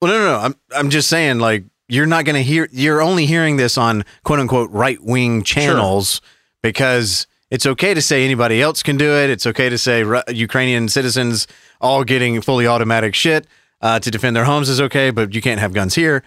Well, 0.00 0.10
no, 0.10 0.18
no, 0.18 0.38
no. 0.38 0.44
I'm 0.44 0.56
I'm 0.74 0.90
just 0.90 1.08
saying, 1.08 1.38
like, 1.38 1.64
you're 1.88 2.06
not 2.06 2.24
going 2.24 2.36
to 2.36 2.42
hear. 2.42 2.68
You're 2.72 3.02
only 3.02 3.26
hearing 3.26 3.56
this 3.56 3.78
on 3.78 4.04
quote 4.24 4.40
unquote 4.40 4.70
right 4.70 4.98
wing 5.00 5.42
channels 5.42 6.20
because 6.62 7.26
it's 7.50 7.66
okay 7.66 7.92
to 7.92 8.00
say 8.00 8.24
anybody 8.24 8.62
else 8.62 8.82
can 8.82 8.96
do 8.96 9.12
it. 9.12 9.30
It's 9.30 9.46
okay 9.46 9.68
to 9.68 9.78
say 9.78 10.02
Ru- 10.02 10.22
Ukrainian 10.28 10.88
citizens 10.88 11.46
all 11.80 12.02
getting 12.04 12.40
fully 12.40 12.66
automatic 12.66 13.14
shit 13.14 13.46
uh, 13.82 14.00
to 14.00 14.10
defend 14.10 14.34
their 14.34 14.44
homes 14.44 14.68
is 14.70 14.80
okay, 14.80 15.10
but 15.10 15.34
you 15.34 15.42
can't 15.42 15.60
have 15.60 15.74
guns 15.74 15.94
here. 15.94 16.24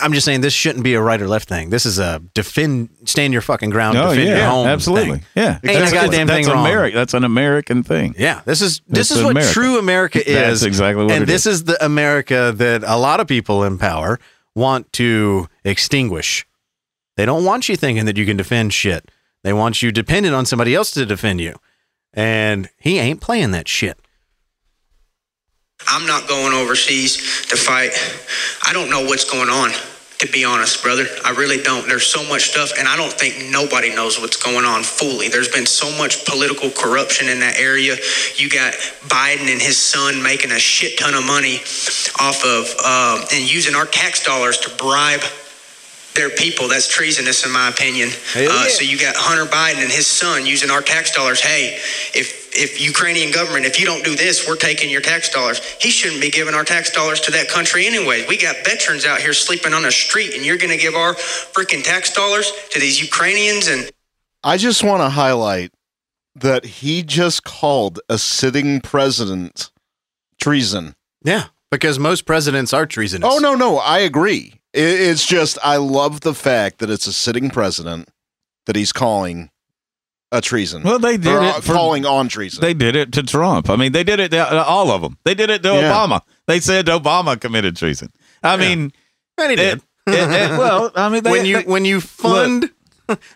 I'm 0.00 0.12
just 0.12 0.24
saying 0.24 0.42
this 0.42 0.52
shouldn't 0.52 0.84
be 0.84 0.94
a 0.94 1.00
right 1.00 1.20
or 1.20 1.26
left 1.28 1.48
thing. 1.48 1.70
This 1.70 1.84
is 1.84 1.98
a 1.98 2.20
defend, 2.34 2.90
stand 3.04 3.32
your 3.32 3.42
fucking 3.42 3.70
ground, 3.70 3.98
oh 3.98 4.10
defend 4.10 4.28
yeah 4.28 4.36
your 4.38 4.46
home. 4.46 4.66
absolutely 4.68 5.18
thing. 5.18 5.24
yeah 5.34 5.58
Ain't 5.64 5.88
a 5.88 5.92
goddamn 5.92 6.26
that's 6.28 6.46
thing 6.46 6.54
wrong. 6.54 6.66
Ameri- 6.66 6.94
that's 6.94 7.14
an 7.14 7.24
american 7.24 7.82
thing 7.82 8.14
Yeah, 8.18 8.42
this 8.44 8.62
is 8.62 8.80
this 8.86 9.08
That's 9.08 9.18
is 9.18 9.24
what 9.24 9.30
America. 9.32 9.52
true 9.52 9.78
America 9.78 10.18
is. 10.20 10.34
That's 10.34 10.62
exactly 10.62 11.04
what 11.04 11.12
and 11.12 11.26
this 11.26 11.46
is. 11.46 11.64
the 11.64 11.84
America 11.84 12.52
that 12.56 12.82
a 12.84 12.96
lot 12.96 13.20
of 13.20 13.26
people 13.26 13.64
in 13.64 13.76
power 13.78 14.18
want 14.54 14.92
to 14.94 15.48
extinguish. 15.64 16.46
They 17.16 17.26
don't 17.26 17.44
want 17.44 17.68
you 17.68 17.76
thinking 17.76 18.04
that 18.06 18.16
you 18.16 18.24
can 18.26 18.36
defend 18.36 18.72
shit. 18.72 19.10
They 19.44 19.52
want 19.52 19.82
you 19.82 19.90
dependent 19.92 20.34
on 20.34 20.46
somebody 20.46 20.74
else 20.74 20.90
to 20.92 21.04
defend 21.06 21.40
you. 21.40 21.54
And 22.14 22.68
he 22.78 22.98
ain't 22.98 23.20
playing 23.20 23.50
that 23.52 23.68
shit. 23.68 23.98
I'm 25.98 26.06
not 26.06 26.28
going 26.28 26.52
overseas 26.52 27.16
to 27.48 27.56
fight. 27.56 27.90
I 28.66 28.72
don't 28.72 28.90
know 28.90 29.02
what's 29.02 29.24
going 29.24 29.48
on, 29.48 29.70
to 30.18 30.28
be 30.28 30.44
honest, 30.44 30.82
brother. 30.82 31.06
I 31.24 31.30
really 31.30 31.62
don't. 31.62 31.88
There's 31.88 32.06
so 32.06 32.22
much 32.28 32.50
stuff, 32.50 32.72
and 32.78 32.86
I 32.86 32.96
don't 32.96 33.12
think 33.12 33.50
nobody 33.50 33.94
knows 33.94 34.20
what's 34.20 34.36
going 34.36 34.64
on 34.64 34.82
fully. 34.82 35.28
There's 35.28 35.48
been 35.48 35.66
so 35.66 35.90
much 35.96 36.24
political 36.24 36.70
corruption 36.70 37.28
in 37.28 37.40
that 37.40 37.58
area. 37.58 37.96
You 38.36 38.50
got 38.50 38.74
Biden 39.08 39.50
and 39.50 39.60
his 39.60 39.76
son 39.76 40.22
making 40.22 40.52
a 40.52 40.58
shit 40.58 40.98
ton 40.98 41.14
of 41.14 41.24
money 41.24 41.56
off 42.20 42.44
of 42.44 42.72
uh, 42.84 43.26
and 43.32 43.50
using 43.52 43.74
our 43.74 43.86
tax 43.86 44.24
dollars 44.24 44.58
to 44.58 44.70
bribe 44.76 45.22
their 46.18 46.28
people. 46.30 46.68
That's 46.68 46.88
treasonous, 46.88 47.46
in 47.46 47.52
my 47.52 47.68
opinion. 47.68 48.08
Hell 48.34 48.50
Uh, 48.50 48.62
yeah. 48.64 48.68
so 48.76 48.82
you 48.82 48.98
got 48.98 49.14
Hunter 49.16 49.46
Biden 49.58 49.80
and 49.86 49.92
his 50.00 50.06
son 50.06 50.44
using 50.44 50.70
our 50.70 50.82
tax 50.82 51.14
dollars. 51.14 51.40
Hey, 51.40 51.62
if 52.14 52.28
if 52.64 52.80
Ukrainian 52.92 53.30
government, 53.30 53.64
if 53.66 53.78
you 53.78 53.86
don't 53.86 54.04
do 54.04 54.14
this, 54.16 54.48
we're 54.48 54.56
taking 54.70 54.88
your 54.90 55.00
tax 55.12 55.28
dollars. 55.30 55.58
He 55.80 55.90
shouldn't 55.90 56.20
be 56.20 56.30
giving 56.38 56.54
our 56.54 56.64
tax 56.64 56.90
dollars 56.90 57.20
to 57.26 57.30
that 57.36 57.48
country 57.48 57.86
anyway. 57.86 58.26
We 58.28 58.36
got 58.36 58.56
veterans 58.64 59.04
out 59.06 59.20
here 59.20 59.32
sleeping 59.46 59.72
on 59.78 59.82
the 59.82 59.92
street, 59.92 60.34
and 60.34 60.44
you're 60.44 60.56
going 60.64 60.74
to 60.78 60.82
give 60.86 60.94
our 60.94 61.14
freaking 61.14 61.82
tax 61.84 62.12
dollars 62.12 62.50
to 62.72 62.80
these 62.80 63.00
Ukrainians 63.00 63.68
and. 63.68 63.90
I 64.42 64.56
just 64.56 64.82
want 64.84 65.00
to 65.02 65.10
highlight 65.10 65.70
that 66.34 66.64
he 66.64 67.02
just 67.02 67.42
called 67.44 68.00
a 68.08 68.18
sitting 68.18 68.80
president 68.80 69.70
treason. 70.40 70.94
Yeah, 71.22 71.44
because 71.70 71.98
most 71.98 72.24
presidents 72.24 72.72
are 72.72 72.86
treasonous. 72.86 73.28
Oh 73.30 73.38
no, 73.38 73.54
no, 73.54 73.78
I 73.78 73.98
agree. 73.98 74.57
It, 74.78 75.00
it's 75.10 75.26
just 75.26 75.58
I 75.62 75.76
love 75.76 76.20
the 76.20 76.34
fact 76.34 76.78
that 76.78 76.88
it's 76.90 77.06
a 77.06 77.12
sitting 77.12 77.50
president 77.50 78.08
that 78.66 78.76
he's 78.76 78.92
calling 78.92 79.50
a 80.30 80.40
treason. 80.40 80.82
Well, 80.82 80.98
they 80.98 81.16
did 81.16 81.34
Or, 81.34 81.42
it 81.42 81.54
uh, 81.56 81.60
for- 81.60 81.72
calling 81.72 82.04
on 82.06 82.28
treason. 82.28 82.60
They 82.60 82.74
did 82.74 82.94
it 82.96 83.12
to 83.12 83.22
Trump. 83.22 83.70
I 83.70 83.76
mean, 83.76 83.92
they 83.92 84.04
did 84.04 84.20
it 84.20 84.30
to 84.32 84.38
uh, 84.38 84.62
all 84.64 84.90
of 84.90 85.00
them. 85.02 85.16
They 85.24 85.34
did 85.34 85.48
it 85.50 85.62
to 85.62 85.68
Yeah. 85.74 85.90
Obama. 85.92 86.20
They 86.46 86.60
said 86.60 86.86
Obama 86.86 87.40
committed 87.40 87.76
treason. 87.76 88.12
I 88.42 88.56
mean, 88.56 88.92
And 89.38 89.50
he 89.50 89.56
did. 89.56 89.78
it- 89.78 89.82
it- 90.06 90.12
it- 90.14 90.58
well, 90.58 90.90
I 90.94 91.08
mean, 91.08 91.22
they, 91.22 91.30
when 91.30 91.44
you 91.46 91.56
they- 91.62 91.64
when 91.64 91.84
you 91.84 92.00
fund 92.00 92.70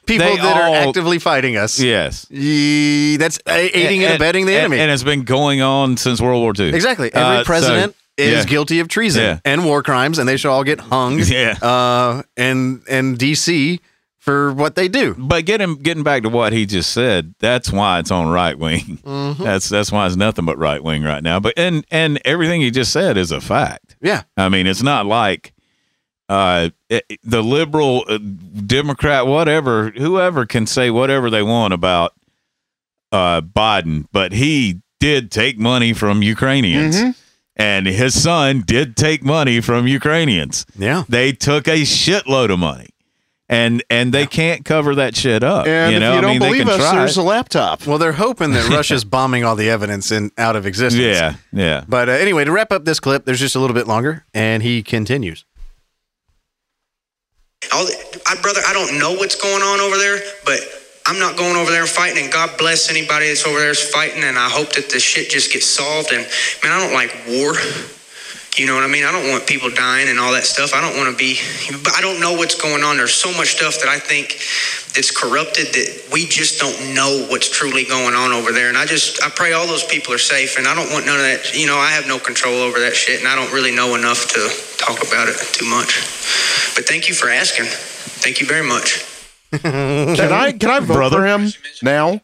people 0.06 0.26
they 0.26 0.36
that 0.36 0.56
all- 0.62 0.74
are 0.74 0.76
actively 0.88 1.18
fighting 1.18 1.56
us, 1.56 1.80
yes, 1.80 2.26
ye- 2.30 3.16
that's 3.16 3.38
aiding 3.48 4.04
and, 4.04 4.14
abetting 4.16 4.44
the 4.46 4.54
enemy. 4.54 4.78
and, 4.78 4.90
it's 4.90 5.02
been 5.02 5.24
going 5.24 5.62
on 5.62 5.96
since 5.96 6.20
World 6.20 6.42
War 6.42 6.52
II. 6.58 6.74
exactly. 6.74 7.12
Every 7.14 7.36
Uh, 7.38 7.40
so- 7.40 7.44
president 7.44 7.96
is 8.16 8.32
yeah. 8.32 8.44
guilty 8.44 8.80
of 8.80 8.88
treason 8.88 9.22
Yeah. 9.22 9.38
and 9.44 9.64
war 9.64 9.82
crimes, 9.82 10.18
and 10.18 10.28
they 10.28 10.36
should 10.36 10.50
all 10.50 10.64
get 10.64 10.80
hung. 10.80 11.18
Yeah. 11.26 11.56
Uh, 11.62 12.22
and 12.36 12.82
and 12.88 13.18
DC 13.18 13.80
for 14.18 14.52
what 14.52 14.76
they 14.76 14.86
do. 14.88 15.14
But 15.18 15.44
getting 15.46 15.76
getting 15.76 16.02
back 16.02 16.22
to 16.22 16.28
what 16.28 16.52
he 16.52 16.66
just 16.66 16.92
said, 16.92 17.34
that's 17.38 17.72
why 17.72 17.98
it's 17.98 18.10
on 18.10 18.28
right 18.28 18.58
wing. 18.58 18.98
Mm-hmm. 19.12 19.42
That's 19.42 19.68
that's 19.68 19.90
why 19.90 20.06
it's 20.06 20.16
nothing 20.16 20.44
but 20.44 20.58
right 20.58 20.82
wing 20.82 21.02
right 21.02 21.22
now. 21.22 21.40
But 21.40 21.54
and 21.56 21.84
and 21.90 22.20
everything 22.24 22.60
he 22.60 22.70
just 22.70 22.92
said 22.92 23.16
is 23.16 23.30
a 23.32 23.40
fact. 23.40 23.96
Yeah. 24.00 24.22
I 24.36 24.48
mean, 24.48 24.66
it's 24.66 24.82
not 24.82 25.06
like 25.06 25.52
uh, 26.28 26.70
it, 26.88 27.04
the 27.24 27.42
liberal, 27.42 28.04
uh, 28.08 28.18
Democrat, 28.66 29.26
whatever, 29.26 29.90
whoever 29.90 30.46
can 30.46 30.66
say 30.66 30.90
whatever 30.90 31.28
they 31.30 31.42
want 31.42 31.74
about 31.74 32.14
uh, 33.10 33.40
Biden, 33.42 34.06
but 34.12 34.32
he 34.32 34.80
did 35.00 35.30
take 35.30 35.58
money 35.58 35.92
from 35.92 36.22
Ukrainians. 36.22 36.96
Mm-hmm. 36.96 37.10
And 37.56 37.86
his 37.86 38.20
son 38.20 38.62
did 38.64 38.96
take 38.96 39.22
money 39.22 39.60
from 39.60 39.86
Ukrainians. 39.86 40.64
Yeah. 40.76 41.04
They 41.08 41.32
took 41.32 41.68
a 41.68 41.82
shitload 41.82 42.50
of 42.50 42.58
money. 42.58 42.88
And 43.48 43.84
and 43.90 44.14
they 44.14 44.24
can't 44.26 44.64
cover 44.64 44.94
that 44.94 45.14
shit 45.14 45.44
up. 45.44 45.66
and 45.66 45.92
you 45.92 46.00
know, 46.00 46.12
if 46.12 46.14
you 46.16 46.20
don't 46.22 46.30
mean, 46.30 46.40
they 46.40 46.46
believe 46.48 46.62
can 46.62 46.70
us, 46.70 46.76
try. 46.78 46.98
there's 47.00 47.18
a 47.18 47.22
laptop. 47.22 47.86
Well, 47.86 47.98
they're 47.98 48.12
hoping 48.12 48.52
that 48.52 48.66
Russia's 48.70 49.04
bombing 49.04 49.44
all 49.44 49.56
the 49.56 49.68
evidence 49.68 50.10
in 50.10 50.30
out 50.38 50.56
of 50.56 50.64
existence. 50.64 51.02
yeah, 51.04 51.34
yeah. 51.52 51.84
But 51.86 52.08
uh, 52.08 52.12
anyway, 52.12 52.44
to 52.44 52.52
wrap 52.52 52.72
up 52.72 52.86
this 52.86 52.98
clip, 52.98 53.26
there's 53.26 53.40
just 53.40 53.54
a 53.54 53.60
little 53.60 53.74
bit 53.74 53.86
longer, 53.86 54.24
and 54.32 54.62
he 54.62 54.82
continues. 54.82 55.44
All 57.74 57.86
I, 58.26 58.36
brother, 58.40 58.60
I 58.66 58.72
don't 58.72 58.98
know 58.98 59.12
what's 59.12 59.36
going 59.36 59.62
on 59.62 59.80
over 59.80 59.98
there, 59.98 60.18
but 60.46 60.60
I'm 61.06 61.18
not 61.18 61.36
going 61.36 61.56
over 61.56 61.70
there 61.70 61.86
fighting. 61.86 62.24
And 62.24 62.32
God 62.32 62.56
bless 62.58 62.90
anybody 62.90 63.28
that's 63.28 63.46
over 63.46 63.58
there 63.58 63.74
fighting. 63.74 64.22
And 64.22 64.38
I 64.38 64.48
hope 64.48 64.72
that 64.72 64.90
the 64.90 65.00
shit 65.00 65.30
just 65.30 65.52
gets 65.52 65.66
solved. 65.66 66.12
And 66.12 66.26
man, 66.62 66.72
I 66.72 66.78
don't 66.78 66.94
like 66.94 67.12
war. 67.28 67.54
You 68.56 68.66
know 68.66 68.74
what 68.74 68.84
I 68.84 68.86
mean? 68.86 69.04
I 69.04 69.12
don't 69.12 69.30
want 69.30 69.46
people 69.46 69.70
dying 69.70 70.08
and 70.10 70.20
all 70.20 70.32
that 70.32 70.44
stuff. 70.44 70.74
I 70.74 70.82
don't 70.82 70.94
want 70.98 71.08
to 71.08 71.16
be, 71.16 71.40
I 71.96 72.02
don't 72.02 72.20
know 72.20 72.34
what's 72.34 72.54
going 72.54 72.84
on. 72.84 72.98
There's 72.98 73.14
so 73.14 73.32
much 73.32 73.56
stuff 73.56 73.80
that 73.80 73.88
I 73.88 73.98
think 73.98 74.36
that's 74.92 75.10
corrupted 75.10 75.72
that 75.72 76.08
we 76.12 76.26
just 76.26 76.60
don't 76.60 76.94
know 76.94 77.26
what's 77.30 77.48
truly 77.48 77.84
going 77.84 78.14
on 78.14 78.30
over 78.30 78.52
there. 78.52 78.68
And 78.68 78.76
I 78.76 78.84
just, 78.84 79.24
I 79.24 79.30
pray 79.30 79.54
all 79.54 79.66
those 79.66 79.84
people 79.84 80.12
are 80.12 80.18
safe. 80.18 80.58
And 80.58 80.68
I 80.68 80.74
don't 80.74 80.92
want 80.92 81.06
none 81.06 81.16
of 81.16 81.24
that. 81.24 81.56
You 81.56 81.66
know, 81.66 81.78
I 81.78 81.92
have 81.92 82.06
no 82.06 82.18
control 82.18 82.60
over 82.60 82.78
that 82.80 82.94
shit. 82.94 83.20
And 83.20 83.28
I 83.28 83.34
don't 83.34 83.52
really 83.52 83.74
know 83.74 83.94
enough 83.94 84.28
to 84.36 84.40
talk 84.76 85.00
about 85.00 85.28
it 85.28 85.38
too 85.54 85.64
much. 85.64 85.96
But 86.76 86.84
thank 86.84 87.08
you 87.08 87.14
for 87.14 87.30
asking. 87.30 87.66
Thank 88.20 88.38
you 88.40 88.46
very 88.46 88.66
much. 88.66 89.11
Can 89.62 90.32
I 90.32 90.52
can 90.52 90.70
I 90.70 90.80
vote 90.80 91.12
for 91.12 91.26
him 91.26 91.48
now? 91.82 92.20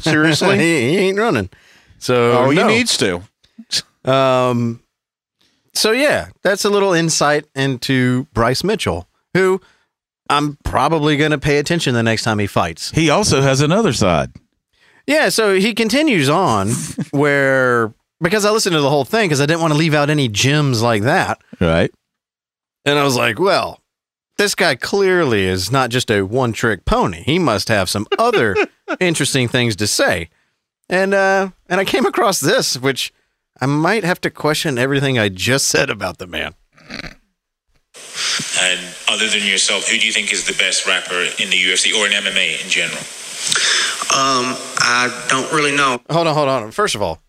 Seriously? 0.00 0.58
he, 0.58 0.90
he 0.90 0.96
ain't 0.98 1.18
running. 1.18 1.48
So 1.98 2.32
oh, 2.32 2.50
he 2.50 2.56
no. 2.56 2.66
needs 2.66 2.96
to. 2.98 3.22
Um, 4.04 4.82
so 5.72 5.92
yeah, 5.92 6.28
that's 6.42 6.64
a 6.64 6.70
little 6.70 6.92
insight 6.92 7.46
into 7.54 8.24
Bryce 8.34 8.64
Mitchell, 8.64 9.08
who 9.32 9.60
I'm 10.28 10.58
probably 10.64 11.16
going 11.16 11.30
to 11.30 11.38
pay 11.38 11.58
attention 11.58 11.94
the 11.94 12.02
next 12.02 12.24
time 12.24 12.38
he 12.38 12.46
fights. 12.46 12.90
He 12.90 13.10
also 13.10 13.40
has 13.40 13.60
another 13.60 13.92
side. 13.92 14.32
Yeah, 15.06 15.28
so 15.28 15.54
he 15.54 15.72
continues 15.74 16.28
on 16.28 16.70
where 17.12 17.94
because 18.20 18.44
I 18.44 18.50
listened 18.50 18.74
to 18.74 18.80
the 18.80 18.90
whole 18.90 19.04
thing 19.04 19.28
because 19.28 19.40
I 19.40 19.46
didn't 19.46 19.60
want 19.60 19.72
to 19.72 19.78
leave 19.78 19.94
out 19.94 20.10
any 20.10 20.28
gems 20.28 20.82
like 20.82 21.02
that, 21.02 21.40
Right. 21.60 21.92
and 22.84 22.98
I 22.98 23.04
was 23.04 23.16
like, 23.16 23.38
well, 23.38 23.80
this 24.36 24.54
guy 24.54 24.74
clearly 24.74 25.44
is 25.44 25.70
not 25.70 25.90
just 25.90 26.10
a 26.10 26.22
one-trick 26.22 26.84
pony. 26.84 27.22
He 27.22 27.38
must 27.38 27.68
have 27.68 27.88
some 27.88 28.06
other 28.18 28.56
interesting 29.00 29.48
things 29.48 29.76
to 29.76 29.86
say, 29.86 30.28
and 30.88 31.14
uh, 31.14 31.50
and 31.68 31.80
I 31.80 31.84
came 31.84 32.06
across 32.06 32.40
this, 32.40 32.76
which 32.78 33.12
I 33.60 33.66
might 33.66 34.04
have 34.04 34.20
to 34.22 34.30
question 34.30 34.78
everything 34.78 35.18
I 35.18 35.28
just 35.28 35.68
said 35.68 35.90
about 35.90 36.18
the 36.18 36.26
man. 36.26 36.54
And 38.60 38.80
other 39.08 39.28
than 39.28 39.46
yourself, 39.46 39.88
who 39.88 39.98
do 39.98 40.06
you 40.06 40.12
think 40.12 40.32
is 40.32 40.46
the 40.46 40.54
best 40.54 40.86
rapper 40.86 41.14
in 41.14 41.50
the 41.50 41.56
UFC 41.56 41.94
or 41.96 42.06
in 42.06 42.12
MMA 42.12 42.62
in 42.62 42.68
general? 42.68 42.98
Um, 44.14 44.56
I 44.78 45.26
don't 45.28 45.50
really 45.52 45.76
know. 45.76 46.00
Hold 46.10 46.26
on, 46.26 46.34
hold 46.34 46.48
on. 46.48 46.70
First 46.70 46.94
of 46.94 47.02
all, 47.02 47.20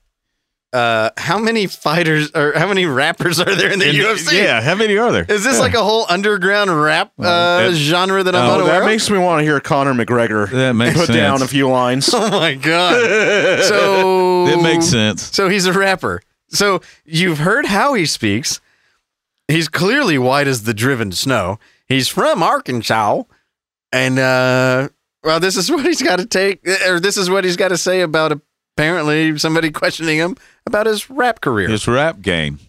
uh, 0.76 1.10
how 1.18 1.40
many 1.40 1.68
fighters 1.68 2.32
or 2.36 2.54
how 2.58 2.68
many 2.68 2.86
rappers 2.86 3.40
are 3.40 3.56
there 3.56 3.72
in 3.72 3.80
the 3.80 3.90
In- 3.90 3.96
UFC? 3.96 4.34
Yeah. 4.34 4.62
How 4.62 4.76
many 4.76 4.98
are 4.98 5.12
there? 5.12 5.26
Is 5.30 5.44
this 5.44 5.60
like 5.60 5.74
a 5.74 5.84
whole 5.84 6.06
underground 6.10 6.70
rap 6.82 7.14
uh, 7.20 7.70
it- 7.72 7.76
genre 7.76 8.22
that 8.24 8.36
I'm 8.36 8.50
Oh, 8.50 8.54
unaware 8.56 8.74
That 8.74 8.82
of? 8.82 8.86
makes 8.88 9.10
me 9.10 9.18
want 9.18 9.40
to 9.40 9.44
hear 9.44 9.60
Conor 9.60 9.94
McGregor 9.94 10.50
That 10.52 10.74
makes 10.74 10.98
put 10.98 11.08
sense. 11.08 11.18
down 11.18 11.42
a 11.42 11.48
few 11.48 11.70
lines. 11.70 12.10
oh 12.14 12.30
my 12.30 12.56
god! 12.56 13.62
So 13.64 14.48
It 14.48 14.62
makes 14.62 14.86
sense. 14.88 15.24
So 15.36 15.50
he's 15.50 15.66
a 15.66 15.74
rapper. 15.74 16.22
So 16.50 16.82
you've 17.06 17.40
heard 17.40 17.66
how 17.66 17.94
he 17.96 18.06
speaks. 18.06 18.60
He's 19.48 19.68
clearly 19.68 20.18
white 20.18 20.48
as 20.48 20.64
the 20.64 20.74
driven 20.74 21.12
snow. 21.12 21.60
He's 21.88 22.08
from 22.08 22.42
Arkansas, 22.44 23.24
and 23.92 24.18
uh, 24.20 24.90
well, 25.24 25.40
this 25.40 25.56
is 25.56 25.70
what 25.72 25.86
he's 25.86 26.02
got 26.02 26.18
to 26.20 26.26
take, 26.26 26.68
or 26.88 27.00
this 27.00 27.16
is 27.18 27.30
what 27.30 27.44
he's 27.44 27.56
got 27.58 27.68
to 27.70 27.78
say 27.78 28.02
about 28.02 28.40
apparently 28.76 29.38
somebody 29.38 29.72
questioning 29.72 30.18
him 30.18 30.38
about 30.66 30.86
his 30.86 31.10
rap 31.10 31.42
career. 31.42 31.70
His 31.70 31.88
rap 31.88 32.22
game. 32.22 32.60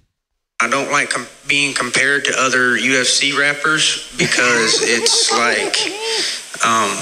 I 0.60 0.70
don't 0.70 0.90
like 0.90 1.10
com- 1.10 1.26
being 1.46 1.74
compared 1.74 2.24
to 2.24 2.34
other 2.38 2.76
UFC 2.78 3.36
rappers 3.38 4.10
because 4.16 4.80
it's 4.82 5.30
like, 5.30 5.76
um, 6.64 6.96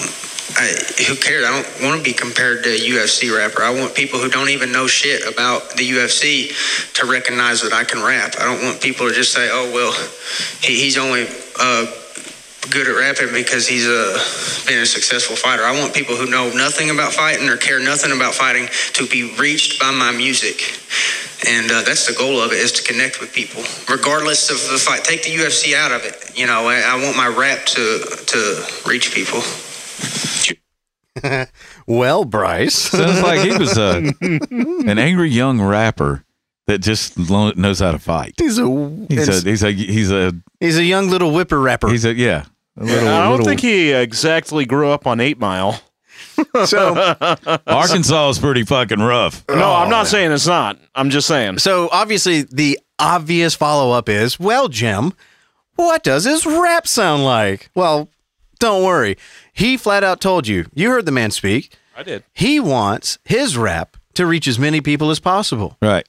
I, 0.56 0.74
who 1.06 1.14
cares? 1.14 1.44
I 1.44 1.62
don't 1.62 1.84
want 1.84 1.98
to 1.98 2.04
be 2.04 2.12
compared 2.12 2.64
to 2.64 2.70
a 2.70 2.78
UFC 2.78 3.34
rapper. 3.36 3.62
I 3.62 3.70
want 3.70 3.94
people 3.94 4.18
who 4.18 4.28
don't 4.28 4.48
even 4.48 4.72
know 4.72 4.86
shit 4.86 5.22
about 5.26 5.70
the 5.76 5.88
UFC 5.88 6.92
to 6.94 7.06
recognize 7.06 7.62
that 7.62 7.72
I 7.72 7.84
can 7.84 8.02
rap. 8.02 8.34
I 8.40 8.44
don't 8.44 8.62
want 8.62 8.80
people 8.80 9.08
to 9.08 9.14
just 9.14 9.32
say, 9.32 9.48
"Oh 9.50 9.72
well, 9.72 9.92
he, 10.60 10.80
he's 10.80 10.98
only." 10.98 11.26
Uh, 11.58 11.86
good 12.70 12.88
at 12.88 12.96
rapping 12.96 13.32
because 13.32 13.66
he's 13.68 13.86
a 13.86 14.16
been 14.66 14.82
a 14.82 14.86
successful 14.86 15.36
fighter. 15.36 15.62
I 15.62 15.78
want 15.78 15.94
people 15.94 16.16
who 16.16 16.26
know 16.26 16.50
nothing 16.54 16.90
about 16.90 17.12
fighting 17.12 17.48
or 17.48 17.56
care 17.56 17.78
nothing 17.80 18.12
about 18.12 18.34
fighting 18.34 18.68
to 18.94 19.06
be 19.06 19.34
reached 19.38 19.78
by 19.80 19.90
my 19.90 20.12
music. 20.12 20.80
And 21.46 21.70
uh, 21.70 21.82
that's 21.82 22.06
the 22.06 22.14
goal 22.14 22.40
of 22.40 22.52
it 22.52 22.58
is 22.58 22.72
to 22.72 22.82
connect 22.82 23.20
with 23.20 23.32
people, 23.34 23.62
regardless 23.92 24.48
of 24.50 24.56
the 24.72 24.78
fight. 24.78 25.04
Take 25.04 25.24
the 25.24 25.30
UFC 25.30 25.74
out 25.74 25.92
of 25.92 26.02
it. 26.04 26.32
You 26.38 26.46
know, 26.46 26.66
I, 26.68 26.80
I 26.80 27.04
want 27.04 27.16
my 27.16 27.28
rap 27.28 27.66
to 27.66 27.98
to 28.26 28.64
reach 28.88 29.12
people. 29.12 29.42
well, 31.86 32.24
Bryce, 32.24 32.74
Sounds 32.74 33.22
like 33.22 33.40
he 33.40 33.56
was 33.56 33.76
a, 33.78 34.12
an 34.20 34.98
angry 34.98 35.28
young 35.30 35.60
rapper 35.60 36.24
that 36.66 36.78
just 36.78 37.18
lo- 37.18 37.52
knows 37.56 37.80
how 37.80 37.92
to 37.92 37.98
fight. 37.98 38.34
he's 38.38 38.58
a 38.58 38.64
He's 39.08 39.28
a 39.28 39.48
he's 39.48 39.62
a 39.62 39.70
he's 39.72 40.10
a 40.10 40.32
he's 40.60 40.78
a 40.78 40.84
young 40.84 41.08
little 41.10 41.32
whipper 41.32 41.60
rapper. 41.60 41.88
he's 41.88 42.04
a 42.04 42.14
yeah. 42.14 42.46
A 42.76 42.84
little, 42.84 43.08
I 43.08 43.22
don't 43.22 43.30
little- 43.32 43.46
think 43.46 43.60
he 43.60 43.92
exactly 43.92 44.64
grew 44.64 44.90
up 44.90 45.06
on 45.06 45.20
Eight 45.20 45.38
Mile. 45.38 45.80
so 46.64 46.94
Arkansas 47.66 48.28
is 48.30 48.38
pretty 48.38 48.64
fucking 48.64 49.00
rough. 49.00 49.44
No, 49.48 49.56
oh, 49.56 49.74
I'm 49.74 49.90
not 49.90 50.06
saying 50.06 50.32
it's 50.32 50.46
not. 50.46 50.78
I'm 50.94 51.10
just 51.10 51.28
saying. 51.28 51.58
So 51.58 51.88
obviously, 51.92 52.42
the 52.42 52.78
obvious 52.98 53.54
follow 53.54 53.92
up 53.92 54.08
is, 54.08 54.38
well, 54.40 54.68
Jim, 54.68 55.12
what 55.76 56.02
does 56.02 56.24
his 56.24 56.46
rap 56.46 56.86
sound 56.86 57.24
like? 57.24 57.70
Well, 57.74 58.08
don't 58.58 58.84
worry. 58.84 59.16
He 59.52 59.76
flat 59.76 60.02
out 60.04 60.20
told 60.20 60.46
you. 60.48 60.66
You 60.74 60.90
heard 60.90 61.06
the 61.06 61.12
man 61.12 61.30
speak. 61.30 61.76
I 61.96 62.02
did. 62.02 62.24
He 62.32 62.58
wants 62.58 63.18
his 63.24 63.56
rap 63.56 63.96
to 64.14 64.26
reach 64.26 64.48
as 64.48 64.58
many 64.58 64.80
people 64.80 65.10
as 65.10 65.20
possible. 65.20 65.76
Right. 65.80 66.06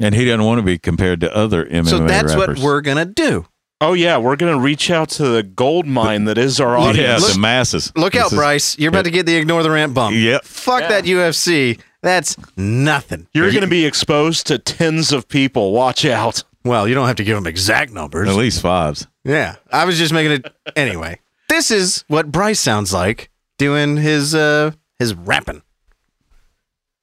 And 0.00 0.14
he 0.14 0.24
doesn't 0.24 0.44
want 0.44 0.58
to 0.58 0.62
be 0.62 0.78
compared 0.78 1.20
to 1.20 1.34
other 1.34 1.64
MMA 1.64 1.88
so 1.88 1.98
that's 2.00 2.34
rappers. 2.34 2.58
what 2.58 2.64
we're 2.64 2.80
gonna 2.80 3.04
do. 3.04 3.46
Oh 3.84 3.92
yeah, 3.92 4.16
we're 4.16 4.36
gonna 4.36 4.58
reach 4.58 4.90
out 4.90 5.10
to 5.10 5.28
the 5.28 5.42
gold 5.42 5.86
mine 5.86 6.24
that 6.24 6.38
is 6.38 6.58
our 6.58 6.78
yeah, 6.78 6.84
audience. 6.88 7.34
the 7.34 7.38
masses. 7.38 7.92
Look 7.96 8.14
out, 8.14 8.32
is- 8.32 8.38
Bryce. 8.38 8.78
You're 8.78 8.88
about 8.88 9.04
to 9.04 9.10
get 9.10 9.26
the 9.26 9.36
ignore 9.36 9.62
the 9.62 9.70
rant 9.70 9.92
bump. 9.92 10.16
Yep. 10.16 10.44
Fuck 10.44 10.80
Yeah. 10.82 10.88
that 10.88 11.04
UFC. 11.04 11.78
That's 12.02 12.36
nothing. 12.56 13.26
You're 13.34 13.52
gonna 13.52 13.66
be 13.66 13.84
exposed 13.84 14.46
to 14.46 14.58
tens 14.58 15.12
of 15.12 15.28
people. 15.28 15.72
Watch 15.72 16.04
out. 16.06 16.44
Well, 16.64 16.88
you 16.88 16.94
don't 16.94 17.06
have 17.06 17.16
to 17.16 17.24
give 17.24 17.36
them 17.36 17.46
exact 17.46 17.92
numbers. 17.92 18.26
At 18.28 18.36
least 18.36 18.62
fives. 18.62 19.06
Yeah, 19.22 19.56
I 19.70 19.84
was 19.84 19.98
just 19.98 20.14
making 20.14 20.32
it 20.32 20.54
anyway. 20.76 21.20
This 21.50 21.70
is 21.70 22.04
what 22.08 22.32
Bryce 22.32 22.60
sounds 22.60 22.92
like 22.94 23.28
doing 23.58 23.98
his 23.98 24.34
uh 24.34 24.70
his 24.98 25.14
rapping. 25.14 25.60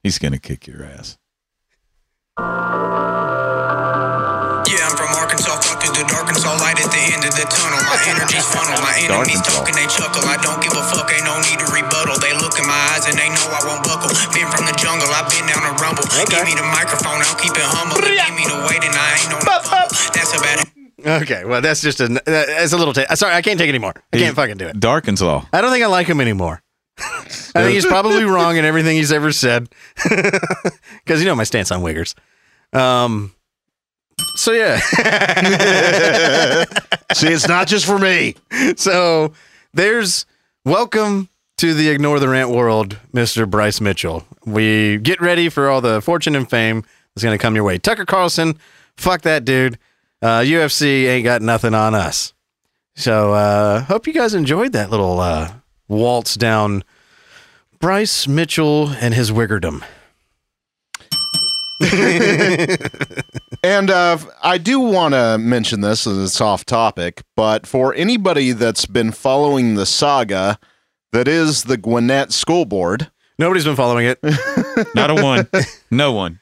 He's 0.03 0.17
gonna 0.17 0.39
kick 0.39 0.65
your 0.65 0.83
ass. 0.83 1.17
G's 8.71 8.79
funnel. 8.79 8.87
My 8.87 8.95
enemies 8.95 9.43
Arkansas. 9.43 9.51
talking, 9.51 9.75
they 9.75 9.87
chuckle. 9.91 10.23
I 10.27 10.37
don't 10.39 10.59
give 10.63 10.71
a 10.73 10.83
fuck, 10.87 11.07
ain't 11.11 11.25
no 11.27 11.35
need 11.43 11.59
to 11.59 11.67
rebuttal. 11.71 12.15
They 12.23 12.31
look 12.39 12.55
in 12.55 12.65
my 12.67 12.79
eyes 12.95 13.05
and 13.11 13.15
they 13.19 13.27
know 13.27 13.45
I 13.51 13.61
won't 13.67 13.83
buckle. 13.83 14.11
Been 14.31 14.47
from 14.51 14.65
the 14.65 14.75
jungle, 14.79 15.07
I've 15.11 15.27
been 15.29 15.43
down 15.47 15.63
a 15.67 15.71
rumble. 15.79 16.05
Give 16.07 16.43
me 16.47 16.55
the 16.55 16.67
microphone, 16.71 17.19
I'll 17.19 17.39
keep 17.39 17.53
it 17.55 17.67
humble. 17.67 17.99
And 17.99 18.15
give 18.15 18.35
me 18.35 18.45
the 18.47 18.57
weight 18.71 18.83
and 18.83 18.95
I 18.95 19.07
ain't 19.19 19.29
no 19.35 19.37
fumble. 19.43 19.91
That's 20.15 20.31
about 20.35 20.57
it. 20.63 20.67
Okay, 21.01 21.45
well, 21.45 21.61
that's 21.61 21.81
just 21.81 21.99
a 21.99 22.07
that's 22.07 22.73
a 22.73 22.77
little. 22.77 22.93
Ta- 22.93 23.09
sorry, 23.15 23.33
I 23.33 23.41
can't 23.41 23.57
take 23.57 23.69
anymore. 23.69 23.93
I 24.13 24.17
can't 24.17 24.35
fucking 24.35 24.57
do 24.57 24.67
it. 24.67 24.79
Darkansas. 24.79 25.41
I 25.51 25.61
don't 25.61 25.71
think 25.71 25.83
I 25.83 25.87
like 25.87 26.05
him 26.05 26.21
anymore. 26.21 26.61
I 26.99 27.63
think 27.63 27.73
he's 27.73 27.85
probably 27.85 28.23
wrong 28.23 28.57
in 28.57 28.65
everything 28.65 28.95
he's 28.97 29.11
ever 29.11 29.31
said. 29.31 29.69
Because 31.03 31.19
you 31.19 31.25
know 31.27 31.33
my 31.35 31.43
stance 31.43 31.71
on 31.71 31.81
Wiggers. 31.81 32.13
Um. 32.73 33.33
So 34.35 34.53
yeah. 34.53 34.79
See, 37.13 37.27
it's 37.27 37.47
not 37.47 37.67
just 37.67 37.85
for 37.85 37.99
me. 37.99 38.35
so 38.75 39.33
there's 39.73 40.25
welcome 40.65 41.29
to 41.57 41.73
the 41.73 41.89
ignore 41.89 42.19
the 42.19 42.29
rant 42.29 42.49
world, 42.49 42.97
Mr. 43.13 43.49
Bryce 43.49 43.79
Mitchell. 43.81 44.25
We 44.45 44.97
get 44.97 45.21
ready 45.21 45.49
for 45.49 45.69
all 45.69 45.81
the 45.81 46.01
fortune 46.01 46.35
and 46.35 46.49
fame 46.49 46.83
that's 47.13 47.23
going 47.23 47.37
to 47.37 47.41
come 47.41 47.55
your 47.55 47.63
way. 47.63 47.77
Tucker 47.77 48.05
Carlson, 48.05 48.57
fuck 48.97 49.21
that 49.21 49.45
dude. 49.45 49.77
Uh, 50.21 50.39
UFC 50.39 51.07
ain't 51.07 51.23
got 51.23 51.41
nothing 51.41 51.73
on 51.73 51.93
us. 51.93 52.33
So 52.95 53.33
uh, 53.33 53.81
hope 53.81 54.07
you 54.07 54.13
guys 54.13 54.33
enjoyed 54.33 54.71
that 54.73 54.89
little 54.89 55.19
uh, 55.19 55.53
waltz 55.87 56.35
down 56.35 56.83
Bryce 57.79 58.27
Mitchell 58.27 58.89
and 58.89 59.13
his 59.13 59.31
wiggerdom. 59.31 59.83
And 63.63 63.89
uh, 63.91 64.17
I 64.41 64.57
do 64.57 64.79
want 64.79 65.13
to 65.13 65.37
mention 65.37 65.81
this 65.81 66.07
as 66.07 66.17
it's 66.17 66.41
off 66.41 66.65
topic, 66.65 67.21
but 67.35 67.67
for 67.67 67.93
anybody 67.93 68.53
that's 68.53 68.87
been 68.87 69.11
following 69.11 69.75
the 69.75 69.85
saga 69.85 70.57
that 71.11 71.27
is 71.27 71.63
the 71.63 71.77
Gwinnett 71.77 72.31
School 72.31 72.65
Board, 72.65 73.11
Nobody's 73.41 73.65
been 73.65 73.75
following 73.75 74.05
it. 74.05 74.19
Not 74.95 75.09
a 75.09 75.15
one. 75.15 75.47
no 75.89 76.11
one. 76.11 76.39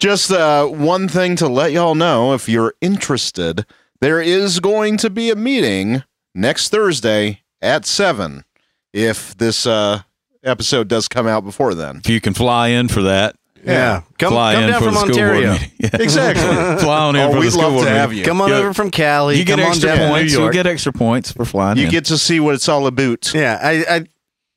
just 0.00 0.32
uh, 0.32 0.66
one 0.66 1.06
thing 1.06 1.36
to 1.36 1.46
let 1.46 1.70
y'all 1.70 1.94
know 1.94 2.34
if 2.34 2.48
you're 2.48 2.74
interested, 2.80 3.64
there 4.00 4.20
is 4.20 4.58
going 4.58 4.96
to 4.96 5.10
be 5.10 5.30
a 5.30 5.36
meeting 5.36 6.02
next 6.34 6.70
Thursday 6.70 7.42
at 7.62 7.86
7 7.86 8.44
if 8.92 9.36
this 9.36 9.64
uh, 9.64 10.02
episode 10.42 10.88
does 10.88 11.06
come 11.06 11.28
out 11.28 11.44
before 11.44 11.72
then. 11.72 11.98
If 11.98 12.08
you 12.08 12.20
can 12.20 12.34
fly 12.34 12.68
in 12.68 12.88
for 12.88 13.02
that, 13.02 13.36
Yeah. 13.64 14.02
Come, 14.18 14.32
fly 14.32 14.54
come 14.54 14.64
in 14.64 14.70
down 14.70 14.78
for 14.80 14.84
from 14.86 14.94
the 14.94 15.00
school 15.00 15.10
Ontario. 15.10 15.48
board. 15.50 15.70
Yeah. 15.78 15.90
Exactly. 15.94 16.44
fly 16.84 16.98
on 17.00 17.16
in 17.16 17.22
Oh, 17.22 17.32
for 17.32 17.40
we'd 17.40 17.50
school 17.50 17.62
love 17.62 17.72
board 17.72 17.84
to 17.84 17.90
meeting. 17.90 18.00
have 18.00 18.12
you. 18.12 18.24
Come 18.24 18.40
on 18.40 18.48
Yeah. 18.50 18.56
over 18.56 18.74
from 18.74 18.90
Cali. 18.90 19.38
You 19.38 19.44
get 19.44 19.56
come 19.58 19.64
on 19.66 19.72
extra 19.72 19.96
down 19.96 20.10
points. 20.10 20.32
You'll 20.32 20.50
get 20.50 20.66
extra 20.66 20.92
points 20.92 21.32
for 21.32 21.44
flying 21.44 21.76
You 21.78 21.84
in. 21.84 21.90
get 21.90 22.04
to 22.06 22.18
see 22.18 22.40
what 22.40 22.54
it's 22.54 22.68
all 22.68 22.86
about. 22.86 23.32
Yeah, 23.34 23.58
I, 23.62 23.84
I 23.96 24.04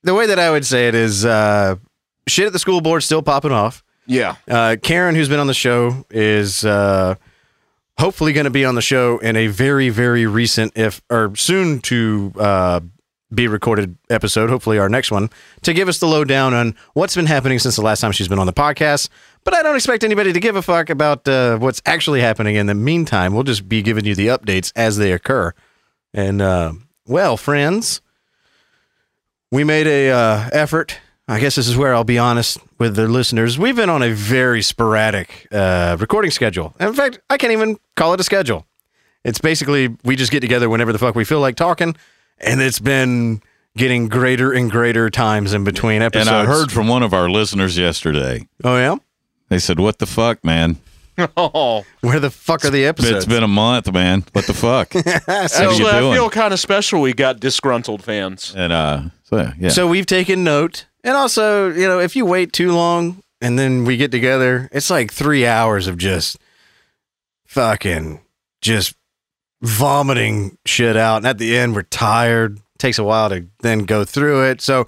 the 0.03 0.13
way 0.13 0.27
that 0.27 0.39
I 0.39 0.49
would 0.51 0.65
say 0.65 0.87
it 0.87 0.95
is 0.95 1.25
uh, 1.25 1.75
shit 2.27 2.47
at 2.47 2.53
the 2.53 2.59
school 2.59 2.81
board 2.81 3.03
still 3.03 3.21
popping 3.21 3.51
off. 3.51 3.83
Yeah. 4.05 4.35
Uh, 4.49 4.75
Karen, 4.81 5.15
who's 5.15 5.29
been 5.29 5.39
on 5.39 5.47
the 5.47 5.53
show, 5.53 6.05
is 6.09 6.65
uh, 6.65 7.15
hopefully 7.97 8.33
going 8.33 8.43
to 8.45 8.49
be 8.49 8.65
on 8.65 8.75
the 8.75 8.81
show 8.81 9.17
in 9.19 9.35
a 9.37 9.47
very, 9.47 9.89
very 9.89 10.25
recent, 10.25 10.73
if 10.75 11.01
or 11.09 11.33
soon 11.35 11.79
to 11.81 12.33
uh, 12.37 12.79
be 13.33 13.47
recorded 13.47 13.97
episode. 14.09 14.49
Hopefully, 14.49 14.77
our 14.77 14.89
next 14.89 15.11
one 15.11 15.29
to 15.61 15.73
give 15.73 15.87
us 15.87 15.99
the 15.99 16.07
lowdown 16.07 16.53
on 16.53 16.75
what's 16.93 17.15
been 17.15 17.25
happening 17.25 17.59
since 17.59 17.75
the 17.75 17.81
last 17.81 18.01
time 18.01 18.11
she's 18.11 18.27
been 18.27 18.39
on 18.39 18.47
the 18.47 18.53
podcast. 18.53 19.09
But 19.43 19.53
I 19.53 19.63
don't 19.63 19.75
expect 19.75 20.03
anybody 20.03 20.33
to 20.33 20.39
give 20.39 20.55
a 20.55 20.61
fuck 20.61 20.89
about 20.89 21.27
uh, 21.27 21.57
what's 21.57 21.81
actually 21.85 22.21
happening 22.21 22.55
in 22.55 22.67
the 22.67 22.73
meantime. 22.73 23.33
We'll 23.33 23.43
just 23.43 23.67
be 23.67 23.81
giving 23.81 24.05
you 24.05 24.15
the 24.15 24.27
updates 24.27 24.71
as 24.75 24.97
they 24.97 25.11
occur. 25.11 25.53
And 26.13 26.41
uh, 26.41 26.73
well, 27.07 27.37
friends, 27.37 28.01
we 29.51 29.63
made 29.63 29.87
a 29.87 30.11
uh, 30.11 30.49
effort. 30.51 30.99
I 31.27 31.39
guess 31.39 31.55
this 31.55 31.67
is 31.67 31.77
where 31.77 31.95
I'll 31.95 32.03
be 32.03 32.17
honest 32.17 32.57
with 32.79 32.95
the 32.95 33.07
listeners. 33.07 33.57
We've 33.57 33.75
been 33.75 33.89
on 33.89 34.03
a 34.03 34.09
very 34.09 34.61
sporadic 34.61 35.47
uh, 35.51 35.95
recording 35.99 36.31
schedule. 36.31 36.75
In 36.79 36.93
fact, 36.93 37.19
I 37.29 37.37
can't 37.37 37.53
even 37.53 37.77
call 37.95 38.13
it 38.13 38.19
a 38.19 38.23
schedule. 38.23 38.65
It's 39.23 39.39
basically 39.39 39.95
we 40.03 40.15
just 40.15 40.31
get 40.31 40.41
together 40.41 40.69
whenever 40.69 40.91
the 40.91 40.99
fuck 40.99 41.15
we 41.15 41.23
feel 41.23 41.39
like 41.39 41.55
talking, 41.55 41.95
and 42.39 42.61
it's 42.61 42.79
been 42.79 43.41
getting 43.75 44.07
greater 44.07 44.51
and 44.51 44.69
greater 44.69 45.09
times 45.09 45.53
in 45.53 45.63
between 45.63 46.01
episodes. 46.01 46.27
And 46.27 46.35
I 46.37 46.45
heard 46.45 46.71
from 46.71 46.87
one 46.87 47.03
of 47.03 47.13
our 47.13 47.29
listeners 47.29 47.77
yesterday. 47.77 48.47
oh 48.63 48.77
yeah, 48.77 48.95
They 49.49 49.59
said, 49.59 49.79
"What 49.79 49.99
the 49.99 50.05
fuck, 50.05 50.43
man? 50.43 50.77
Oh, 51.37 51.85
where 52.01 52.19
the 52.19 52.31
fuck 52.31 52.65
are 52.65 52.71
the 52.71 52.85
episodes? 52.87 53.17
It's 53.17 53.25
been 53.27 53.43
a 53.43 53.47
month, 53.47 53.91
man. 53.93 54.23
What 54.33 54.47
the 54.47 54.53
fuck?" 54.55 54.93
so, 54.93 54.99
actually, 55.27 55.77
you 55.77 55.87
I 55.87 55.99
feel 56.15 56.29
kind 56.29 56.53
of 56.53 56.59
special. 56.59 57.01
We 57.01 57.13
got 57.13 57.39
disgruntled 57.39 58.03
fans. 58.03 58.53
and 58.57 58.73
uh, 58.73 59.01
so 59.23 59.51
yeah, 59.59 59.69
so 59.69 59.87
we've 59.87 60.07
taken 60.07 60.43
note, 60.43 60.87
and 61.03 61.15
also 61.15 61.69
you 61.71 61.87
know 61.87 61.99
if 61.99 62.15
you 62.15 62.25
wait 62.25 62.51
too 62.51 62.71
long 62.71 63.21
and 63.41 63.59
then 63.59 63.85
we 63.85 63.95
get 63.97 64.09
together, 64.11 64.69
it's 64.71 64.89
like 64.89 65.11
three 65.13 65.45
hours 65.45 65.85
of 65.87 65.97
just 65.97 66.37
fucking 67.45 68.21
just 68.61 68.95
vomiting 69.63 70.57
shit 70.65 70.95
out. 70.97 71.17
And 71.17 71.25
at 71.27 71.37
the 71.39 71.57
end, 71.57 71.73
we're 71.75 71.83
tired. 71.83 72.59
takes 72.77 72.99
a 72.99 73.03
while 73.03 73.29
to 73.29 73.47
then 73.61 73.85
go 73.85 74.03
through 74.03 74.43
it. 74.49 74.59
So 74.61 74.87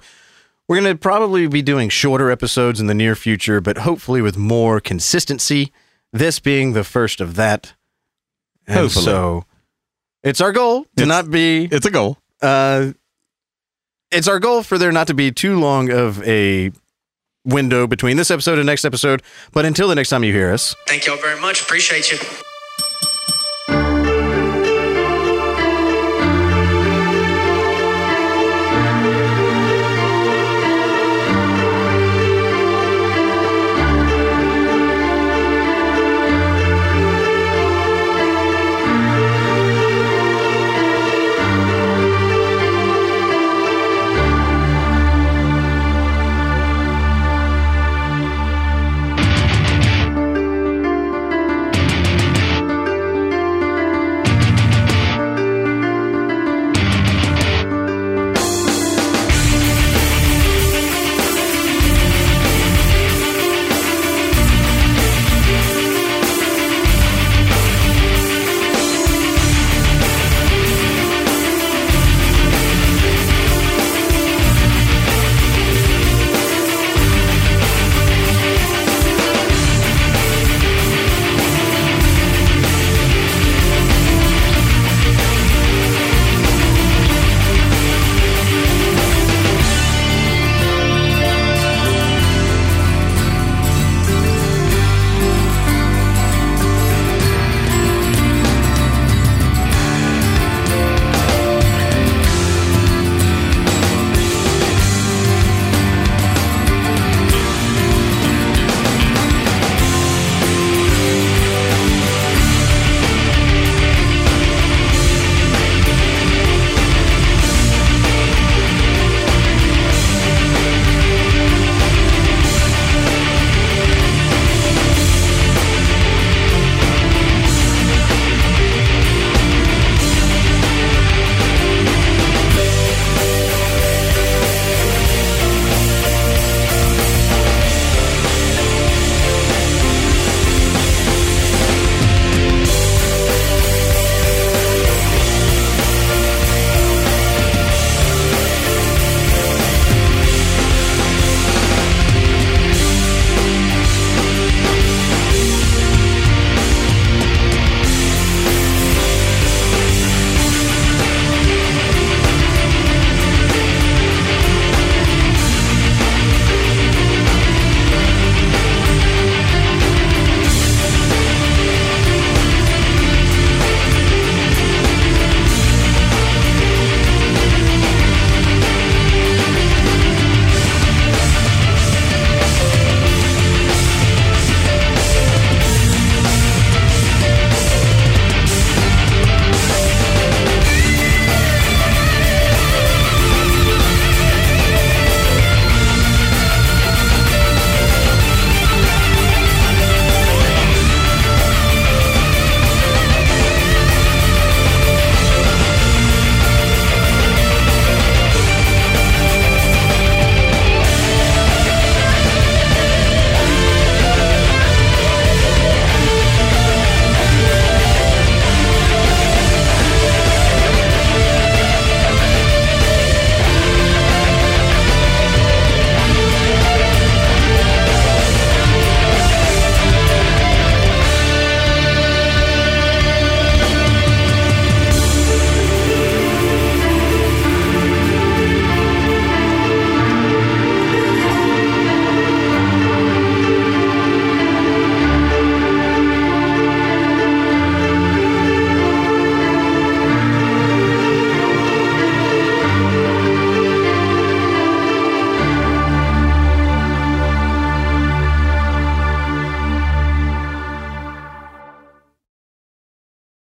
we're 0.68 0.80
going 0.80 0.94
to 0.94 0.98
probably 1.00 1.46
be 1.46 1.62
doing 1.62 1.88
shorter 1.88 2.30
episodes 2.30 2.78
in 2.80 2.86
the 2.86 2.94
near 2.94 3.14
future, 3.16 3.60
but 3.60 3.78
hopefully 3.78 4.20
with 4.20 4.36
more 4.36 4.80
consistency. 4.80 5.72
This 6.12 6.38
being 6.38 6.72
the 6.74 6.84
first 6.84 7.20
of 7.20 7.36
that. 7.36 7.72
And 8.66 8.78
Hopefully. 8.80 9.04
so 9.04 9.44
it's 10.22 10.40
our 10.40 10.52
goal 10.52 10.82
to 10.84 10.88
It's- 11.02 11.08
not 11.08 11.30
be 11.30 11.68
it's 11.70 11.86
a 11.86 11.90
goal. 11.90 12.18
uh, 12.42 12.92
it's 14.10 14.28
our 14.28 14.38
goal 14.38 14.62
for 14.62 14.76
there 14.78 14.92
not 14.92 15.06
to 15.08 15.14
be 15.14 15.30
too 15.32 15.58
long 15.58 15.90
of 15.90 16.22
a 16.24 16.70
window 17.44 17.86
between 17.86 18.16
this 18.16 18.30
episode 18.30 18.58
and 18.58 18.66
next 18.66 18.84
episode. 18.84 19.22
But 19.52 19.64
until 19.64 19.88
the 19.88 19.94
next 19.94 20.10
time 20.10 20.22
you 20.24 20.32
hear 20.32 20.52
us, 20.52 20.74
Thank 20.86 21.06
y'all 21.06 21.16
very 21.16 21.40
much. 21.40 21.62
Appreciate 21.62 22.10
you. 22.12 22.18